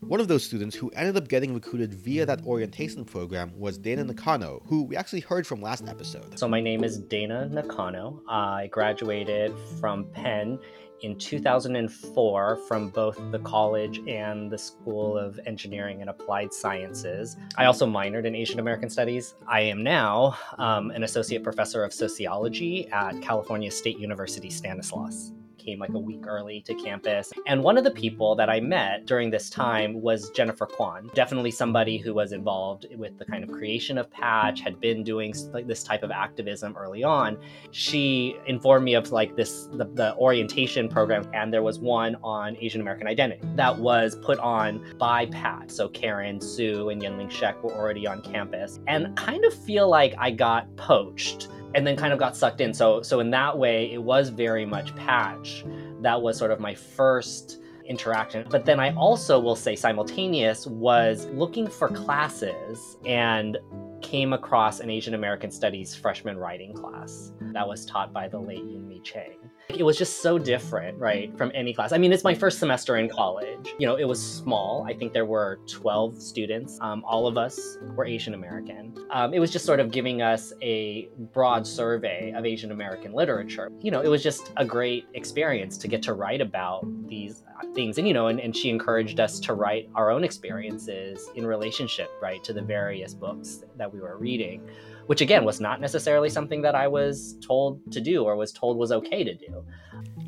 One 0.00 0.18
of 0.18 0.26
those 0.26 0.42
students 0.42 0.74
who 0.74 0.90
ended 0.90 1.16
up 1.16 1.28
getting 1.28 1.54
recruited 1.54 1.94
via 1.94 2.26
that 2.26 2.44
orientation 2.44 3.04
program 3.04 3.52
was 3.56 3.78
Dana 3.78 4.02
Nakano, 4.02 4.60
who 4.66 4.82
we 4.82 4.96
actually 4.96 5.20
heard 5.20 5.46
from 5.46 5.62
last 5.62 5.86
episode. 5.86 6.36
So, 6.36 6.48
my 6.48 6.60
name 6.60 6.82
is 6.82 6.98
Dana 6.98 7.48
Nakano. 7.48 8.20
I 8.28 8.66
graduated 8.72 9.54
from 9.78 10.06
Penn 10.06 10.58
in 11.02 11.16
2004 11.16 12.56
from 12.68 12.88
both 12.90 13.18
the 13.30 13.38
college 13.40 14.00
and 14.06 14.50
the 14.50 14.58
School 14.58 15.16
of 15.16 15.40
Engineering 15.46 16.00
and 16.00 16.10
Applied 16.10 16.52
Sciences. 16.52 17.36
I 17.56 17.64
also 17.64 17.86
minored 17.86 18.26
in 18.26 18.34
Asian 18.34 18.60
American 18.60 18.90
Studies. 18.90 19.34
I 19.46 19.60
am 19.60 19.82
now 19.82 20.36
um, 20.58 20.90
an 20.90 21.02
associate 21.02 21.42
professor 21.42 21.84
of 21.84 21.92
sociology 21.92 22.88
at 22.90 23.20
California 23.22 23.70
State 23.70 23.98
University 23.98 24.50
Stanislaus 24.50 25.32
came 25.60 25.78
like 25.78 25.92
a 25.94 25.98
week 25.98 26.26
early 26.26 26.60
to 26.62 26.74
campus. 26.74 27.32
And 27.46 27.62
one 27.62 27.76
of 27.76 27.84
the 27.84 27.90
people 27.90 28.34
that 28.36 28.48
I 28.48 28.60
met 28.60 29.06
during 29.06 29.30
this 29.30 29.50
time 29.50 30.00
was 30.00 30.30
Jennifer 30.30 30.66
Kwan, 30.66 31.10
definitely 31.14 31.50
somebody 31.50 31.98
who 31.98 32.14
was 32.14 32.32
involved 32.32 32.86
with 32.96 33.18
the 33.18 33.24
kind 33.24 33.44
of 33.44 33.50
creation 33.50 33.98
of 33.98 34.10
PAACH, 34.10 34.60
had 34.60 34.80
been 34.80 35.02
doing 35.04 35.34
like 35.52 35.66
this 35.66 35.82
type 35.82 36.02
of 36.02 36.10
activism 36.10 36.76
early 36.76 37.04
on. 37.04 37.38
She 37.70 38.36
informed 38.46 38.84
me 38.84 38.94
of 38.94 39.12
like 39.12 39.36
this 39.36 39.68
the, 39.72 39.84
the 39.84 40.16
orientation 40.16 40.88
program, 40.88 41.28
and 41.34 41.52
there 41.52 41.62
was 41.62 41.78
one 41.78 42.16
on 42.22 42.56
Asian 42.56 42.80
American 42.80 43.06
identity 43.06 43.42
that 43.56 43.78
was 43.78 44.16
put 44.22 44.38
on 44.38 44.84
by 44.98 45.26
Pat. 45.26 45.70
So 45.70 45.88
Karen, 45.88 46.40
Su, 46.40 46.88
and 46.88 47.02
Yenling 47.02 47.30
Shek 47.30 47.62
were 47.62 47.72
already 47.72 48.06
on 48.06 48.22
campus, 48.22 48.78
and 48.86 49.16
kind 49.16 49.44
of 49.44 49.54
feel 49.54 49.88
like 49.88 50.14
I 50.18 50.30
got 50.30 50.74
poached 50.76 51.48
and 51.74 51.86
then 51.86 51.96
kind 51.96 52.12
of 52.12 52.18
got 52.18 52.36
sucked 52.36 52.60
in. 52.60 52.74
So 52.74 53.02
so 53.02 53.20
in 53.20 53.30
that 53.30 53.56
way, 53.56 53.92
it 53.92 54.02
was 54.02 54.28
very 54.28 54.66
much 54.66 54.94
patch. 54.96 55.64
That 56.00 56.20
was 56.20 56.38
sort 56.38 56.50
of 56.50 56.60
my 56.60 56.74
first 56.74 57.60
interaction. 57.86 58.46
But 58.48 58.64
then 58.64 58.80
I 58.80 58.94
also 58.94 59.38
will 59.38 59.56
say 59.56 59.76
simultaneous 59.76 60.66
was 60.66 61.26
looking 61.26 61.66
for 61.66 61.88
classes 61.88 62.96
and 63.04 63.58
came 64.02 64.32
across 64.32 64.80
an 64.80 64.90
Asian 64.90 65.14
American 65.14 65.50
Studies 65.50 65.94
freshman 65.94 66.36
writing 66.36 66.74
class 66.74 67.32
that 67.52 67.66
was 67.66 67.84
taught 67.84 68.12
by 68.12 68.28
the 68.28 68.38
late 68.38 68.64
Yoonmee 68.64 69.02
Chang. 69.02 69.36
It 69.68 69.84
was 69.84 69.96
just 69.96 70.20
so 70.20 70.38
different, 70.38 70.98
right, 70.98 71.36
from 71.38 71.52
any 71.54 71.72
class. 71.72 71.92
I 71.92 71.98
mean, 71.98 72.12
it's 72.12 72.24
my 72.24 72.34
first 72.34 72.58
semester 72.58 72.96
in 72.96 73.08
college. 73.08 73.72
You 73.78 73.86
know, 73.86 73.96
it 73.96 74.04
was 74.04 74.20
small. 74.20 74.84
I 74.88 74.94
think 74.94 75.12
there 75.12 75.26
were 75.26 75.60
12 75.68 76.20
students. 76.20 76.78
Um, 76.80 77.04
all 77.04 77.26
of 77.26 77.38
us 77.38 77.78
were 77.94 78.04
Asian 78.04 78.34
American. 78.34 78.94
Um, 79.10 79.32
it 79.32 79.38
was 79.38 79.50
just 79.50 79.64
sort 79.64 79.78
of 79.78 79.92
giving 79.92 80.22
us 80.22 80.52
a 80.60 81.08
broad 81.32 81.66
survey 81.66 82.32
of 82.32 82.44
Asian 82.44 82.72
American 82.72 83.12
literature. 83.12 83.70
You 83.80 83.92
know, 83.92 84.00
it 84.00 84.08
was 84.08 84.22
just 84.22 84.52
a 84.56 84.64
great 84.64 85.06
experience 85.14 85.78
to 85.78 85.88
get 85.88 86.02
to 86.02 86.14
write 86.14 86.40
about 86.40 86.84
these 87.08 87.44
things. 87.74 87.98
And, 87.98 88.08
you 88.08 88.14
know, 88.14 88.26
and, 88.26 88.40
and 88.40 88.56
she 88.56 88.70
encouraged 88.70 89.20
us 89.20 89.38
to 89.40 89.54
write 89.54 89.88
our 89.94 90.10
own 90.10 90.24
experiences 90.24 91.28
in 91.36 91.46
relationship, 91.46 92.10
right, 92.20 92.42
to 92.44 92.52
the 92.52 92.62
various 92.62 93.14
books 93.14 93.64
that 93.76 93.89
we 93.92 94.00
were 94.00 94.16
reading 94.18 94.68
which 95.10 95.20
again 95.20 95.44
was 95.44 95.60
not 95.60 95.80
necessarily 95.80 96.30
something 96.30 96.62
that 96.62 96.76
I 96.76 96.86
was 96.86 97.36
told 97.44 97.80
to 97.90 98.00
do 98.00 98.22
or 98.22 98.36
was 98.36 98.52
told 98.52 98.78
was 98.78 98.92
okay 98.92 99.24
to 99.24 99.34
do. 99.34 99.64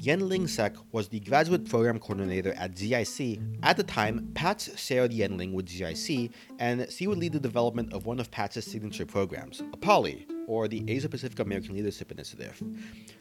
Yenling 0.02 0.48
Shek 0.48 0.74
was 0.90 1.06
the 1.06 1.20
graduate 1.20 1.68
program 1.68 2.00
coordinator 2.00 2.52
at 2.54 2.74
GIC. 2.74 3.40
At 3.62 3.76
the 3.76 3.84
time, 3.84 4.32
PAACH 4.34 4.76
shared 4.76 5.12
Yenling 5.12 5.52
with 5.52 5.66
GIC, 5.66 6.32
and 6.58 6.88
she 6.90 7.06
would 7.06 7.18
lead 7.18 7.32
the 7.32 7.38
development 7.38 7.92
of 7.92 8.06
one 8.06 8.18
of 8.18 8.28
PAACH's 8.32 8.64
signature 8.64 9.06
programs, 9.06 9.62
APALI, 9.72 10.26
or 10.48 10.66
the 10.66 10.82
Asia 10.88 11.08
Pacific 11.08 11.38
American 11.38 11.76
Leadership 11.76 12.10
Initiative. 12.10 12.60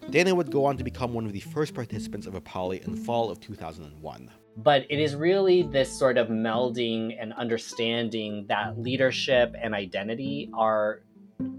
Dana 0.09 0.33
would 0.33 0.49
go 0.49 0.65
on 0.65 0.77
to 0.77 0.83
become 0.83 1.13
one 1.13 1.27
of 1.27 1.33
the 1.33 1.41
first 1.41 1.75
participants 1.75 2.25
of 2.25 2.33
APALI 2.33 2.83
in 2.87 2.95
fall 2.95 3.29
of 3.29 3.39
2001 3.39 4.31
but 4.57 4.85
it 4.89 4.99
is 4.99 5.15
really 5.15 5.63
this 5.63 5.91
sort 5.91 6.17
of 6.17 6.27
melding 6.27 7.15
and 7.19 7.33
understanding 7.33 8.45
that 8.47 8.77
leadership 8.77 9.55
and 9.61 9.73
identity 9.73 10.49
are 10.53 11.01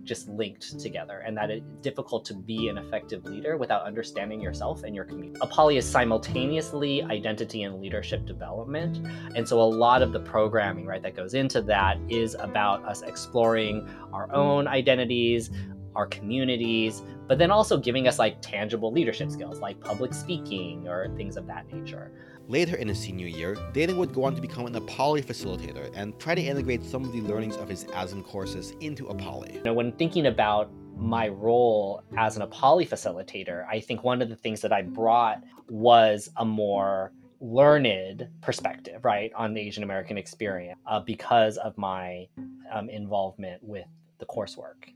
just 0.05 0.29
linked 0.29 0.79
together 0.79 1.21
and 1.21 1.37
that 1.37 1.51
it's 1.51 1.65
difficult 1.81 2.25
to 2.25 2.35
be 2.35 2.69
an 2.69 2.79
effective 2.79 3.25
leader 3.25 3.57
without 3.57 3.83
understanding 3.85 4.41
yourself 4.41 4.83
and 4.85 4.95
your 4.95 5.05
community. 5.05 5.39
APALI 5.41 5.77
is 5.77 5.89
simultaneously 5.89 7.03
identity 7.05 7.63
and 7.63 7.81
leadership 7.81 8.25
development. 8.27 9.07
And 9.35 9.49
so 9.49 9.61
a 9.61 9.63
lot 9.63 10.03
of 10.03 10.13
the 10.13 10.21
programming, 10.21 10.87
right, 10.87 11.03
that 11.03 11.17
goes 11.17 11.35
into 11.35 11.63
that 11.63 11.99
is 12.09 12.37
about 12.39 12.85
us 12.85 13.03
exploring 13.03 13.89
our 14.13 14.33
own 14.33 14.67
identities, 14.67 15.51
our 15.95 16.07
communities, 16.07 17.03
but 17.29 17.39
then 17.39 17.51
also 17.51 17.77
giving 17.79 18.09
us 18.09 18.19
like 18.19 18.37
tangible 18.41 18.93
leadership 18.93 19.31
skills 19.31 19.61
like 19.61 19.81
public 19.81 20.13
speaking 20.13 20.89
or 20.89 21.15
things 21.17 21.37
of 21.37 21.47
that 21.47 21.73
nature. 21.73 22.13
Later 22.49 22.77
in 22.77 22.89
his 22.89 22.99
senior 22.99 23.29
year, 23.29 23.57
Dana 23.73 23.95
would 23.95 24.13
go 24.13 24.25
on 24.25 24.35
to 24.35 24.41
become 24.41 24.67
an 24.67 24.75
APALI 24.75 25.25
facilitator 25.25 25.91
and 25.95 26.19
try 26.19 26.35
to 26.35 26.43
integrate 26.43 26.83
some 26.83 27.05
of 27.05 27.13
the 27.13 27.21
learnings 27.21 27.57
of 27.57 27.69
his 27.69 27.85
ASAM 27.85 28.25
courses 28.25 28.73
into 28.81 29.05
APALI. 29.07 29.55
You 29.55 29.63
know, 29.63 29.75
when 29.75 29.93
thinking 29.93 30.27
about 30.27 30.71
my 30.97 31.29
role 31.29 32.03
as 32.17 32.37
an 32.37 32.43
APALI 32.43 32.89
facilitator, 32.89 33.65
I 33.69 33.81
think 33.81 34.03
one 34.03 34.21
of 34.21 34.29
the 34.29 34.37
things 34.37 34.61
that 34.63 34.73
I 34.73 34.83
brought 34.83 35.43
was 35.69 36.29
a 36.37 36.45
more 36.45 37.13
learned 37.41 38.29
perspective, 38.41 39.05
right, 39.05 39.33
on 39.35 39.55
the 39.55 39.61
Asian 39.61 39.83
American 39.83 40.19
experience 40.19 40.79
uh, 40.87 41.01
because 41.01 41.59
of 41.59 41.79
my 41.79 42.27
um, 42.73 42.89
involvement 42.89 43.63
with 43.63 43.87
the 44.19 44.27
coursework. 44.27 44.91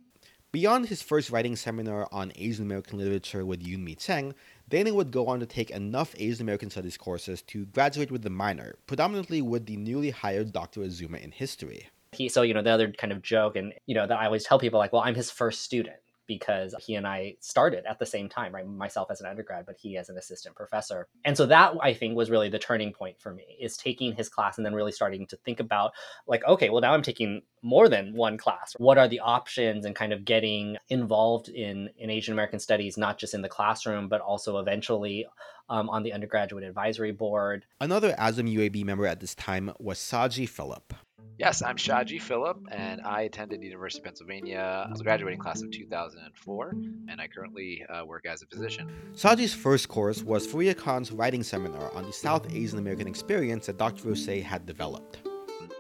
Beyond 0.53 0.87
his 0.87 1.03
first 1.03 1.31
writing 1.31 1.55
seminar 1.55 2.09
on 2.13 2.33
Asian 2.35 2.65
American 2.65 2.99
literature 2.99 3.45
with 3.45 3.63
Yoonmee 3.63 3.99
Chang, 3.99 4.35
Dana 4.69 4.93
would 4.93 5.13
go 5.13 5.29
on 5.29 5.39
to 5.41 5.47
take 5.47 5.71
enough 5.71 6.15
Asian 6.19 6.43
American 6.43 6.71
studies 6.71 6.97
courses 6.97 7.41
to 7.43 7.67
graduate 7.67 8.11
with 8.11 8.23
the 8.23 8.31
minor, 8.31 8.75
predominantly 8.89 9.41
with 9.41 9.67
the 9.67 9.77
newly 9.77 10.11
hired 10.11 10.53
Dr. 10.53 10.83
Azuma 10.83 11.19
in 11.19 11.31
history. 11.31 11.89
He, 12.13 12.29
so, 12.29 12.43
you 12.43 12.53
know, 12.53 12.63
the 12.63 12.71
other 12.71 12.91
kind 12.91 13.13
of 13.13 13.23
joke, 13.23 13.55
and, 13.55 13.75
you 13.87 13.95
know, 13.95 14.07
that 14.07 14.19
I 14.19 14.27
always 14.27 14.45
tell 14.45 14.59
people, 14.59 14.79
like, 14.79 14.93
well, 14.93 15.03
I'm 15.03 15.15
his 15.15 15.31
first 15.31 15.63
student 15.63 15.97
because 16.27 16.75
he 16.81 16.95
and 16.95 17.07
I 17.07 17.37
started 17.41 17.85
at 17.87 17.99
the 17.99 18.07
same 18.07 18.29
time, 18.29 18.55
right? 18.55 18.67
Myself 18.67 19.11
as 19.11 19.21
an 19.21 19.27
undergrad, 19.27 19.67
but 19.67 19.77
he 19.79 19.97
as 19.97 20.09
an 20.09 20.19
assistant 20.19 20.55
professor. 20.55 21.09
And 21.25 21.37
so 21.37 21.47
that 21.47 21.75
I 21.81 21.95
think 21.95 22.17
was 22.17 22.31
really 22.31 22.49
the 22.49 22.59
turning 22.59 22.93
point 22.93 23.21
for 23.21 23.33
me 23.33 23.57
is 23.61 23.77
taking 23.77 24.13
his 24.13 24.29
class 24.29 24.57
and 24.57 24.67
then 24.67 24.75
really 24.75 24.93
starting 24.93 25.27
to 25.29 25.37
think 25.37 25.61
about 25.61 25.93
like, 26.27 26.45
okay, 26.45 26.71
well 26.71 26.81
now 26.81 26.93
I'm 26.93 27.03
taking 27.03 27.43
more 27.63 27.89
than 27.89 28.15
one 28.15 28.39
class. 28.39 28.75
What 28.79 28.99
are 28.99 29.09
the 29.09 29.21
options 29.21 29.85
and 29.85 29.95
kind 29.95 30.13
of 30.13 30.25
getting 30.25 30.77
involved 30.89 31.49
in, 31.49 31.91
in 31.99 32.11
Asian 32.11 32.33
American 32.33 32.61
studies, 32.61 32.97
not 32.97 33.19
just 33.19 33.35
in 33.35 33.43
the 33.43 33.49
classroom, 33.49 34.09
but 34.09 34.21
also 34.21 34.59
eventually 34.59 35.27
um, 35.69 35.89
on 35.91 36.03
the 36.03 36.13
undergraduate 36.13 36.65
advisory 36.65 37.13
board. 37.13 37.65
Another 37.81 38.15
ASAM 38.19 38.53
UAB 38.55 38.85
member 38.85 39.07
at 39.07 39.21
this 39.21 39.35
time 39.35 39.73
was 39.79 39.99
Saji 39.99 40.49
Philip. 40.49 40.95
Yes, 41.39 41.61
I'm 41.61 41.77
Shaji 41.77 42.21
Phillip, 42.21 42.57
and 42.73 43.03
I 43.03 43.23
attended 43.23 43.61
the 43.61 43.67
University 43.67 44.01
of 44.01 44.05
Pennsylvania. 44.05 44.85
I 44.87 44.91
was 44.91 45.01
a 45.01 45.05
graduating 45.05 45.39
class 45.39 45.61
of 45.61 45.71
2004, 45.71 46.71
and 47.09 47.21
I 47.21 47.29
currently 47.29 47.85
uh, 47.85 48.07
work 48.07 48.25
as 48.25 48.41
a 48.41 48.47
physician. 48.47 48.91
Shaji's 49.15 49.53
first 49.53 49.89
course 49.89 50.23
was 50.23 50.47
Fariha 50.47 50.75
Khan's 50.75 51.13
writing 51.13 51.43
seminar 51.43 51.93
on 51.95 52.05
the 52.05 52.13
South 52.13 52.51
Asian 52.55 52.79
American 52.79 53.07
experience 53.07 53.67
that 53.67 53.77
Dr. 53.77 54.09
Rose 54.09 54.27
had 54.27 54.65
developed. 54.65 55.19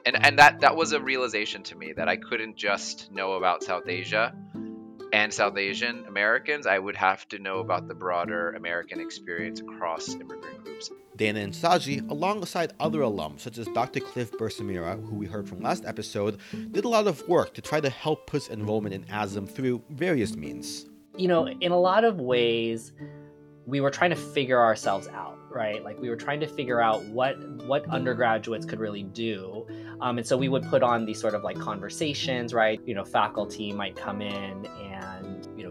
And, 0.04 0.22
and 0.24 0.38
that, 0.38 0.60
that 0.60 0.76
was 0.76 0.92
a 0.92 1.00
realization 1.00 1.62
to 1.64 1.74
me 1.74 1.94
that 1.94 2.06
I 2.06 2.16
couldn't 2.16 2.56
just 2.56 3.10
know 3.10 3.32
about 3.32 3.62
South 3.62 3.88
Asia 3.88 4.34
and 5.12 5.32
South 5.32 5.56
Asian 5.56 6.04
Americans, 6.06 6.66
I 6.66 6.78
would 6.78 6.96
have 6.96 7.26
to 7.28 7.38
know 7.38 7.60
about 7.60 7.88
the 7.88 7.94
broader 7.94 8.50
American 8.52 9.00
experience 9.00 9.60
across 9.60 10.14
immigrant 10.14 10.64
groups. 10.64 10.90
Dana 11.16 11.40
and 11.40 11.52
Saji, 11.52 12.08
alongside 12.10 12.72
other 12.78 13.00
alums 13.00 13.40
such 13.40 13.58
as 13.58 13.66
Dr. 13.68 14.00
Cliff 14.00 14.30
Bersamira, 14.32 15.02
who 15.08 15.14
we 15.14 15.26
heard 15.26 15.48
from 15.48 15.60
last 15.60 15.84
episode, 15.84 16.38
did 16.72 16.84
a 16.84 16.88
lot 16.88 17.06
of 17.06 17.26
work 17.28 17.54
to 17.54 17.62
try 17.62 17.80
to 17.80 17.90
help 17.90 18.26
push 18.26 18.48
enrollment 18.50 18.94
in 18.94 19.04
ASAM 19.04 19.48
through 19.48 19.82
various 19.90 20.36
means. 20.36 20.86
You 21.16 21.28
know, 21.28 21.48
in 21.48 21.72
a 21.72 21.80
lot 21.80 22.04
of 22.04 22.20
ways, 22.20 22.92
we 23.66 23.80
were 23.80 23.90
trying 23.90 24.10
to 24.10 24.16
figure 24.16 24.60
ourselves 24.60 25.08
out 25.08 25.36
right 25.50 25.82
like 25.82 25.98
we 25.98 26.08
were 26.08 26.16
trying 26.16 26.38
to 26.40 26.46
figure 26.46 26.80
out 26.80 27.02
what 27.06 27.36
what 27.66 27.88
undergraduates 27.88 28.66
could 28.66 28.78
really 28.78 29.02
do 29.02 29.66
um, 30.00 30.18
and 30.18 30.26
so 30.26 30.36
we 30.36 30.48
would 30.48 30.62
put 30.64 30.82
on 30.82 31.06
these 31.06 31.20
sort 31.20 31.34
of 31.34 31.42
like 31.42 31.58
conversations 31.58 32.52
right 32.52 32.80
you 32.84 32.94
know 32.94 33.04
faculty 33.04 33.72
might 33.72 33.96
come 33.96 34.20
in 34.20 34.66
and 34.66 35.15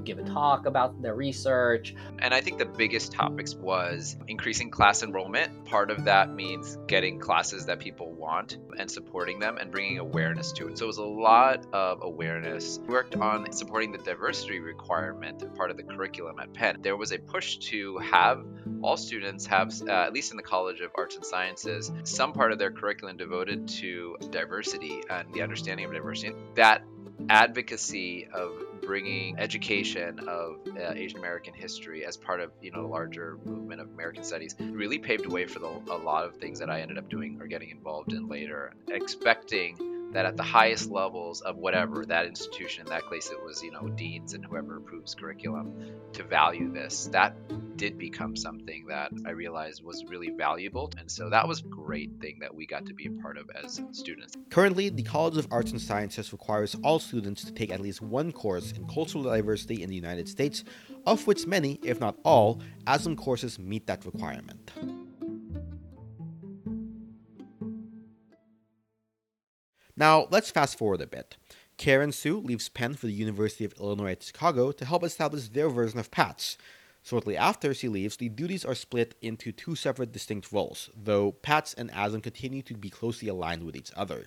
give 0.05 0.19
a 0.19 0.23
talk 0.23 0.65
about 0.65 1.01
their 1.01 1.15
research. 1.15 1.95
And 2.19 2.33
i 2.33 2.41
think 2.41 2.57
the 2.57 2.65
biggest 2.65 3.11
topics 3.11 3.55
was 3.55 4.15
increasing 4.27 4.69
class 4.71 5.03
enrollment. 5.03 5.65
Part 5.65 5.91
of 5.91 6.05
that 6.05 6.33
means 6.33 6.77
getting 6.87 7.19
classes 7.19 7.65
that 7.65 7.79
people 7.79 8.11
want 8.11 8.57
and 8.77 8.89
supporting 8.89 9.39
them 9.39 9.57
and 9.57 9.71
bringing 9.71 9.99
awareness 9.99 10.51
to 10.53 10.67
it. 10.67 10.77
So 10.77 10.85
it 10.85 10.87
was 10.87 10.97
a 10.97 11.03
lot 11.03 11.65
of 11.73 11.99
awareness. 12.01 12.79
We 12.87 12.93
worked 12.93 13.15
on 13.15 13.51
supporting 13.51 13.91
the 13.91 13.97
diversity 13.97 14.59
requirement 14.59 15.55
part 15.55 15.71
of 15.71 15.77
the 15.77 15.83
curriculum 15.83 16.39
at 16.39 16.53
penn. 16.53 16.79
There 16.81 16.97
was 16.97 17.11
a 17.11 17.17
push 17.17 17.57
to 17.57 17.97
have 17.99 18.45
all 18.81 18.97
students 18.97 19.45
have 19.47 19.73
uh, 19.87 19.91
at 19.91 20.13
least 20.13 20.31
in 20.31 20.37
the 20.37 20.43
college 20.43 20.81
of 20.81 20.91
arts 20.95 21.15
and 21.15 21.25
sciences 21.25 21.91
some 22.03 22.33
part 22.33 22.51
of 22.51 22.59
their 22.59 22.71
curriculum 22.71 23.17
devoted 23.17 23.67
to 23.67 24.17
diversity 24.29 25.01
and 25.09 25.31
the 25.33 25.41
understanding 25.41 25.85
of 25.85 25.93
diversity. 25.93 26.35
That 26.55 26.83
advocacy 27.29 28.27
of 28.33 28.51
bringing 28.81 29.37
education 29.39 30.19
of 30.27 30.57
uh, 30.77 30.93
Asian 30.95 31.19
American 31.19 31.53
history 31.53 32.05
as 32.05 32.17
part 32.17 32.39
of 32.39 32.51
you 32.61 32.71
know 32.71 32.81
the 32.81 32.87
larger 32.87 33.37
movement 33.45 33.81
of 33.81 33.89
American 33.89 34.23
studies 34.23 34.55
really 34.59 34.99
paved 34.99 35.25
the 35.25 35.29
way 35.29 35.45
for 35.45 35.59
the, 35.59 35.67
a 35.67 35.97
lot 35.97 36.25
of 36.25 36.35
things 36.37 36.59
that 36.59 36.69
I 36.69 36.81
ended 36.81 36.97
up 36.97 37.09
doing 37.09 37.39
or 37.41 37.47
getting 37.47 37.69
involved 37.69 38.13
in 38.13 38.27
later, 38.27 38.73
expecting 38.89 39.94
that 40.11 40.25
at 40.25 40.37
the 40.37 40.43
highest 40.43 40.89
levels 40.89 41.41
of 41.41 41.57
whatever 41.57 42.05
that 42.05 42.25
institution 42.25 42.85
in 42.85 42.89
that 42.89 43.09
case 43.09 43.29
it 43.29 43.43
was 43.43 43.61
you 43.63 43.71
know 43.71 43.87
deans 43.89 44.33
and 44.33 44.45
whoever 44.45 44.77
approves 44.77 45.15
curriculum 45.15 45.73
to 46.13 46.23
value 46.23 46.71
this 46.71 47.09
that 47.11 47.35
did 47.77 47.97
become 47.97 48.35
something 48.35 48.85
that 48.87 49.11
i 49.25 49.31
realized 49.31 49.83
was 49.83 50.03
really 50.05 50.29
valuable. 50.29 50.91
And 50.97 51.09
so 51.09 51.29
that 51.29 51.47
was 51.47 51.59
a 51.59 51.63
great 51.63 52.11
thing 52.19 52.37
that 52.41 52.53
we 52.53 52.65
got 52.65 52.85
to 52.87 52.93
be 52.93 53.07
a 53.07 53.11
part 53.21 53.37
of 53.37 53.49
as 53.63 53.81
students. 53.91 54.33
Currently 54.49 54.89
the 54.89 55.03
college 55.03 55.37
of 55.37 55.47
arts 55.51 55.71
and 55.71 55.81
sciences 55.81 56.31
requires 56.31 56.75
all 56.83 56.99
students 56.99 57.43
to 57.45 57.51
take 57.51 57.71
at 57.71 57.81
least 57.81 58.01
one 58.01 58.31
course 58.31 58.71
in 58.71 58.87
cultural 58.87 59.23
diversity 59.23 59.83
in 59.83 59.89
the 59.89 59.95
united 59.95 60.27
states 60.27 60.63
of 61.05 61.25
which 61.27 61.45
many 61.45 61.79
if 61.83 61.99
not 61.99 62.17
all 62.23 62.61
asm 62.87 63.15
courses 63.17 63.59
meet 63.59 63.85
that 63.87 64.05
requirement 64.05 64.71
Now, 69.97 70.27
let's 70.29 70.51
fast 70.51 70.77
forward 70.77 71.01
a 71.01 71.07
bit. 71.07 71.37
Karen 71.77 72.11
Su 72.11 72.39
leaves 72.39 72.69
Penn 72.69 72.95
for 72.95 73.05
the 73.05 73.13
University 73.13 73.65
of 73.65 73.73
Illinois 73.79 74.11
at 74.11 74.23
Chicago 74.23 74.71
to 74.71 74.85
help 74.85 75.03
establish 75.03 75.49
their 75.49 75.69
version 75.69 75.99
of 75.99 76.11
PAACH. 76.11 76.57
Shortly 77.03 77.37
after 77.37 77.73
she 77.73 77.87
leaves, 77.87 78.17
the 78.17 78.29
duties 78.29 78.65
are 78.65 78.75
split 78.75 79.15
into 79.21 79.51
two 79.51 79.75
separate 79.75 80.11
distinct 80.11 80.51
roles, 80.51 80.89
though 80.95 81.31
PAACH 81.31 81.75
and 81.77 81.91
ASAM 81.91 82.23
continue 82.23 82.61
to 82.63 82.73
be 82.73 82.89
closely 82.89 83.27
aligned 83.27 83.63
with 83.63 83.75
each 83.75 83.91
other. 83.95 84.25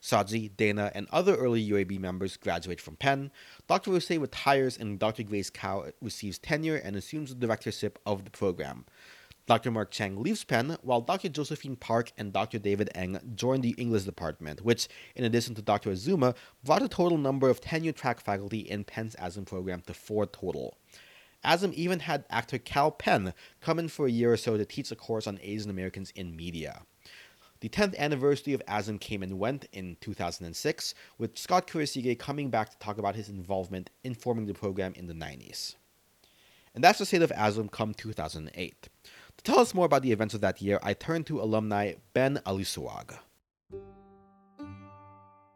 Saji, 0.00 0.54
Dana, 0.54 0.92
and 0.94 1.08
other 1.10 1.34
early 1.34 1.66
UAB 1.70 1.98
members 1.98 2.36
graduate 2.36 2.80
from 2.80 2.96
Penn. 2.96 3.30
Dr. 3.66 3.90
Rose 3.90 4.10
retires 4.10 4.76
and 4.76 4.98
Dr. 4.98 5.22
Grace 5.22 5.48
Kao 5.48 5.86
receives 6.02 6.38
tenure 6.38 6.76
and 6.76 6.94
assumes 6.94 7.30
the 7.30 7.46
directorship 7.46 7.98
of 8.04 8.24
the 8.24 8.30
program. 8.30 8.84
Dr. 9.46 9.70
Mark 9.70 9.90
Chiang 9.90 10.22
leaves 10.22 10.42
Penn, 10.42 10.78
while 10.80 11.02
Dr. 11.02 11.28
Josephine 11.28 11.76
Park 11.76 12.12
and 12.16 12.32
Dr. 12.32 12.58
David 12.58 12.88
Eng 12.94 13.18
join 13.34 13.60
the 13.60 13.74
English 13.76 14.04
department, 14.04 14.62
which, 14.62 14.88
in 15.14 15.24
addition 15.24 15.54
to 15.54 15.62
Dr. 15.62 15.90
Azuma, 15.90 16.34
brought 16.64 16.80
the 16.80 16.88
total 16.88 17.18
number 17.18 17.50
of 17.50 17.60
tenure 17.60 17.92
track 17.92 18.20
faculty 18.20 18.60
in 18.60 18.84
Penn's 18.84 19.14
ASAM 19.16 19.44
program 19.44 19.82
to 19.82 19.92
four 19.92 20.24
total. 20.24 20.78
ASAM 21.44 21.74
even 21.74 22.00
had 22.00 22.24
actor 22.30 22.56
Kal 22.56 22.90
Penn 22.90 23.34
come 23.60 23.78
in 23.78 23.88
for 23.88 24.06
a 24.06 24.10
year 24.10 24.32
or 24.32 24.38
so 24.38 24.56
to 24.56 24.64
teach 24.64 24.90
a 24.90 24.96
course 24.96 25.26
on 25.26 25.38
Asian 25.42 25.68
Americans 25.68 26.10
in 26.16 26.34
media. 26.34 26.80
The 27.60 27.68
10th 27.68 27.96
anniversary 27.98 28.54
of 28.54 28.62
ASAM 28.66 28.98
came 28.98 29.22
and 29.22 29.38
went 29.38 29.66
in 29.72 29.98
2006, 30.00 30.94
with 31.18 31.38
Scott 31.38 31.66
Kurashige 31.66 32.18
coming 32.18 32.48
back 32.48 32.70
to 32.70 32.78
talk 32.78 32.96
about 32.96 33.14
his 33.14 33.28
involvement 33.28 33.90
in 34.02 34.14
forming 34.14 34.46
the 34.46 34.54
program 34.54 34.94
in 34.96 35.06
the 35.06 35.14
90s. 35.14 35.74
And 36.74 36.82
that's 36.82 36.98
the 36.98 37.06
state 37.06 37.22
of 37.22 37.30
ASAM 37.30 37.70
come 37.70 37.92
2008. 37.94 38.88
Tell 39.44 39.58
us 39.58 39.74
more 39.74 39.84
about 39.84 40.00
the 40.00 40.10
events 40.10 40.32
of 40.32 40.40
that 40.40 40.62
year, 40.62 40.80
I 40.82 40.94
turn 40.94 41.22
to 41.24 41.38
alumni 41.38 41.92
Ben 42.14 42.40
Aliswag. 42.46 43.18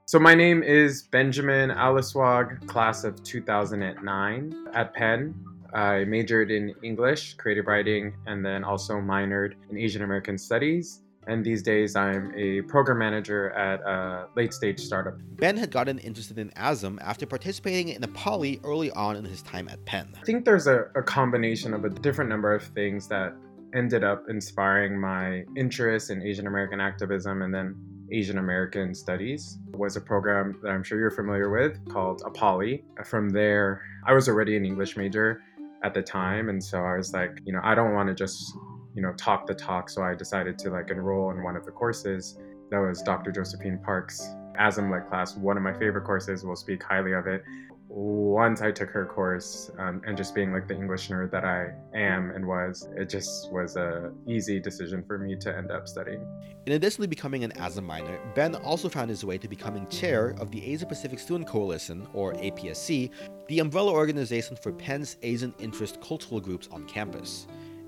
So 0.05 0.19
my 0.19 0.35
name 0.35 0.63
is 0.63 1.05
Benjamin 1.05 1.71
Aliswag, 1.71 2.67
class 2.67 3.05
of 3.05 3.23
2009 3.23 4.67
at 4.75 4.93
Penn. 4.93 5.35
I 5.73 6.05
majored 6.05 6.51
in 6.51 6.75
English, 6.83 7.35
creative 7.35 7.67
writing, 7.67 8.15
and 8.27 8.45
then 8.45 8.63
also 8.63 8.97
minored 8.97 9.55
in 9.71 9.79
Asian 9.79 10.03
American 10.03 10.37
Studies. 10.37 11.01
And 11.27 11.43
these 11.43 11.63
days, 11.63 11.97
I'm 11.97 12.33
a 12.37 12.61
program 12.63 12.99
manager 12.99 13.51
at 13.51 13.81
a 13.81 14.29
late 14.37 14.53
stage 14.53 14.81
startup. 14.81 15.19
Ben 15.37 15.57
had 15.57 15.71
gotten 15.71 15.99
interested 15.99 16.39
in 16.39 16.51
ASAM 16.51 16.99
after 17.01 17.25
participating 17.25 17.89
in 17.89 18.03
APALI 18.03 18.61
early 18.65 18.91
on 18.91 19.17
in 19.17 19.25
his 19.25 19.43
time 19.43 19.67
at 19.69 19.83
Penn. 19.87 20.15
I 20.21 20.25
think 20.25 20.45
there's 20.45 20.67
a, 20.67 20.91
a 20.95 21.03
combination 21.03 21.73
of 21.73 21.87
a 21.87 21.91
different 21.91 22.29
number 22.31 22.55
of 22.55 22.63
things 22.63 23.09
that 23.09 23.35
ended 23.75 24.05
up 24.05 24.25
inspiring 24.29 24.99
my 24.99 25.45
interest 25.57 26.11
in 26.11 26.23
Asian 26.23 26.47
American 26.47 26.81
activism 26.81 27.43
and 27.43 27.55
then 27.55 27.75
Asian 28.11 28.39
American 28.39 28.95
Studies 28.95 29.59
was 29.75 29.97
a 29.97 30.01
program 30.01 30.59
that 30.63 30.71
I'm 30.71 30.83
sure 30.83 30.99
you're 30.99 31.11
familiar 31.11 31.51
with 31.51 31.79
called 31.91 32.23
APALI. 32.23 32.83
From 33.05 33.29
there, 33.29 33.83
I 34.07 34.15
was 34.15 34.29
already 34.29 34.57
an 34.57 34.65
English 34.65 34.97
major 34.97 35.43
at 35.85 35.95
the 35.95 36.03
time, 36.03 36.49
and 36.49 36.63
so 36.63 36.79
I 36.79 36.97
was 36.97 37.13
like, 37.13 37.39
you 37.45 37.53
know, 37.53 37.61
I 37.63 37.75
don't 37.75 37.93
want 37.95 38.09
to 38.09 38.15
just, 38.15 38.55
you 38.95 39.03
know, 39.03 39.13
talk 39.13 39.47
the 39.47 39.55
talk. 39.55 39.91
So 39.91 40.03
I 40.03 40.15
decided 40.15 40.59
to 40.61 40.71
like 40.71 40.91
enroll 40.91 41.31
in 41.31 41.43
one 41.43 41.57
of 41.57 41.65
the 41.65 41.71
courses. 41.71 42.39
That 42.71 42.79
was 42.79 43.03
Dr. 43.03 43.31
Josephine 43.31 43.79
Park's 43.85 44.27
ASAM 44.59 44.91
Lit 44.91 45.09
class. 45.09 45.37
One 45.37 45.57
of 45.57 45.63
my 45.63 45.73
favorite 45.73 46.05
courses. 46.05 46.45
We'll 46.45 46.57
speak 46.57 46.83
highly 46.83 47.13
of 47.13 47.27
it. 47.27 47.43
Once 47.91 48.61
I 48.61 48.71
took 48.71 48.91
her 48.91 49.07
course 49.07 49.71
um, 49.79 50.03
and 50.07 50.15
just 50.15 50.35
being 50.35 50.53
like 50.53 50.69
the 50.69 50.75
English 50.75 51.09
nerd 51.09 51.31
that 51.31 51.45
I 51.45 51.69
am 51.97 52.31
and 52.33 52.47
was, 52.47 52.87
it 52.95 53.09
just 53.09 53.51
was 53.51 53.77
a 53.77 54.13
easy 54.27 54.61
decision 54.61 55.03
for 55.07 55.19
me 55.19 55.37
to 55.37 55.57
end 55.57 55.71
up 55.71 55.89
studying. 55.89 56.27
In 56.67 56.75
addition 56.75 57.01
to 57.01 57.09
becoming 57.09 57.45
an 57.45 57.53
ASAM 57.53 57.85
minor, 57.85 58.21
Ben 58.35 58.55
also 58.57 58.91
found 58.91 59.09
his 59.09 59.25
way 59.25 59.39
to 59.39 59.49
becoming 59.49 59.87
chair 59.87 60.35
of 60.39 60.51
the 60.51 60.63
Asia 60.65 60.85
Pacific 60.85 61.19
Student 61.19 61.49
Coalition, 61.49 62.07
or 62.13 62.35
APSC, 62.35 63.11
the 63.49 63.59
umbrella 63.61 63.93
organization 63.93 64.55
for 64.55 64.71
Penn's 64.71 65.17
Asian 65.23 65.55
interest 65.59 65.99
cultural 66.03 66.41
groups 66.41 66.69
on 66.71 66.85
campus. 66.85 67.47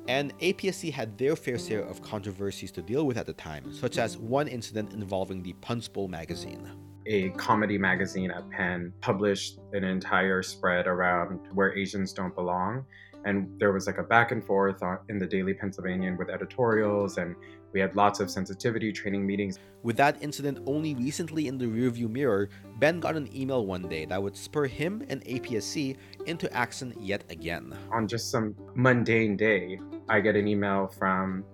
And 0.08 0.36
APSC 0.38 0.90
had 0.90 1.18
their 1.18 1.36
fair 1.36 1.58
share 1.58 1.84
of 1.84 2.00
controversies 2.00 2.72
to 2.72 2.80
deal 2.80 3.04
with 3.04 3.18
at 3.18 3.26
the 3.26 3.34
time, 3.34 3.70
such 3.74 3.98
as 3.98 4.16
one 4.16 4.48
incident 4.48 4.94
involving 4.94 5.42
the 5.42 5.52
Punch 5.54 5.92
Bowl 5.92 6.08
magazine 6.08 6.70
a 7.10 7.30
comedy 7.30 7.76
magazine 7.76 8.30
at 8.30 8.48
Penn 8.50 8.92
published 9.00 9.58
an 9.72 9.82
entire 9.82 10.44
spread 10.44 10.86
around 10.86 11.40
where 11.52 11.76
Asians 11.76 12.12
don't 12.12 12.32
belong. 12.36 12.84
And 13.24 13.48
there 13.58 13.72
was 13.72 13.88
like 13.88 13.98
a 13.98 14.04
back 14.04 14.30
and 14.30 14.42
forth 14.42 14.80
in 15.08 15.18
the 15.18 15.26
Daily 15.26 15.52
Pennsylvanian 15.52 16.16
with 16.16 16.30
editorials, 16.30 17.18
and 17.18 17.34
we 17.72 17.80
had 17.80 17.96
lots 17.96 18.20
of 18.20 18.30
sensitivity 18.30 18.92
training 18.92 19.26
meetings. 19.26 19.58
With 19.82 19.96
that 19.96 20.22
incident 20.22 20.60
only 20.66 20.94
recently 20.94 21.48
in 21.48 21.58
the 21.58 21.66
rearview 21.66 22.08
mirror, 22.08 22.48
Ben 22.78 23.00
got 23.00 23.16
an 23.16 23.28
email 23.36 23.66
one 23.66 23.88
day 23.88 24.04
that 24.04 24.22
would 24.22 24.36
spur 24.36 24.66
him 24.66 25.04
and 25.08 25.22
APSC 25.24 25.96
into 26.26 26.50
action 26.56 26.94
yet 26.98 27.24
again. 27.28 27.76
On 27.92 28.06
just 28.06 28.30
some 28.30 28.54
mundane 28.74 29.36
day, 29.36 29.80
I 30.08 30.20
get 30.20 30.36
an 30.36 30.46
email 30.46 30.86
from 30.86 31.44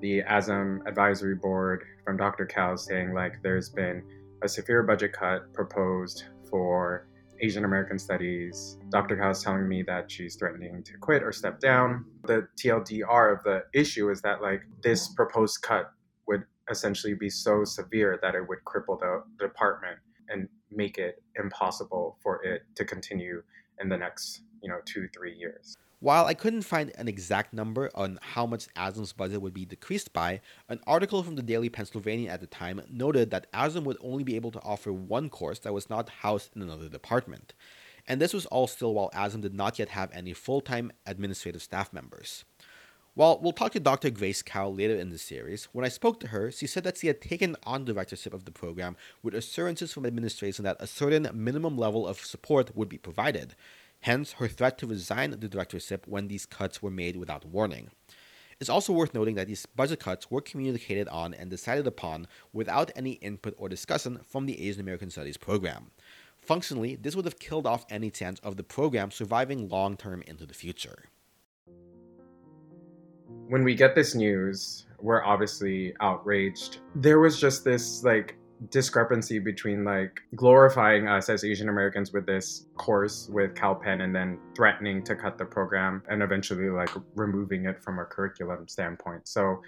the 0.00 0.22
ASAM 0.22 0.84
advisory 0.86 1.36
board 1.36 1.84
from 2.04 2.16
Dr. 2.16 2.46
Kao 2.46 2.74
saying 2.76 3.14
like 3.14 3.40
there's 3.42 3.70
been 3.70 4.02
a 4.44 4.48
severe 4.48 4.82
budget 4.82 5.12
cut 5.14 5.52
proposed 5.54 6.24
for 6.50 7.08
Asian 7.40 7.64
American 7.64 7.98
Studies. 7.98 8.78
Dr. 8.90 9.30
Is 9.30 9.42
telling 9.42 9.66
me 9.66 9.82
that 9.84 10.10
she's 10.10 10.36
threatening 10.36 10.82
to 10.84 10.92
quit 10.98 11.22
or 11.22 11.32
step 11.32 11.60
down. 11.60 12.04
The 12.24 12.46
TLDR 12.60 13.38
of 13.38 13.42
the 13.42 13.64
issue 13.72 14.10
is 14.10 14.20
that 14.20 14.42
like 14.42 14.62
this 14.82 15.08
proposed 15.08 15.62
cut 15.62 15.90
would 16.28 16.44
essentially 16.70 17.14
be 17.14 17.30
so 17.30 17.64
severe 17.64 18.18
that 18.22 18.34
it 18.34 18.46
would 18.46 18.58
cripple 18.66 19.00
the, 19.00 19.24
the 19.38 19.46
department 19.46 19.98
and 20.28 20.48
make 20.70 20.98
it 20.98 21.22
impossible 21.36 22.18
for 22.22 22.44
it 22.44 22.62
to 22.76 22.84
continue 22.84 23.42
in 23.80 23.88
the 23.88 23.96
next, 23.96 24.42
you 24.62 24.68
know, 24.68 24.78
two, 24.84 25.08
three 25.14 25.34
years. 25.34 25.74
While 26.04 26.26
I 26.26 26.34
couldn't 26.34 26.68
find 26.68 26.92
an 26.98 27.08
exact 27.08 27.54
number 27.54 27.90
on 27.94 28.18
how 28.20 28.44
much 28.44 28.68
ASAM's 28.74 29.14
budget 29.14 29.40
would 29.40 29.54
be 29.54 29.64
decreased 29.64 30.12
by, 30.12 30.42
an 30.68 30.80
article 30.86 31.22
from 31.22 31.36
the 31.36 31.42
Daily 31.42 31.70
Pennsylvania 31.70 32.28
at 32.28 32.42
the 32.42 32.46
time 32.46 32.82
noted 32.90 33.30
that 33.30 33.50
ASAM 33.52 33.84
would 33.84 33.96
only 34.02 34.22
be 34.22 34.36
able 34.36 34.50
to 34.50 34.60
offer 34.60 34.92
one 34.92 35.30
course 35.30 35.60
that 35.60 35.72
was 35.72 35.88
not 35.88 36.10
housed 36.20 36.54
in 36.54 36.60
another 36.60 36.90
department. 36.90 37.54
And 38.06 38.20
this 38.20 38.34
was 38.34 38.44
all 38.44 38.66
still 38.66 38.92
while 38.92 39.08
ASAM 39.14 39.40
did 39.40 39.54
not 39.54 39.78
yet 39.78 39.88
have 39.88 40.10
any 40.12 40.34
full 40.34 40.60
time 40.60 40.92
administrative 41.06 41.62
staff 41.62 41.90
members. 41.90 42.44
While 43.14 43.40
we'll 43.40 43.52
talk 43.52 43.72
to 43.72 43.80
Dr. 43.80 44.10
Grace 44.10 44.42
Kao 44.42 44.68
later 44.68 44.96
in 44.96 45.08
the 45.08 45.16
series, 45.16 45.68
when 45.72 45.86
I 45.86 45.88
spoke 45.88 46.20
to 46.20 46.26
her, 46.26 46.50
she 46.50 46.66
said 46.66 46.84
that 46.84 46.98
she 46.98 47.06
had 47.06 47.22
taken 47.22 47.56
on 47.62 47.86
the 47.86 47.94
directorship 47.94 48.34
of 48.34 48.44
the 48.44 48.50
program 48.50 48.96
with 49.22 49.34
assurances 49.34 49.94
from 49.94 50.04
administration 50.04 50.66
that 50.66 50.76
a 50.80 50.86
certain 50.86 51.30
minimum 51.32 51.78
level 51.78 52.06
of 52.06 52.18
support 52.18 52.76
would 52.76 52.90
be 52.90 52.98
provided 52.98 53.54
hence 54.04 54.32
her 54.32 54.46
threat 54.46 54.76
to 54.76 54.86
resign 54.86 55.30
the 55.30 55.48
directorship 55.48 56.06
when 56.06 56.28
these 56.28 56.44
cuts 56.44 56.82
were 56.82 56.90
made 56.90 57.16
without 57.16 57.46
warning. 57.46 57.88
It's 58.60 58.68
also 58.68 58.92
worth 58.92 59.14
noting 59.14 59.34
that 59.36 59.46
these 59.46 59.64
budget 59.64 59.98
cuts 59.98 60.30
were 60.30 60.42
communicated 60.42 61.08
on 61.08 61.32
and 61.32 61.48
decided 61.48 61.86
upon 61.86 62.26
without 62.52 62.90
any 62.94 63.12
input 63.12 63.54
or 63.56 63.70
discussion 63.70 64.20
from 64.28 64.44
the 64.44 64.68
Asian 64.68 64.82
American 64.82 65.08
Studies 65.08 65.38
program. 65.38 65.90
Functionally, 66.38 66.96
this 66.96 67.16
would 67.16 67.24
have 67.24 67.38
killed 67.38 67.66
off 67.66 67.86
any 67.88 68.10
chance 68.10 68.38
of 68.40 68.58
the 68.58 68.62
program 68.62 69.10
surviving 69.10 69.70
long 69.70 69.96
term 69.96 70.22
into 70.26 70.44
the 70.44 70.52
future. 70.52 71.04
When 73.48 73.64
we 73.64 73.74
get 73.74 73.94
this 73.94 74.14
news, 74.14 74.84
we're 75.00 75.24
obviously 75.24 75.94
outraged. 76.00 76.80
There 76.94 77.20
was 77.20 77.40
just 77.40 77.64
this 77.64 78.04
like 78.04 78.36
discrepancy 78.70 79.38
between 79.38 79.84
like 79.84 80.20
glorifying 80.34 81.08
us 81.08 81.28
as 81.28 81.44
Asian 81.44 81.68
Americans 81.68 82.12
with 82.12 82.26
this 82.26 82.66
course 82.76 83.28
with 83.30 83.54
Kal 83.54 83.74
Penn 83.74 84.02
and 84.02 84.14
then 84.14 84.38
threatening 84.54 85.02
to 85.04 85.14
cut 85.14 85.38
the 85.38 85.44
program 85.44 86.02
and 86.08 86.22
eventually 86.22 86.70
like 86.70 86.90
removing 87.14 87.66
it 87.66 87.82
from 87.82 87.98
a 87.98 88.04
curriculum 88.04 88.68
standpoint. 88.68 89.26
So 89.28 89.60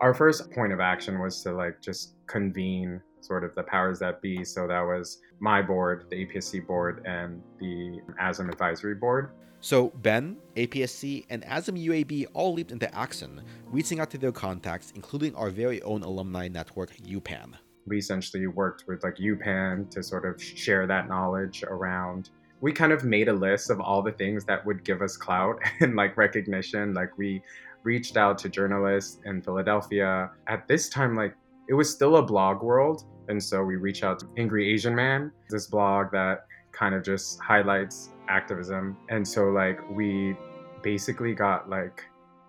our 0.00 0.14
first 0.14 0.50
point 0.52 0.72
of 0.72 0.80
action 0.80 1.18
was 1.20 1.42
to 1.42 1.52
like 1.52 1.80
just 1.80 2.14
convene 2.26 3.00
sort 3.20 3.44
of 3.44 3.54
the 3.54 3.62
powers 3.62 3.98
that 4.00 4.20
be. 4.20 4.44
So 4.44 4.66
that 4.68 4.80
was 4.80 5.20
my 5.40 5.62
board, 5.62 6.06
the 6.10 6.26
APSC 6.26 6.66
board, 6.66 7.02
and 7.06 7.42
the 7.58 8.00
ASAM 8.22 8.48
advisory 8.50 8.94
board. 8.94 9.30
So 9.60 9.88
Ben, 9.96 10.36
APSC, 10.54 11.26
and 11.30 11.42
ASAM 11.44 11.82
UAB 11.82 12.26
all 12.34 12.52
leaped 12.52 12.70
into 12.70 12.94
action, 12.94 13.42
reaching 13.66 13.98
out 13.98 14.10
to 14.10 14.18
their 14.18 14.32
contacts, 14.32 14.92
including 14.94 15.34
our 15.34 15.50
very 15.50 15.82
own 15.82 16.02
alumni 16.02 16.46
network, 16.46 16.94
UPAAN 16.98 17.54
we 17.86 17.98
essentially 17.98 18.46
worked 18.46 18.84
with 18.86 19.02
like 19.04 19.16
UPenn 19.16 19.88
to 19.90 20.02
sort 20.02 20.24
of 20.24 20.42
share 20.42 20.86
that 20.86 21.08
knowledge 21.08 21.62
around. 21.64 22.30
We 22.60 22.72
kind 22.72 22.92
of 22.92 23.04
made 23.04 23.28
a 23.28 23.32
list 23.32 23.70
of 23.70 23.80
all 23.80 24.02
the 24.02 24.12
things 24.12 24.44
that 24.46 24.64
would 24.66 24.84
give 24.84 25.02
us 25.02 25.16
clout 25.16 25.58
and 25.80 25.94
like 25.94 26.16
recognition. 26.16 26.94
Like 26.94 27.16
we 27.16 27.42
reached 27.82 28.16
out 28.16 28.38
to 28.38 28.48
journalists 28.48 29.20
in 29.24 29.42
Philadelphia. 29.42 30.30
At 30.48 30.66
this 30.66 30.88
time, 30.88 31.14
like 31.14 31.34
it 31.68 31.74
was 31.74 31.90
still 31.90 32.16
a 32.16 32.22
blog 32.22 32.62
world. 32.62 33.04
And 33.28 33.42
so 33.42 33.62
we 33.62 33.76
reached 33.76 34.04
out 34.04 34.18
to 34.20 34.26
Angry 34.36 34.72
Asian 34.72 34.94
Man, 34.94 35.32
this 35.50 35.66
blog 35.66 36.10
that 36.12 36.46
kind 36.72 36.94
of 36.94 37.02
just 37.02 37.40
highlights 37.40 38.10
activism. 38.28 38.96
And 39.08 39.26
so 39.26 39.50
like 39.50 39.78
we 39.90 40.36
basically 40.82 41.34
got 41.34 41.68
like 41.68 42.04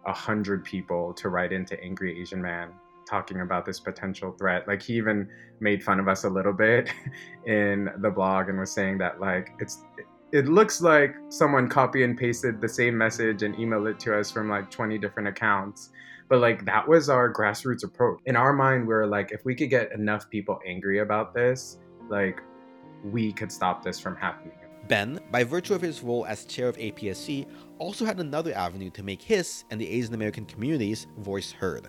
a 0.05 0.13
hundred 0.13 0.63
people 0.63 1.13
to 1.13 1.29
write 1.29 1.51
into 1.51 1.81
Angry 1.83 2.19
Asian 2.21 2.41
Man 2.41 2.71
talking 3.07 3.41
about 3.41 3.65
this 3.65 3.79
potential 3.79 4.31
threat. 4.33 4.67
Like 4.67 4.81
he 4.81 4.93
even 4.93 5.29
made 5.59 5.83
fun 5.83 5.99
of 5.99 6.07
us 6.07 6.23
a 6.23 6.29
little 6.29 6.53
bit 6.53 6.89
in 7.45 7.89
the 7.99 8.09
blog 8.09 8.49
and 8.49 8.59
was 8.59 8.71
saying 8.71 8.97
that 8.99 9.19
like 9.19 9.51
it's 9.59 9.83
it 10.33 10.45
looks 10.47 10.81
like 10.81 11.15
someone 11.29 11.69
copy 11.69 12.03
and 12.03 12.17
pasted 12.17 12.59
the 12.59 12.67
same 12.67 12.97
message 12.97 13.43
and 13.43 13.55
emailed 13.55 13.89
it 13.89 13.99
to 14.01 14.17
us 14.17 14.29
from 14.29 14.49
like 14.49 14.69
20 14.69 14.97
different 14.97 15.29
accounts. 15.29 15.91
But 16.29 16.39
like 16.39 16.65
that 16.65 16.85
was 16.85 17.09
our 17.09 17.31
grassroots 17.31 17.85
approach. 17.85 18.19
In 18.25 18.35
our 18.35 18.51
mind, 18.51 18.85
we 18.85 18.93
are 18.93 19.07
like, 19.07 19.31
if 19.31 19.45
we 19.45 19.55
could 19.55 19.69
get 19.69 19.93
enough 19.93 20.29
people 20.29 20.59
angry 20.67 20.99
about 20.99 21.33
this, 21.33 21.77
like 22.09 22.41
we 23.05 23.31
could 23.31 23.51
stop 23.51 23.83
this 23.83 23.99
from 23.99 24.17
happening. 24.17 24.53
Ben, 24.89 25.19
by 25.31 25.43
virtue 25.43 25.73
of 25.73 25.81
his 25.81 26.01
role 26.01 26.25
as 26.25 26.45
chair 26.45 26.67
of 26.67 26.77
APSC, 26.77 27.45
also 27.77 28.05
had 28.05 28.19
another 28.19 28.53
avenue 28.53 28.89
to 28.91 29.03
make 29.03 29.21
his 29.21 29.63
and 29.69 29.79
the 29.79 29.89
Asian 29.89 30.13
American 30.13 30.45
community's 30.45 31.07
voice 31.17 31.51
heard. 31.51 31.87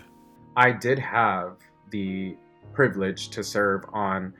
I 0.56 0.72
did 0.72 0.98
have 0.98 1.56
the 1.90 2.36
privilege 2.72 3.30
to 3.30 3.42
serve 3.42 3.84
on 3.92 4.34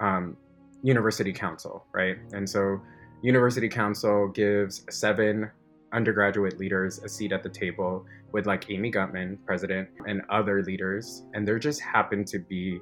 um, 0.00 0.36
university 0.82 1.32
council, 1.32 1.84
right? 1.92 2.16
And 2.32 2.48
so, 2.48 2.80
university 3.22 3.68
council 3.68 4.28
gives 4.28 4.84
seven 4.90 5.50
undergraduate 5.92 6.58
leaders 6.58 6.98
a 6.98 7.08
seat 7.08 7.32
at 7.32 7.42
the 7.42 7.48
table 7.48 8.04
with 8.32 8.46
like 8.46 8.70
Amy 8.70 8.90
Gutmann, 8.90 9.38
president, 9.44 9.88
and 10.06 10.22
other 10.30 10.62
leaders. 10.62 11.24
And 11.34 11.46
there 11.46 11.58
just 11.58 11.80
happened 11.80 12.26
to 12.28 12.38
be 12.38 12.80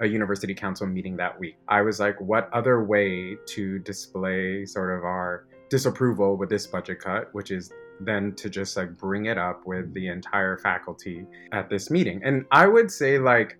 a 0.00 0.06
university 0.06 0.54
council 0.54 0.86
meeting 0.86 1.16
that 1.16 1.38
week. 1.38 1.56
I 1.68 1.82
was 1.82 1.98
like, 2.00 2.20
what 2.20 2.48
other 2.52 2.84
way 2.84 3.36
to 3.46 3.78
display 3.80 4.64
sort 4.64 4.96
of 4.96 5.04
our 5.04 5.46
disapproval 5.70 6.36
with 6.36 6.48
this 6.48 6.66
budget 6.66 7.00
cut, 7.00 7.28
which 7.32 7.50
is 7.50 7.72
then 8.00 8.34
to 8.36 8.48
just 8.48 8.76
like 8.76 8.96
bring 8.96 9.26
it 9.26 9.38
up 9.38 9.66
with 9.66 9.92
the 9.94 10.08
entire 10.08 10.56
faculty 10.58 11.26
at 11.52 11.68
this 11.68 11.90
meeting. 11.90 12.20
And 12.24 12.44
I 12.52 12.66
would 12.66 12.90
say 12.90 13.18
like 13.18 13.58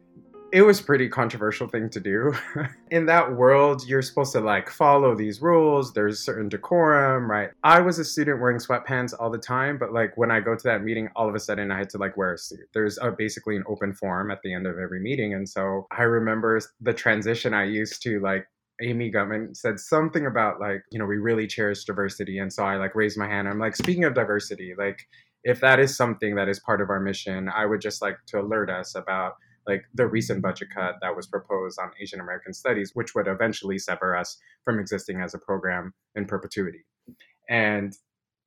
it 0.53 0.63
was 0.63 0.81
pretty 0.81 1.09
controversial 1.09 1.69
thing 1.69 1.91
to 1.91 2.01
do. 2.01 2.33
In 2.91 3.07
that 3.07 3.37
world, 3.37 3.87
you're 3.87 4.03
supposed 4.03 4.33
to 4.33 4.41
like 4.41 4.71
follow 4.71 5.15
these 5.15 5.43
rules. 5.43 5.93
There's 5.93 6.21
certain 6.21 6.49
decorum, 6.49 7.31
right? 7.31 7.51
I 7.63 7.81
was 7.81 7.99
a 7.99 8.05
student 8.05 8.41
wearing 8.41 8.59
sweatpants 8.59 9.13
all 9.19 9.31
the 9.31 9.39
time, 9.39 9.79
but 9.79 9.93
like 9.93 10.17
when 10.17 10.31
I 10.31 10.41
go 10.41 10.57
to 10.57 10.63
that 10.65 10.83
meeting, 10.83 11.11
all 11.15 11.29
of 11.29 11.35
a 11.35 11.41
sudden 11.41 11.71
I 11.71 11.79
had 11.79 11.91
to 11.91 11.99
like 11.99 12.17
wear 12.17 12.33
a 12.33 12.39
suit. 12.39 12.69
There's 12.73 12.99
a, 12.99 13.11
basically 13.11 13.57
an 13.57 13.65
open 13.67 13.93
forum 13.95 14.31
at 14.31 14.41
the 14.43 14.55
end 14.55 14.67
of 14.67 14.79
every 14.79 15.01
meeting, 15.01 15.35
and 15.35 15.49
so 15.49 15.87
I 15.91 16.05
remember 16.05 16.61
the 16.81 16.95
transition 16.95 17.53
I 17.53 17.65
used 17.65 18.03
to 18.03 18.21
like 18.21 18.49
Amy 18.83 19.11
Gutmann 19.11 19.57
said 19.57 19.81
something 19.81 20.27
about 20.27 20.61
like, 20.61 20.83
you 20.91 20.99
know, 20.99 21.07
we 21.07 21.17
really 21.17 21.47
cherish 21.47 21.85
diversity. 21.85 22.39
And 22.39 22.53
so 22.53 22.65
I 22.65 22.77
like 22.77 22.95
raised 22.95 23.19
my 23.19 23.27
hand. 23.27 23.49
I'm 23.49 23.59
like, 23.59 23.77
speaking 23.77 24.05
of 24.05 24.15
diversity, 24.15 24.75
like 24.79 25.07
if 25.45 25.61
that 25.61 25.81
is 25.81 25.97
something 25.97 26.35
that 26.37 26.49
is 26.49 26.61
part 26.61 26.81
of 26.81 26.91
our 26.91 27.01
mission, 27.01 27.49
I 27.49 27.67
would 27.67 27.81
just 27.81 28.03
like 28.03 28.17
to 28.29 28.41
alert 28.41 28.71
us 28.71 28.95
about 28.95 29.35
like 29.67 29.85
the 29.95 30.07
recent 30.07 30.43
budget 30.43 30.69
cut 30.75 30.95
that 31.03 31.15
was 31.15 31.27
proposed 31.27 31.79
on 31.79 31.91
Asian 32.01 32.21
American 32.21 32.55
studies, 32.55 32.93
which 32.95 33.15
would 33.15 33.29
eventually 33.29 33.79
sever 33.79 34.17
us 34.17 34.39
from 34.65 34.79
existing 34.79 35.21
as 35.21 35.35
a 35.35 35.39
program 35.39 35.93
in 36.15 36.25
perpetuity. 36.25 36.85
And 37.51 37.95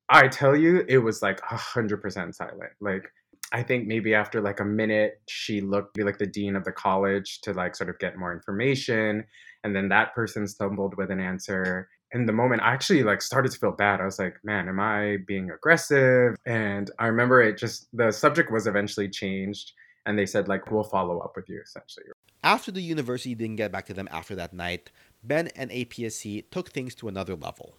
I 0.09 0.27
tell 0.27 0.55
you, 0.55 0.83
it 0.87 0.97
was 0.97 1.21
like 1.21 1.39
a 1.49 1.55
hundred 1.55 2.01
percent 2.01 2.35
silent. 2.35 2.71
Like 2.81 3.11
I 3.51 3.63
think 3.63 3.87
maybe 3.87 4.13
after 4.13 4.41
like 4.41 4.59
a 4.59 4.65
minute, 4.65 5.21
she 5.27 5.61
looked 5.61 5.99
like 5.99 6.17
the 6.17 6.25
dean 6.25 6.55
of 6.55 6.63
the 6.63 6.71
college 6.71 7.41
to 7.41 7.53
like 7.53 7.75
sort 7.75 7.89
of 7.89 7.99
get 7.99 8.17
more 8.17 8.31
information 8.31 9.25
and 9.63 9.75
then 9.75 9.89
that 9.89 10.13
person 10.13 10.47
stumbled 10.47 10.95
with 10.97 11.11
an 11.11 11.19
answer. 11.19 11.89
In 12.13 12.25
the 12.25 12.33
moment 12.33 12.61
i 12.61 12.73
actually 12.73 13.03
like 13.03 13.21
started 13.21 13.53
to 13.53 13.57
feel 13.57 13.71
bad 13.71 14.01
i 14.01 14.05
was 14.05 14.19
like 14.19 14.35
man 14.43 14.67
am 14.67 14.81
i 14.81 15.17
being 15.27 15.49
aggressive? 15.49 16.35
And 16.45 16.91
i 16.99 17.07
remember 17.07 17.41
it 17.41 17.57
just 17.57 17.87
the 17.93 18.11
subject 18.11 18.51
was 18.51 18.67
eventually 18.67 19.07
changed 19.07 19.71
and 20.05 20.19
they 20.19 20.25
said 20.25 20.49
like 20.49 20.69
we'll 20.69 20.83
follow 20.83 21.19
up 21.19 21.33
with 21.37 21.47
you 21.47 21.61
essentially. 21.61 22.05
After 22.43 22.71
the 22.71 22.81
university 22.81 23.35
didn't 23.35 23.57
get 23.57 23.71
back 23.71 23.85
to 23.85 23.93
them 23.93 24.09
after 24.11 24.35
that 24.35 24.51
night 24.51 24.91
ben 25.23 25.47
and 25.55 25.71
apsc 25.71 26.43
took 26.51 26.71
things 26.71 26.95
to 26.95 27.07
another 27.07 27.35
level. 27.35 27.77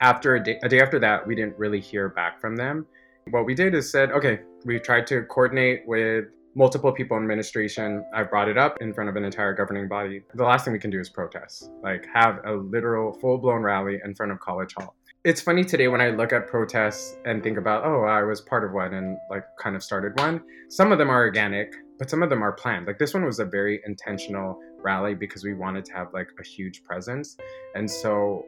After 0.00 0.34
a 0.34 0.42
day, 0.42 0.58
a 0.64 0.68
day 0.68 0.80
after 0.80 0.98
that 0.98 1.24
we 1.24 1.36
didn't 1.36 1.56
really 1.56 1.80
hear 1.80 2.08
back 2.08 2.40
from 2.40 2.56
them 2.56 2.86
what 3.30 3.44
we 3.44 3.54
did 3.54 3.74
is 3.74 3.90
said 3.90 4.10
okay 4.10 4.40
we 4.64 4.78
tried 4.78 5.06
to 5.06 5.22
coordinate 5.22 5.82
with 5.86 6.26
multiple 6.54 6.92
people 6.92 7.16
in 7.16 7.22
administration. 7.22 8.04
I 8.14 8.24
brought 8.24 8.48
it 8.48 8.58
up 8.58 8.78
in 8.80 8.92
front 8.92 9.08
of 9.08 9.16
an 9.16 9.24
entire 9.24 9.54
governing 9.54 9.88
body. 9.88 10.22
The 10.34 10.44
last 10.44 10.64
thing 10.64 10.72
we 10.72 10.78
can 10.78 10.90
do 10.90 11.00
is 11.00 11.08
protest, 11.08 11.70
like 11.82 12.06
have 12.12 12.40
a 12.44 12.52
literal 12.52 13.12
full 13.12 13.38
blown 13.38 13.62
rally 13.62 13.98
in 14.04 14.14
front 14.14 14.32
of 14.32 14.40
College 14.40 14.74
Hall. 14.76 14.96
It's 15.22 15.40
funny 15.40 15.64
today 15.64 15.88
when 15.88 16.00
I 16.00 16.10
look 16.10 16.32
at 16.32 16.46
protests 16.46 17.16
and 17.26 17.42
think 17.42 17.58
about, 17.58 17.84
oh, 17.84 18.04
I 18.04 18.22
was 18.22 18.40
part 18.40 18.64
of 18.64 18.72
one 18.72 18.94
and 18.94 19.18
like 19.28 19.44
kind 19.58 19.76
of 19.76 19.82
started 19.82 20.18
one. 20.18 20.42
Some 20.68 20.92
of 20.92 20.98
them 20.98 21.10
are 21.10 21.18
organic, 21.18 21.74
but 21.98 22.08
some 22.08 22.22
of 22.22 22.30
them 22.30 22.42
are 22.42 22.52
planned. 22.52 22.86
Like 22.86 22.98
this 22.98 23.12
one 23.12 23.24
was 23.24 23.38
a 23.38 23.44
very 23.44 23.80
intentional 23.86 24.58
rally 24.82 25.14
because 25.14 25.44
we 25.44 25.52
wanted 25.52 25.84
to 25.86 25.92
have 25.92 26.08
like 26.14 26.28
a 26.40 26.42
huge 26.42 26.82
presence. 26.84 27.36
And 27.74 27.88
so 27.88 28.46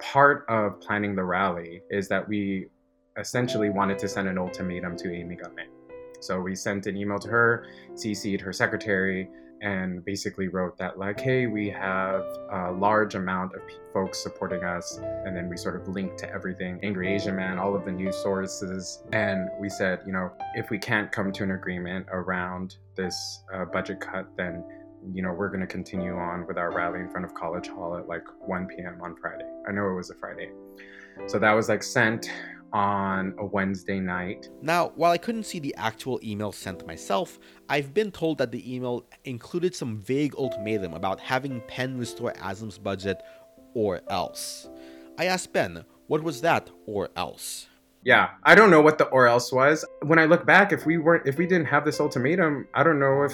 part 0.00 0.46
of 0.48 0.80
planning 0.80 1.14
the 1.14 1.24
rally 1.24 1.82
is 1.90 2.08
that 2.08 2.26
we 2.26 2.66
essentially 3.18 3.70
wanted 3.70 3.98
to 3.98 4.08
send 4.08 4.28
an 4.28 4.38
ultimatum 4.38 4.96
to 4.96 5.12
Amy 5.14 5.36
Gutmann 5.36 5.68
so 6.24 6.40
we 6.40 6.56
sent 6.56 6.86
an 6.86 6.96
email 6.96 7.18
to 7.18 7.28
her, 7.28 7.66
CC'd 7.92 8.40
her 8.40 8.52
secretary, 8.52 9.28
and 9.60 10.02
basically 10.04 10.48
wrote 10.48 10.78
that 10.78 10.98
like, 10.98 11.20
hey, 11.20 11.46
we 11.46 11.68
have 11.68 12.22
a 12.50 12.72
large 12.72 13.14
amount 13.14 13.54
of 13.54 13.60
folks 13.92 14.22
supporting 14.22 14.64
us, 14.64 14.98
and 15.24 15.36
then 15.36 15.50
we 15.50 15.58
sort 15.58 15.76
of 15.76 15.86
linked 15.88 16.18
to 16.20 16.30
everything, 16.32 16.80
Angry 16.82 17.14
Asian 17.14 17.36
Man, 17.36 17.58
all 17.58 17.76
of 17.76 17.84
the 17.84 17.92
news 17.92 18.16
sources, 18.16 19.02
and 19.12 19.50
we 19.60 19.68
said, 19.68 20.00
you 20.06 20.12
know, 20.12 20.32
if 20.54 20.70
we 20.70 20.78
can't 20.78 21.12
come 21.12 21.30
to 21.32 21.42
an 21.42 21.50
agreement 21.50 22.06
around 22.10 22.76
this 22.96 23.44
uh, 23.52 23.66
budget 23.66 24.00
cut, 24.00 24.26
then 24.36 24.64
you 25.12 25.22
know 25.22 25.32
we're 25.32 25.48
going 25.48 25.60
to 25.60 25.66
continue 25.66 26.16
on 26.16 26.46
with 26.46 26.56
our 26.56 26.72
rally 26.72 27.00
in 27.00 27.10
front 27.10 27.26
of 27.26 27.34
College 27.34 27.68
Hall 27.68 27.98
at 27.98 28.08
like 28.08 28.24
1 28.46 28.66
p.m. 28.68 28.98
on 29.02 29.14
Friday. 29.16 29.44
I 29.68 29.72
know 29.72 29.90
it 29.90 29.94
was 29.94 30.08
a 30.08 30.14
Friday, 30.14 30.50
so 31.26 31.38
that 31.38 31.52
was 31.52 31.68
like 31.68 31.82
sent 31.82 32.30
on 32.74 33.34
a 33.38 33.46
Wednesday 33.46 34.00
night. 34.00 34.50
Now, 34.60 34.92
while 34.96 35.12
I 35.12 35.18
couldn't 35.18 35.44
see 35.44 35.60
the 35.60 35.74
actual 35.76 36.20
email 36.22 36.50
sent 36.50 36.86
myself, 36.86 37.38
I've 37.68 37.94
been 37.94 38.10
told 38.10 38.38
that 38.38 38.50
the 38.50 38.74
email 38.74 39.06
included 39.24 39.74
some 39.74 39.98
vague 39.98 40.34
ultimatum 40.36 40.92
about 40.92 41.20
having 41.20 41.62
Penn 41.68 41.96
restore 41.96 42.32
ASAM's 42.32 42.76
budget 42.76 43.22
or 43.74 44.00
else. 44.10 44.68
I 45.16 45.26
asked 45.26 45.52
Ben, 45.52 45.84
what 46.08 46.24
was 46.24 46.40
that 46.40 46.68
or 46.86 47.10
else? 47.16 47.68
Yeah, 48.02 48.30
I 48.42 48.54
don't 48.54 48.70
know 48.70 48.82
what 48.82 48.98
the 48.98 49.06
or 49.06 49.26
else 49.26 49.50
was. 49.50 49.84
When 50.02 50.18
I 50.18 50.26
look 50.26 50.44
back, 50.44 50.72
if 50.72 50.84
we 50.84 50.98
weren't 50.98 51.26
if 51.26 51.38
we 51.38 51.46
didn't 51.46 51.68
have 51.68 51.86
this 51.86 52.00
ultimatum, 52.00 52.68
I 52.74 52.82
don't 52.82 52.98
know 52.98 53.22
if 53.22 53.32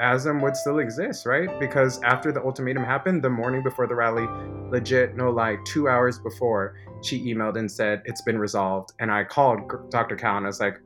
ASAM 0.00 0.42
would 0.42 0.56
still 0.56 0.78
exist, 0.78 1.26
right? 1.26 1.48
Because 1.60 2.00
after 2.02 2.32
the 2.32 2.42
ultimatum 2.42 2.84
happened, 2.84 3.22
the 3.22 3.30
morning 3.30 3.62
before 3.62 3.86
the 3.86 3.94
rally, 3.94 4.26
legit, 4.70 5.16
no 5.16 5.30
lie, 5.30 5.56
two 5.64 5.88
hours 5.88 6.18
before, 6.18 6.76
she 7.02 7.20
emailed 7.32 7.58
and 7.58 7.70
said, 7.70 8.02
It's 8.04 8.22
been 8.22 8.38
resolved. 8.38 8.92
And 9.00 9.10
I 9.10 9.24
called 9.24 9.90
Dr. 9.90 10.16
Kao 10.16 10.36
and 10.36 10.46
I 10.46 10.48
was 10.48 10.60
like, 10.60 10.80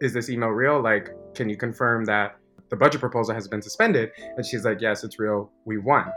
Is 0.00 0.12
this 0.12 0.28
email 0.28 0.50
real? 0.50 0.80
Like, 0.80 1.10
can 1.34 1.48
you 1.48 1.56
confirm 1.56 2.04
that 2.06 2.36
the 2.68 2.76
budget 2.76 3.00
proposal 3.00 3.34
has 3.34 3.48
been 3.48 3.62
suspended? 3.62 4.10
And 4.36 4.44
she's 4.44 4.64
like, 4.64 4.80
Yes, 4.80 5.04
it's 5.04 5.18
real. 5.18 5.50
We 5.64 5.78
won. 5.78 6.10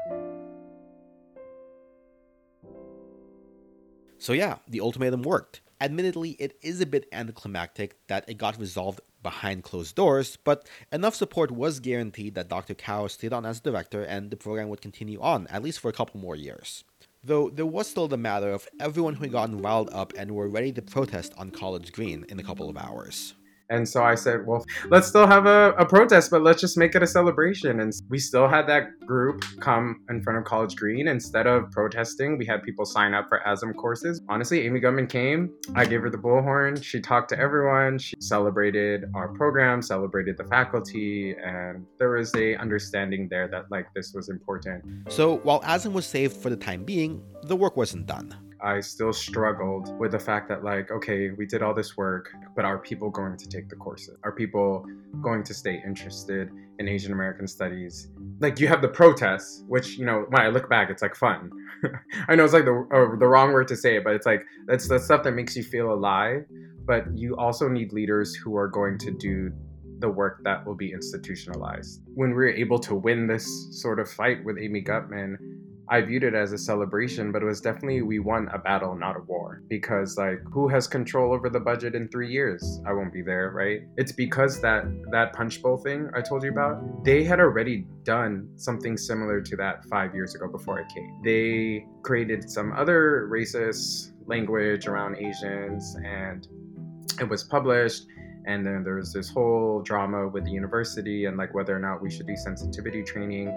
So, 4.17 4.33
yeah, 4.33 4.57
the 4.67 4.79
ultimatum 4.79 5.23
worked. 5.23 5.61
Admittedly, 5.81 6.31
it 6.39 6.57
is 6.61 6.79
a 6.79 6.85
bit 6.85 7.07
anticlimactic 7.11 7.97
that 8.07 8.23
it 8.29 8.37
got 8.37 8.57
resolved 8.57 9.01
behind 9.23 9.63
closed 9.63 9.95
doors, 9.95 10.37
but 10.43 10.67
enough 10.91 11.15
support 11.15 11.49
was 11.49 11.79
guaranteed 11.79 12.35
that 12.35 12.49
Dr. 12.49 12.73
Kao 12.75 13.07
stayed 13.07 13.33
on 13.33 13.45
as 13.45 13.59
director 13.59 14.03
and 14.03 14.29
the 14.29 14.37
program 14.37 14.69
would 14.69 14.81
continue 14.81 15.19
on, 15.21 15.47
at 15.47 15.63
least 15.63 15.79
for 15.79 15.89
a 15.89 15.93
couple 15.93 16.19
more 16.19 16.35
years. 16.35 16.83
Though 17.23 17.49
there 17.49 17.65
was 17.65 17.87
still 17.89 18.09
the 18.09 18.17
matter 18.17 18.51
of 18.51 18.67
everyone 18.79 19.15
who 19.15 19.23
had 19.23 19.31
gotten 19.31 19.61
riled 19.61 19.89
up 19.93 20.11
and 20.17 20.35
were 20.35 20.49
ready 20.49 20.73
to 20.73 20.81
protest 20.81 21.33
on 21.37 21.51
College 21.51 21.93
Green 21.93 22.25
in 22.27 22.39
a 22.39 22.43
couple 22.43 22.69
of 22.69 22.77
hours. 22.77 23.33
And 23.73 23.89
so 23.89 24.03
I 24.03 24.13
said, 24.13 24.45
well, 24.45 24.63
let's 24.89 25.07
still 25.07 25.25
have 25.25 25.47
a, 25.47 25.71
a, 25.79 25.85
protest, 25.85 26.29
but 26.29 26.43
let's 26.43 26.61
just 26.61 26.77
make 26.77 26.93
it 26.93 27.01
a 27.01 27.07
celebration. 27.07 27.79
And 27.79 27.91
we 28.07 28.19
still 28.19 28.47
had 28.47 28.67
that 28.67 28.99
group 28.99 29.43
come 29.61 29.99
in 30.09 30.21
front 30.21 30.37
of 30.37 30.45
College 30.45 30.75
Green. 30.75 31.07
Instead 31.07 31.47
of 31.47 31.71
protesting, 31.71 32.37
we 32.37 32.45
had 32.45 32.61
people 32.61 32.85
sign 32.85 33.15
up 33.15 33.25
for 33.29 33.41
ASAM 33.47 33.75
courses. 33.75 34.21
Honestly, 34.29 34.61
Amy 34.67 34.79
Gutmann 34.79 35.09
came. 35.09 35.49
I 35.73 35.85
gave 35.85 36.01
her 36.01 36.11
the 36.11 36.19
bullhorn. 36.19 36.83
She 36.83 37.01
talked 37.01 37.29
to 37.29 37.39
everyone. 37.39 37.97
She 37.97 38.15
celebrated 38.19 39.05
our 39.15 39.29
program, 39.29 39.81
celebrated 39.81 40.37
the 40.37 40.45
faculty, 40.45 41.35
and 41.43 41.83
there 41.97 42.11
was 42.11 42.31
a 42.35 42.55
understanding 42.57 43.27
there 43.27 43.47
that 43.47 43.71
like 43.71 43.87
this 43.95 44.13
was 44.13 44.29
important. 44.29 44.83
So 45.09 45.37
while 45.37 45.61
ASAM 45.61 45.93
was 45.93 46.05
saved 46.05 46.37
for 46.37 46.51
the 46.51 46.57
time 46.57 46.83
being, 46.83 47.23
the 47.43 47.55
work 47.55 47.75
wasn't 47.75 48.05
done. 48.05 48.35
I 48.63 48.79
still 48.79 49.11
struggled 49.11 49.97
with 49.99 50.11
the 50.11 50.19
fact 50.19 50.47
that, 50.49 50.63
like, 50.63 50.89
okay, 50.91 51.31
we 51.31 51.45
did 51.45 51.61
all 51.61 51.73
this 51.73 51.97
work, 51.97 52.33
but 52.55 52.63
are 52.63 52.77
people 52.77 53.09
going 53.09 53.37
to 53.37 53.47
take 53.47 53.67
the 53.69 53.75
courses? 53.75 54.17
Are 54.23 54.31
people 54.31 54.85
going 55.21 55.43
to 55.43 55.53
stay 55.53 55.81
interested 55.85 56.49
in 56.79 56.87
Asian 56.87 57.11
American 57.11 57.47
studies? 57.47 58.07
Like, 58.39 58.59
you 58.59 58.67
have 58.67 58.81
the 58.81 58.87
protests, 58.87 59.63
which, 59.67 59.97
you 59.97 60.05
know, 60.05 60.25
when 60.29 60.41
I 60.41 60.47
look 60.47 60.69
back, 60.69 60.89
it's 60.89 61.01
like 61.01 61.15
fun. 61.15 61.51
I 62.27 62.35
know 62.35 62.45
it's 62.45 62.53
like 62.53 62.65
the, 62.65 62.87
uh, 62.93 63.17
the 63.17 63.27
wrong 63.27 63.51
word 63.51 63.67
to 63.67 63.75
say 63.75 63.97
it, 63.97 64.03
but 64.03 64.13
it's 64.13 64.25
like 64.25 64.45
that's 64.65 64.87
the 64.87 64.99
stuff 64.99 65.23
that 65.23 65.33
makes 65.33 65.55
you 65.55 65.63
feel 65.63 65.91
alive. 65.91 66.45
But 66.85 67.05
you 67.17 67.35
also 67.37 67.67
need 67.67 67.93
leaders 67.93 68.33
who 68.35 68.57
are 68.57 68.67
going 68.67 68.97
to 68.99 69.11
do 69.11 69.51
the 69.99 70.09
work 70.09 70.41
that 70.43 70.65
will 70.65 70.75
be 70.75 70.91
institutionalized. 70.91 72.01
When 72.13 72.31
we 72.31 72.35
were 72.35 72.49
able 72.49 72.79
to 72.79 72.95
win 72.95 73.25
this 73.25 73.47
sort 73.71 73.99
of 73.99 74.11
fight 74.11 74.43
with 74.43 74.57
Amy 74.57 74.81
Gutmann, 74.81 75.37
I 75.89 76.01
viewed 76.01 76.23
it 76.23 76.33
as 76.33 76.53
a 76.53 76.57
celebration, 76.57 77.31
but 77.31 77.41
it 77.41 77.45
was 77.45 77.61
definitely 77.61 78.01
we 78.01 78.19
won 78.19 78.47
a 78.53 78.57
battle, 78.57 78.95
not 78.95 79.17
a 79.17 79.21
war. 79.21 79.61
Because 79.67 80.17
like 80.17 80.39
who 80.51 80.67
has 80.67 80.87
control 80.87 81.33
over 81.33 81.49
the 81.49 81.59
budget 81.59 81.95
in 81.95 82.07
three 82.07 82.31
years? 82.31 82.81
I 82.87 82.93
won't 82.93 83.13
be 83.13 83.21
there, 83.21 83.51
right? 83.51 83.81
It's 83.97 84.11
because 84.11 84.61
that 84.61 84.85
that 85.11 85.33
punch 85.33 85.61
bowl 85.61 85.77
thing 85.77 86.09
I 86.15 86.21
told 86.21 86.43
you 86.43 86.51
about, 86.51 87.03
they 87.03 87.23
had 87.23 87.39
already 87.39 87.85
done 88.03 88.49
something 88.55 88.97
similar 88.97 89.41
to 89.41 89.55
that 89.57 89.85
five 89.85 90.15
years 90.15 90.35
ago 90.35 90.47
before 90.47 90.79
I 90.79 90.93
came. 90.93 91.21
They 91.23 91.85
created 92.01 92.49
some 92.49 92.73
other 92.73 93.27
racist 93.31 94.11
language 94.25 94.87
around 94.87 95.17
Asians 95.17 95.97
and 96.05 96.47
it 97.19 97.27
was 97.27 97.43
published 97.43 98.05
and 98.45 98.65
then 98.65 98.83
there 98.83 98.95
was 98.95 99.13
this 99.13 99.29
whole 99.29 99.81
drama 99.81 100.27
with 100.27 100.43
the 100.45 100.51
university 100.51 101.25
and 101.25 101.37
like 101.37 101.53
whether 101.53 101.75
or 101.75 101.79
not 101.79 102.01
we 102.01 102.09
should 102.09 102.27
do 102.27 102.35
sensitivity 102.35 103.03
training 103.03 103.47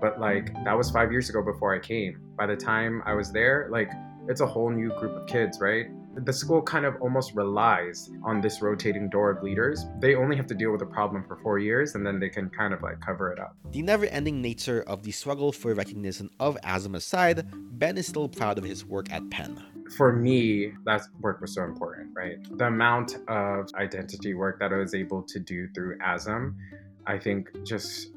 but 0.00 0.20
like 0.20 0.52
that 0.64 0.76
was 0.76 0.90
five 0.90 1.10
years 1.10 1.28
ago 1.30 1.42
before 1.42 1.74
i 1.74 1.78
came 1.78 2.20
by 2.36 2.46
the 2.46 2.56
time 2.56 3.02
i 3.06 3.12
was 3.12 3.32
there 3.32 3.68
like 3.70 3.90
it's 4.28 4.40
a 4.40 4.46
whole 4.46 4.70
new 4.70 4.90
group 4.98 5.16
of 5.16 5.26
kids 5.26 5.60
right 5.60 5.86
the 6.16 6.32
school 6.32 6.62
kind 6.62 6.84
of 6.84 7.00
almost 7.00 7.34
relies 7.34 8.10
on 8.22 8.40
this 8.40 8.62
rotating 8.62 9.08
door 9.08 9.30
of 9.30 9.42
leaders. 9.42 9.84
They 9.98 10.14
only 10.14 10.36
have 10.36 10.46
to 10.46 10.54
deal 10.54 10.70
with 10.70 10.82
a 10.82 10.86
problem 10.86 11.24
for 11.26 11.36
four 11.36 11.58
years 11.58 11.94
and 11.94 12.06
then 12.06 12.20
they 12.20 12.28
can 12.28 12.50
kind 12.50 12.72
of 12.72 12.82
like 12.82 13.00
cover 13.00 13.32
it 13.32 13.40
up. 13.40 13.56
The 13.72 13.82
never 13.82 14.06
ending 14.06 14.40
nature 14.40 14.82
of 14.86 15.02
the 15.02 15.10
struggle 15.10 15.50
for 15.52 15.74
recognition 15.74 16.30
of 16.38 16.56
ASAM 16.62 16.94
aside, 16.94 17.46
Ben 17.78 17.98
is 17.98 18.06
still 18.06 18.28
proud 18.28 18.58
of 18.58 18.64
his 18.64 18.84
work 18.84 19.10
at 19.12 19.28
Penn 19.30 19.60
for 19.96 20.12
me, 20.12 20.72
that 20.84 21.02
work 21.20 21.40
was 21.40 21.54
so 21.54 21.64
important, 21.64 22.10
right? 22.14 22.38
The 22.58 22.66
amount 22.66 23.16
of 23.28 23.68
identity 23.74 24.34
work 24.34 24.58
that 24.60 24.72
I 24.72 24.76
was 24.76 24.94
able 24.94 25.22
to 25.22 25.38
do 25.38 25.68
through 25.74 25.98
ASAM, 25.98 26.54
I 27.06 27.18
think 27.18 27.50
just 27.64 28.08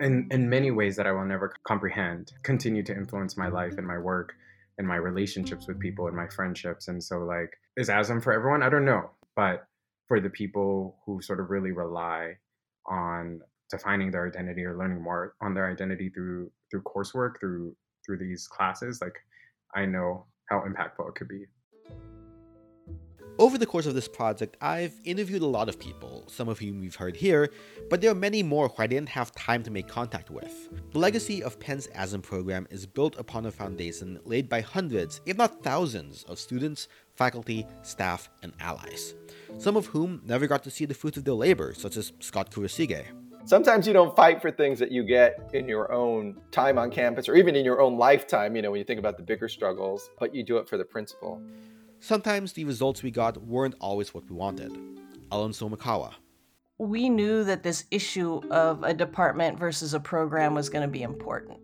in, 0.00 0.26
in 0.30 0.48
many 0.48 0.70
ways 0.70 0.96
that 0.96 1.06
I 1.06 1.12
will 1.12 1.24
never 1.24 1.54
comprehend, 1.64 2.32
continue 2.42 2.82
to 2.82 2.94
influence 2.94 3.36
my 3.36 3.48
life 3.48 3.74
and 3.78 3.86
my 3.86 3.98
work 3.98 4.34
and 4.78 4.86
my 4.86 4.96
relationships 4.96 5.66
with 5.68 5.78
people 5.78 6.08
and 6.08 6.16
my 6.16 6.26
friendships. 6.28 6.88
And 6.88 7.02
so, 7.02 7.18
like, 7.18 7.50
is 7.76 7.88
ASAM 7.88 8.22
for 8.22 8.32
everyone? 8.32 8.62
I 8.62 8.68
don't 8.68 8.84
know. 8.84 9.10
But 9.36 9.66
for 10.08 10.20
the 10.20 10.30
people 10.30 10.96
who 11.06 11.22
sort 11.22 11.40
of 11.40 11.50
really 11.50 11.72
rely 11.72 12.36
on 12.86 13.40
defining 13.70 14.10
their 14.10 14.26
identity 14.26 14.64
or 14.64 14.76
learning 14.76 15.02
more 15.02 15.34
on 15.40 15.54
their 15.54 15.70
identity 15.70 16.10
through 16.10 16.50
through 16.70 16.82
coursework, 16.82 17.40
through 17.40 17.76
through 18.04 18.18
these 18.18 18.46
classes, 18.48 19.00
like 19.00 19.14
I 19.74 19.86
know 19.86 20.26
how 20.52 20.60
impactful 20.68 21.08
it 21.08 21.14
could 21.14 21.28
be. 21.28 21.46
Over 23.38 23.56
the 23.56 23.66
course 23.66 23.86
of 23.86 23.94
this 23.94 24.06
project, 24.06 24.58
I've 24.60 24.92
interviewed 25.04 25.40
a 25.40 25.46
lot 25.46 25.70
of 25.70 25.80
people, 25.80 26.24
some 26.28 26.50
of 26.50 26.58
whom 26.58 26.80
we've 26.80 26.94
heard 26.94 27.16
here, 27.16 27.50
but 27.88 28.00
there 28.00 28.10
are 28.10 28.14
many 28.14 28.42
more 28.42 28.68
who 28.68 28.82
I 28.82 28.86
didn't 28.86 29.08
have 29.08 29.32
time 29.32 29.62
to 29.62 29.70
make 29.70 29.88
contact 29.88 30.30
with. 30.30 30.68
The 30.92 30.98
legacy 30.98 31.42
of 31.42 31.58
Penn's 31.58 31.88
ASAM 31.88 32.22
program 32.22 32.66
is 32.70 32.84
built 32.84 33.16
upon 33.18 33.46
a 33.46 33.50
foundation 33.50 34.20
laid 34.26 34.50
by 34.50 34.60
hundreds, 34.60 35.22
if 35.24 35.38
not 35.38 35.64
thousands, 35.64 36.24
of 36.24 36.38
students, 36.38 36.88
faculty, 37.16 37.66
staff, 37.80 38.28
and 38.42 38.52
allies, 38.60 39.14
some 39.58 39.78
of 39.78 39.86
whom 39.86 40.20
never 40.26 40.46
got 40.46 40.62
to 40.64 40.70
see 40.70 40.84
the 40.84 40.94
fruits 40.94 41.16
of 41.16 41.24
their 41.24 41.34
labor, 41.34 41.72
such 41.72 41.96
as 41.96 42.12
Scott 42.20 42.50
Kurashige. 42.50 43.06
Sometimes 43.44 43.88
you 43.88 43.92
don't 43.92 44.14
fight 44.14 44.40
for 44.40 44.52
things 44.52 44.78
that 44.78 44.92
you 44.92 45.02
get 45.02 45.50
in 45.52 45.66
your 45.66 45.92
own 45.92 46.40
time 46.52 46.78
on 46.78 46.90
campus 46.90 47.28
or 47.28 47.34
even 47.34 47.56
in 47.56 47.64
your 47.64 47.80
own 47.80 47.98
lifetime, 47.98 48.54
you 48.54 48.62
know, 48.62 48.70
when 48.70 48.78
you 48.78 48.84
think 48.84 49.00
about 49.00 49.16
the 49.16 49.22
bigger 49.22 49.48
struggles, 49.48 50.10
but 50.20 50.32
you 50.32 50.44
do 50.44 50.58
it 50.58 50.68
for 50.68 50.76
the 50.78 50.84
principle. 50.84 51.42
Sometimes 51.98 52.52
the 52.52 52.64
results 52.64 53.02
we 53.02 53.10
got 53.10 53.36
weren't 53.38 53.74
always 53.80 54.14
what 54.14 54.28
we 54.30 54.36
wanted. 54.36 54.70
Ellen 55.32 55.50
Somekawa. 55.50 56.12
We 56.78 57.08
knew 57.08 57.42
that 57.44 57.64
this 57.64 57.84
issue 57.90 58.40
of 58.50 58.84
a 58.84 58.94
department 58.94 59.58
versus 59.58 59.92
a 59.92 60.00
program 60.00 60.54
was 60.54 60.68
going 60.68 60.82
to 60.82 60.88
be 60.88 61.02
important. 61.02 61.58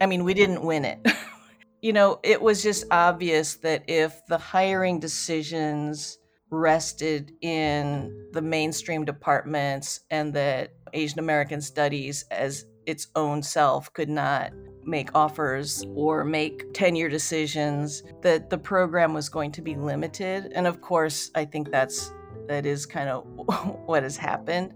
I 0.00 0.06
mean, 0.06 0.24
we 0.24 0.34
didn't 0.34 0.62
win 0.64 0.84
it. 0.84 1.06
you 1.82 1.92
know, 1.92 2.18
it 2.24 2.42
was 2.42 2.64
just 2.64 2.84
obvious 2.90 3.56
that 3.56 3.84
if 3.86 4.26
the 4.26 4.38
hiring 4.38 4.98
decisions 4.98 6.18
rested 6.52 7.32
in 7.40 8.28
the 8.32 8.42
mainstream 8.42 9.04
departments 9.04 10.00
and 10.10 10.34
that 10.34 10.74
Asian 10.92 11.18
American 11.18 11.60
studies 11.60 12.26
as 12.30 12.66
its 12.84 13.08
own 13.16 13.42
self 13.42 13.92
could 13.94 14.08
not 14.08 14.52
make 14.84 15.08
offers 15.14 15.84
or 15.94 16.24
make 16.24 16.74
tenure 16.74 17.08
decisions 17.08 18.02
that 18.20 18.50
the 18.50 18.58
program 18.58 19.14
was 19.14 19.28
going 19.28 19.50
to 19.52 19.62
be 19.62 19.76
limited. 19.76 20.52
And 20.54 20.66
of 20.66 20.80
course 20.80 21.30
i 21.34 21.44
think 21.44 21.70
that's 21.70 22.12
that 22.48 22.66
is 22.66 22.84
kind 22.84 23.08
of 23.08 23.24
what 23.86 24.02
has 24.02 24.16
happened. 24.16 24.74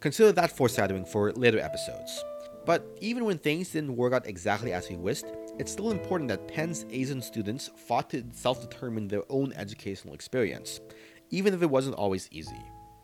Consider 0.00 0.32
that 0.32 0.54
foreshadowing 0.56 1.04
for 1.04 1.32
later 1.32 1.58
episodes. 1.58 2.24
But 2.66 2.86
even 3.00 3.24
when 3.24 3.38
things 3.38 3.70
didn't 3.70 3.96
work 3.96 4.12
out 4.12 4.26
exactly 4.26 4.72
as 4.72 4.88
we 4.88 4.96
wished 4.96 5.24
it's 5.60 5.72
still 5.72 5.90
important 5.90 6.30
that 6.30 6.48
Penn's 6.48 6.86
Asian 6.90 7.20
students 7.20 7.68
fought 7.86 8.08
to 8.10 8.24
self 8.32 8.62
determine 8.62 9.06
their 9.06 9.24
own 9.28 9.52
educational 9.52 10.14
experience, 10.14 10.80
even 11.28 11.52
if 11.52 11.60
it 11.62 11.68
wasn't 11.68 11.96
always 11.96 12.28
easy. 12.32 12.62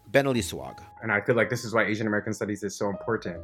Ben 0.08 0.24
Aliswag. 0.24 0.78
And 1.02 1.12
I 1.12 1.20
feel 1.20 1.36
like 1.36 1.50
this 1.50 1.66
is 1.66 1.74
why 1.74 1.84
Asian 1.84 2.06
American 2.06 2.32
studies 2.32 2.62
is 2.62 2.74
so 2.74 2.88
important. 2.88 3.42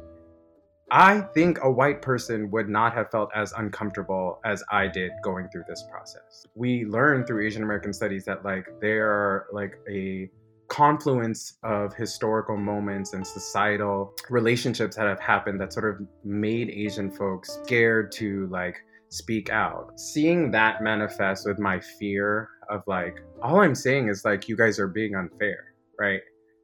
I 0.89 1.21
think 1.35 1.59
a 1.61 1.69
white 1.69 2.01
person 2.01 2.49
would 2.49 2.69
not 2.69 2.95
have 2.95 3.11
felt 3.11 3.29
as 3.35 3.53
uncomfortable 3.55 4.39
as 4.45 4.63
I 4.71 4.87
did 4.87 5.11
going 5.23 5.47
through 5.49 5.65
this 5.67 5.83
process. 5.91 6.47
We 6.55 6.85
learn 6.85 7.23
through 7.23 7.45
Asian 7.45 7.61
American 7.61 7.93
studies 7.93 8.25
that 8.25 8.43
like 8.43 8.67
there 8.81 9.11
are 9.11 9.45
like 9.53 9.77
a 9.87 10.31
confluence 10.69 11.57
of 11.61 11.93
historical 11.93 12.57
moments 12.57 13.13
and 13.13 13.25
societal 13.25 14.15
relationships 14.31 14.95
that 14.95 15.05
have 15.05 15.19
happened 15.19 15.61
that 15.61 15.71
sort 15.71 15.93
of 15.93 16.07
made 16.23 16.71
Asian 16.71 17.11
folks 17.11 17.59
scared 17.63 18.11
to 18.13 18.47
like 18.47 18.83
speak 19.13 19.49
out. 19.51 19.99
Seeing 19.99 20.49
that 20.51 20.81
manifest 20.81 21.45
with 21.45 21.59
my 21.59 21.79
fear 21.79 22.49
of 22.69 22.81
like, 22.87 23.19
all 23.43 23.61
I'm 23.61 23.75
saying 23.75 24.09
is 24.09 24.25
like, 24.25 24.49
you 24.49 24.57
guys 24.57 24.79
are 24.79 24.87
being 24.87 25.15
unfair, 25.15 25.73
right? 25.99 26.21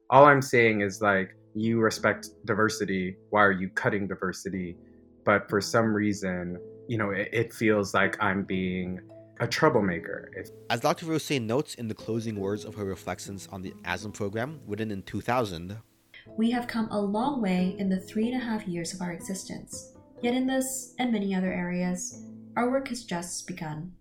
All 0.10 0.26
I'm 0.26 0.42
saying 0.42 0.82
is 0.82 1.02
like, 1.02 1.36
you 1.54 1.80
respect 1.80 2.30
diversity. 2.46 3.18
Why 3.30 3.44
are 3.44 3.52
you 3.52 3.70
cutting 3.70 4.08
diversity? 4.08 4.76
But 5.26 5.48
for 5.48 5.62
some 5.62 5.94
reason, 5.94 6.58
you 6.88 6.98
know, 6.98 7.12
it, 7.12 7.30
it 7.32 7.54
feels 7.54 7.94
like 7.94 8.18
I'm 8.20 8.44
being 8.44 9.00
a 9.40 9.48
troublemaker. 9.48 10.32
As 10.72 10.80
Dr. 10.80 11.06
Rose 11.06 11.30
notes 11.30 11.76
in 11.76 11.88
the 11.88 11.94
closing 11.94 12.40
words 12.40 12.66
of 12.66 12.74
her 12.76 12.86
reflections 12.86 13.48
on 13.52 13.62
the 13.62 13.74
ASAM 13.84 14.14
program 14.14 14.60
written 14.66 14.90
in 14.90 15.04
2000, 15.04 15.78
we 16.36 16.50
have 16.52 16.68
come 16.68 16.88
a 16.92 17.00
long 17.00 17.42
way 17.42 17.76
in 17.78 17.90
the 17.90 18.00
three 18.00 18.32
and 18.32 18.42
a 18.42 18.44
half 18.44 18.68
years 18.68 18.94
of 18.94 19.02
our 19.02 19.12
existence. 19.12 19.94
Yet 20.22 20.34
in 20.34 20.48
this 20.48 20.96
and 21.00 21.14
many 21.14 21.34
other 21.34 21.52
areas, 21.52 22.22
our 22.60 22.70
work 22.70 22.90
has 22.90 23.06
just 23.06 23.48
begun. 23.48 23.94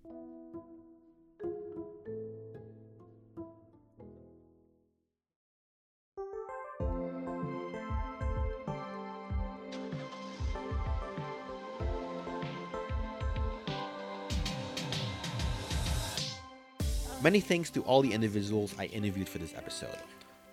Many 17.22 17.40
thanks 17.40 17.70
to 17.70 17.82
all 17.82 18.02
the 18.02 18.12
individuals 18.12 18.74
I 18.76 18.86
interviewed 18.86 19.28
for 19.28 19.38
this 19.38 19.54
episode 19.56 19.90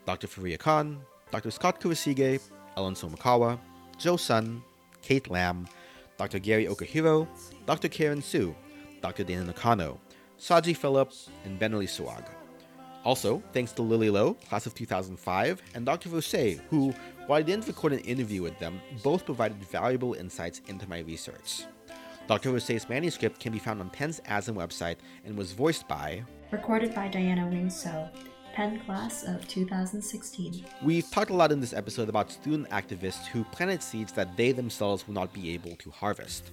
Dr. 0.06 0.28
Fariha 0.28 0.60
Khan, 0.60 1.02
Dr. 1.32 1.50
Scott 1.50 1.82
Kurashige, 1.82 2.40
Ellen 2.78 2.94
Somekawa, 2.94 3.58
Joe 3.98 4.18
Sun, 4.18 4.62
Kate 5.02 5.28
Lamb, 5.32 5.68
Dr. 6.18 6.40
Gary 6.40 6.66
Okihiro, 6.66 7.28
Dr. 7.66 7.90
Karen 7.90 8.22
Su, 8.22 8.56
Dr. 9.02 9.24
Dana 9.24 9.44
Nakano, 9.46 10.00
Saji 10.40 10.76
Philip, 10.76 11.12
and 11.44 11.60
Ben 11.60 11.74
Aliswag. 11.74 12.26
Also, 13.04 13.44
thanks 13.54 13.72
to 13.74 13.84
Lily 13.84 14.10
Lowe, 14.10 14.34
class 14.34 14.66
of 14.66 14.74
2005, 14.74 15.62
and 15.76 15.86
Dr. 15.86 16.10
Vose, 16.10 16.60
who, 16.70 16.92
while 17.28 17.38
I 17.40 17.44
didn't 17.44 17.68
record 17.68 17.94
an 17.94 18.00
interview 18.00 18.42
with 18.42 18.58
them, 18.58 18.82
both 19.04 19.26
provided 19.26 19.58
valuable 19.64 20.16
insights 20.16 20.62
into 20.68 20.90
my 20.90 21.00
research. 21.00 21.66
Dr. 22.28 22.50
Vose's 22.52 22.90
manuscript 22.90 23.40
can 23.40 23.54
be 23.54 23.60
found 23.60 23.80
on 23.80 23.92
Penn's 23.92 24.20
ASAM 24.22 24.56
website 24.56 24.98
and 25.24 25.38
was 25.38 25.52
voiced 25.52 25.88
by 25.88 26.24
Recorded 26.52 26.96
by 26.96 27.08
Diana 27.08 27.48
Wing 27.48 27.70
So, 27.70 28.10
Penn 28.56 28.80
class 28.86 29.26
of 29.26 29.46
2016. 29.50 30.66
We've 30.82 31.12
talked 31.12 31.30
a 31.30 31.34
lot 31.34 31.52
in 31.52 31.60
this 31.60 31.74
episode 31.74 32.08
about 32.08 32.32
student 32.32 32.70
activists 32.70 33.26
who 33.26 33.44
planted 33.44 33.84
seeds 33.84 34.14
that 34.14 34.38
they 34.38 34.54
themselves 34.54 35.06
will 35.06 35.14
not 35.14 35.34
be 35.34 35.54
able 35.54 35.76
to 35.76 35.92
harvest. 35.92 36.52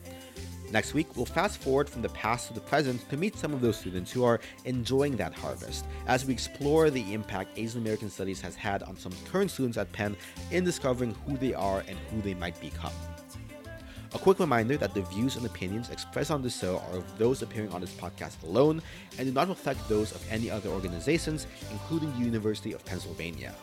Next 0.72 0.94
week, 0.94 1.16
we'll 1.16 1.26
fast 1.26 1.58
forward 1.58 1.88
from 1.88 2.02
the 2.02 2.08
past 2.08 2.48
to 2.48 2.54
the 2.54 2.60
present 2.60 3.08
to 3.10 3.16
meet 3.16 3.36
some 3.36 3.54
of 3.54 3.60
those 3.60 3.76
students 3.76 4.10
who 4.10 4.24
are 4.24 4.40
enjoying 4.64 5.16
that 5.18 5.32
harvest 5.32 5.84
as 6.08 6.24
we 6.24 6.32
explore 6.32 6.90
the 6.90 7.14
impact 7.14 7.56
Asian 7.56 7.80
American 7.80 8.10
Studies 8.10 8.40
has 8.40 8.56
had 8.56 8.82
on 8.82 8.96
some 8.96 9.12
current 9.30 9.52
students 9.52 9.78
at 9.78 9.92
Penn 9.92 10.16
in 10.50 10.64
discovering 10.64 11.14
who 11.24 11.36
they 11.36 11.54
are 11.54 11.84
and 11.86 11.96
who 12.10 12.20
they 12.20 12.34
might 12.34 12.60
become. 12.60 12.92
A 14.14 14.18
quick 14.18 14.38
reminder 14.40 14.76
that 14.76 14.92
the 14.92 15.00
views 15.02 15.36
and 15.36 15.46
opinions 15.46 15.88
expressed 15.88 16.30
on 16.30 16.42
this 16.42 16.58
show 16.58 16.82
are 16.90 16.98
of 16.98 17.18
those 17.18 17.40
appearing 17.40 17.72
on 17.72 17.80
this 17.80 17.94
podcast 17.94 18.42
alone 18.42 18.82
and 19.18 19.26
do 19.26 19.32
not 19.32 19.48
reflect 19.48 19.88
those 19.88 20.12
of 20.12 20.22
any 20.30 20.50
other 20.50 20.68
organizations, 20.68 21.46
including 21.70 22.12
the 22.12 22.18
University 22.18 22.74
of 22.74 22.84
Pennsylvania. 22.84 23.54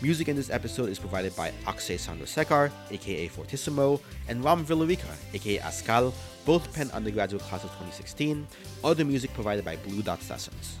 Music 0.00 0.28
in 0.28 0.36
this 0.36 0.48
episode 0.48 0.88
is 0.88 0.98
provided 0.98 1.34
by 1.34 1.52
Akshay 1.66 1.96
Sandrasekar, 1.96 2.70
aka 2.92 3.28
Phortissimo, 3.28 4.00
and 4.28 4.44
Ram 4.44 4.64
Villarica, 4.64 5.12
aka 5.34 5.58
AZKAL, 5.58 6.14
both 6.46 6.72
Penn 6.72 6.90
undergraduate 6.92 7.42
class 7.42 7.64
of 7.64 7.70
2016. 7.70 8.46
Other 8.84 9.04
music 9.04 9.34
provided 9.34 9.64
by 9.64 9.74
Blue 9.76 10.02
Dot 10.02 10.22
Sessions. 10.22 10.78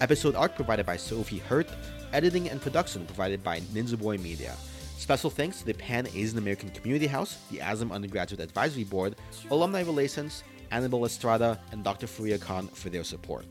Episode 0.00 0.34
art 0.34 0.56
provided 0.56 0.86
by 0.86 0.96
Sophie 0.96 1.38
Hurt. 1.38 1.68
Editing 2.12 2.48
and 2.48 2.60
production 2.62 3.04
provided 3.04 3.44
by 3.44 3.60
Ninjaboi 3.74 4.20
Media. 4.20 4.54
Special 4.96 5.30
thanks 5.30 5.60
to 5.60 5.66
the 5.66 5.74
Pan 5.74 6.08
Asian 6.14 6.38
American 6.38 6.70
Community 6.70 7.06
House, 7.06 7.38
the 7.50 7.58
ASAM 7.58 7.92
Undergraduate 7.92 8.40
Advisory 8.40 8.84
Board, 8.84 9.14
Alumni 9.50 9.82
Relations, 9.82 10.42
Annabelle 10.70 11.04
Estrada, 11.04 11.60
and 11.70 11.84
Dr. 11.84 12.06
Fariha 12.06 12.40
Khan 12.40 12.66
for 12.68 12.88
their 12.88 13.04
support. 13.04 13.44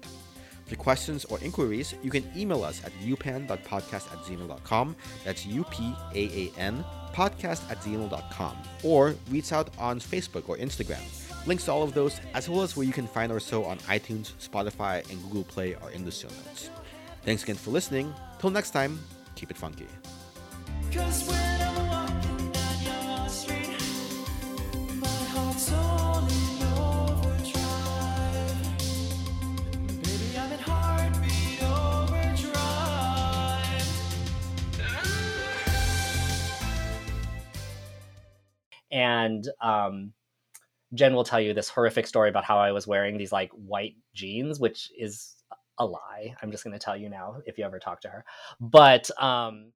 For 0.65 0.75
questions 0.75 1.25
or 1.25 1.39
inquiries, 1.39 1.93
you 2.03 2.09
can 2.09 2.29
email 2.35 2.63
us 2.63 2.83
at 2.83 2.91
upaan.podcast 2.99 4.11
at 4.11 4.19
gmail.com. 4.23 4.95
That's 5.23 5.45
U-P-A-A-N, 5.45 6.83
podcast 7.13 7.69
at 7.69 7.79
gmail.com. 7.81 8.57
Or 8.83 9.15
reach 9.29 9.53
out 9.53 9.69
on 9.77 9.99
Facebook 9.99 10.49
or 10.49 10.57
Instagram. 10.57 11.03
Links 11.45 11.65
to 11.65 11.71
all 11.71 11.83
of 11.83 11.93
those, 11.93 12.19
as 12.33 12.49
well 12.49 12.63
as 12.63 12.75
where 12.75 12.85
you 12.87 12.93
can 12.93 13.05
find 13.07 13.31
our 13.31 13.39
show 13.39 13.63
on 13.63 13.77
iTunes, 13.79 14.33
Spotify, 14.41 15.07
and 15.11 15.21
Google 15.23 15.43
Play, 15.43 15.75
are 15.75 15.91
in 15.91 16.03
the 16.03 16.11
show 16.11 16.27
notes. 16.27 16.71
Thanks 17.23 17.43
again 17.43 17.55
for 17.55 17.69
listening. 17.69 18.11
Till 18.39 18.49
next 18.49 18.71
time, 18.71 18.99
keep 19.35 19.51
it 19.51 19.57
funky. 19.57 19.87
And 39.25 39.49
um, 39.61 40.13
Jen 40.93 41.13
will 41.13 41.23
tell 41.23 41.41
you 41.41 41.53
this 41.53 41.69
horrific 41.69 42.07
story 42.07 42.29
about 42.29 42.45
how 42.45 42.57
I 42.57 42.71
was 42.71 42.87
wearing 42.87 43.17
these 43.17 43.31
like 43.31 43.51
white 43.51 43.95
jeans, 44.13 44.59
which 44.59 44.91
is 44.97 45.35
a 45.77 45.85
lie. 45.85 46.33
I'm 46.41 46.51
just 46.51 46.63
going 46.63 46.73
to 46.73 46.79
tell 46.79 46.95
you 46.95 47.09
now 47.09 47.41
if 47.45 47.57
you 47.57 47.65
ever 47.65 47.79
talk 47.79 48.01
to 48.01 48.07
her. 48.07 48.25
But 48.61 49.09
um, 49.21 49.71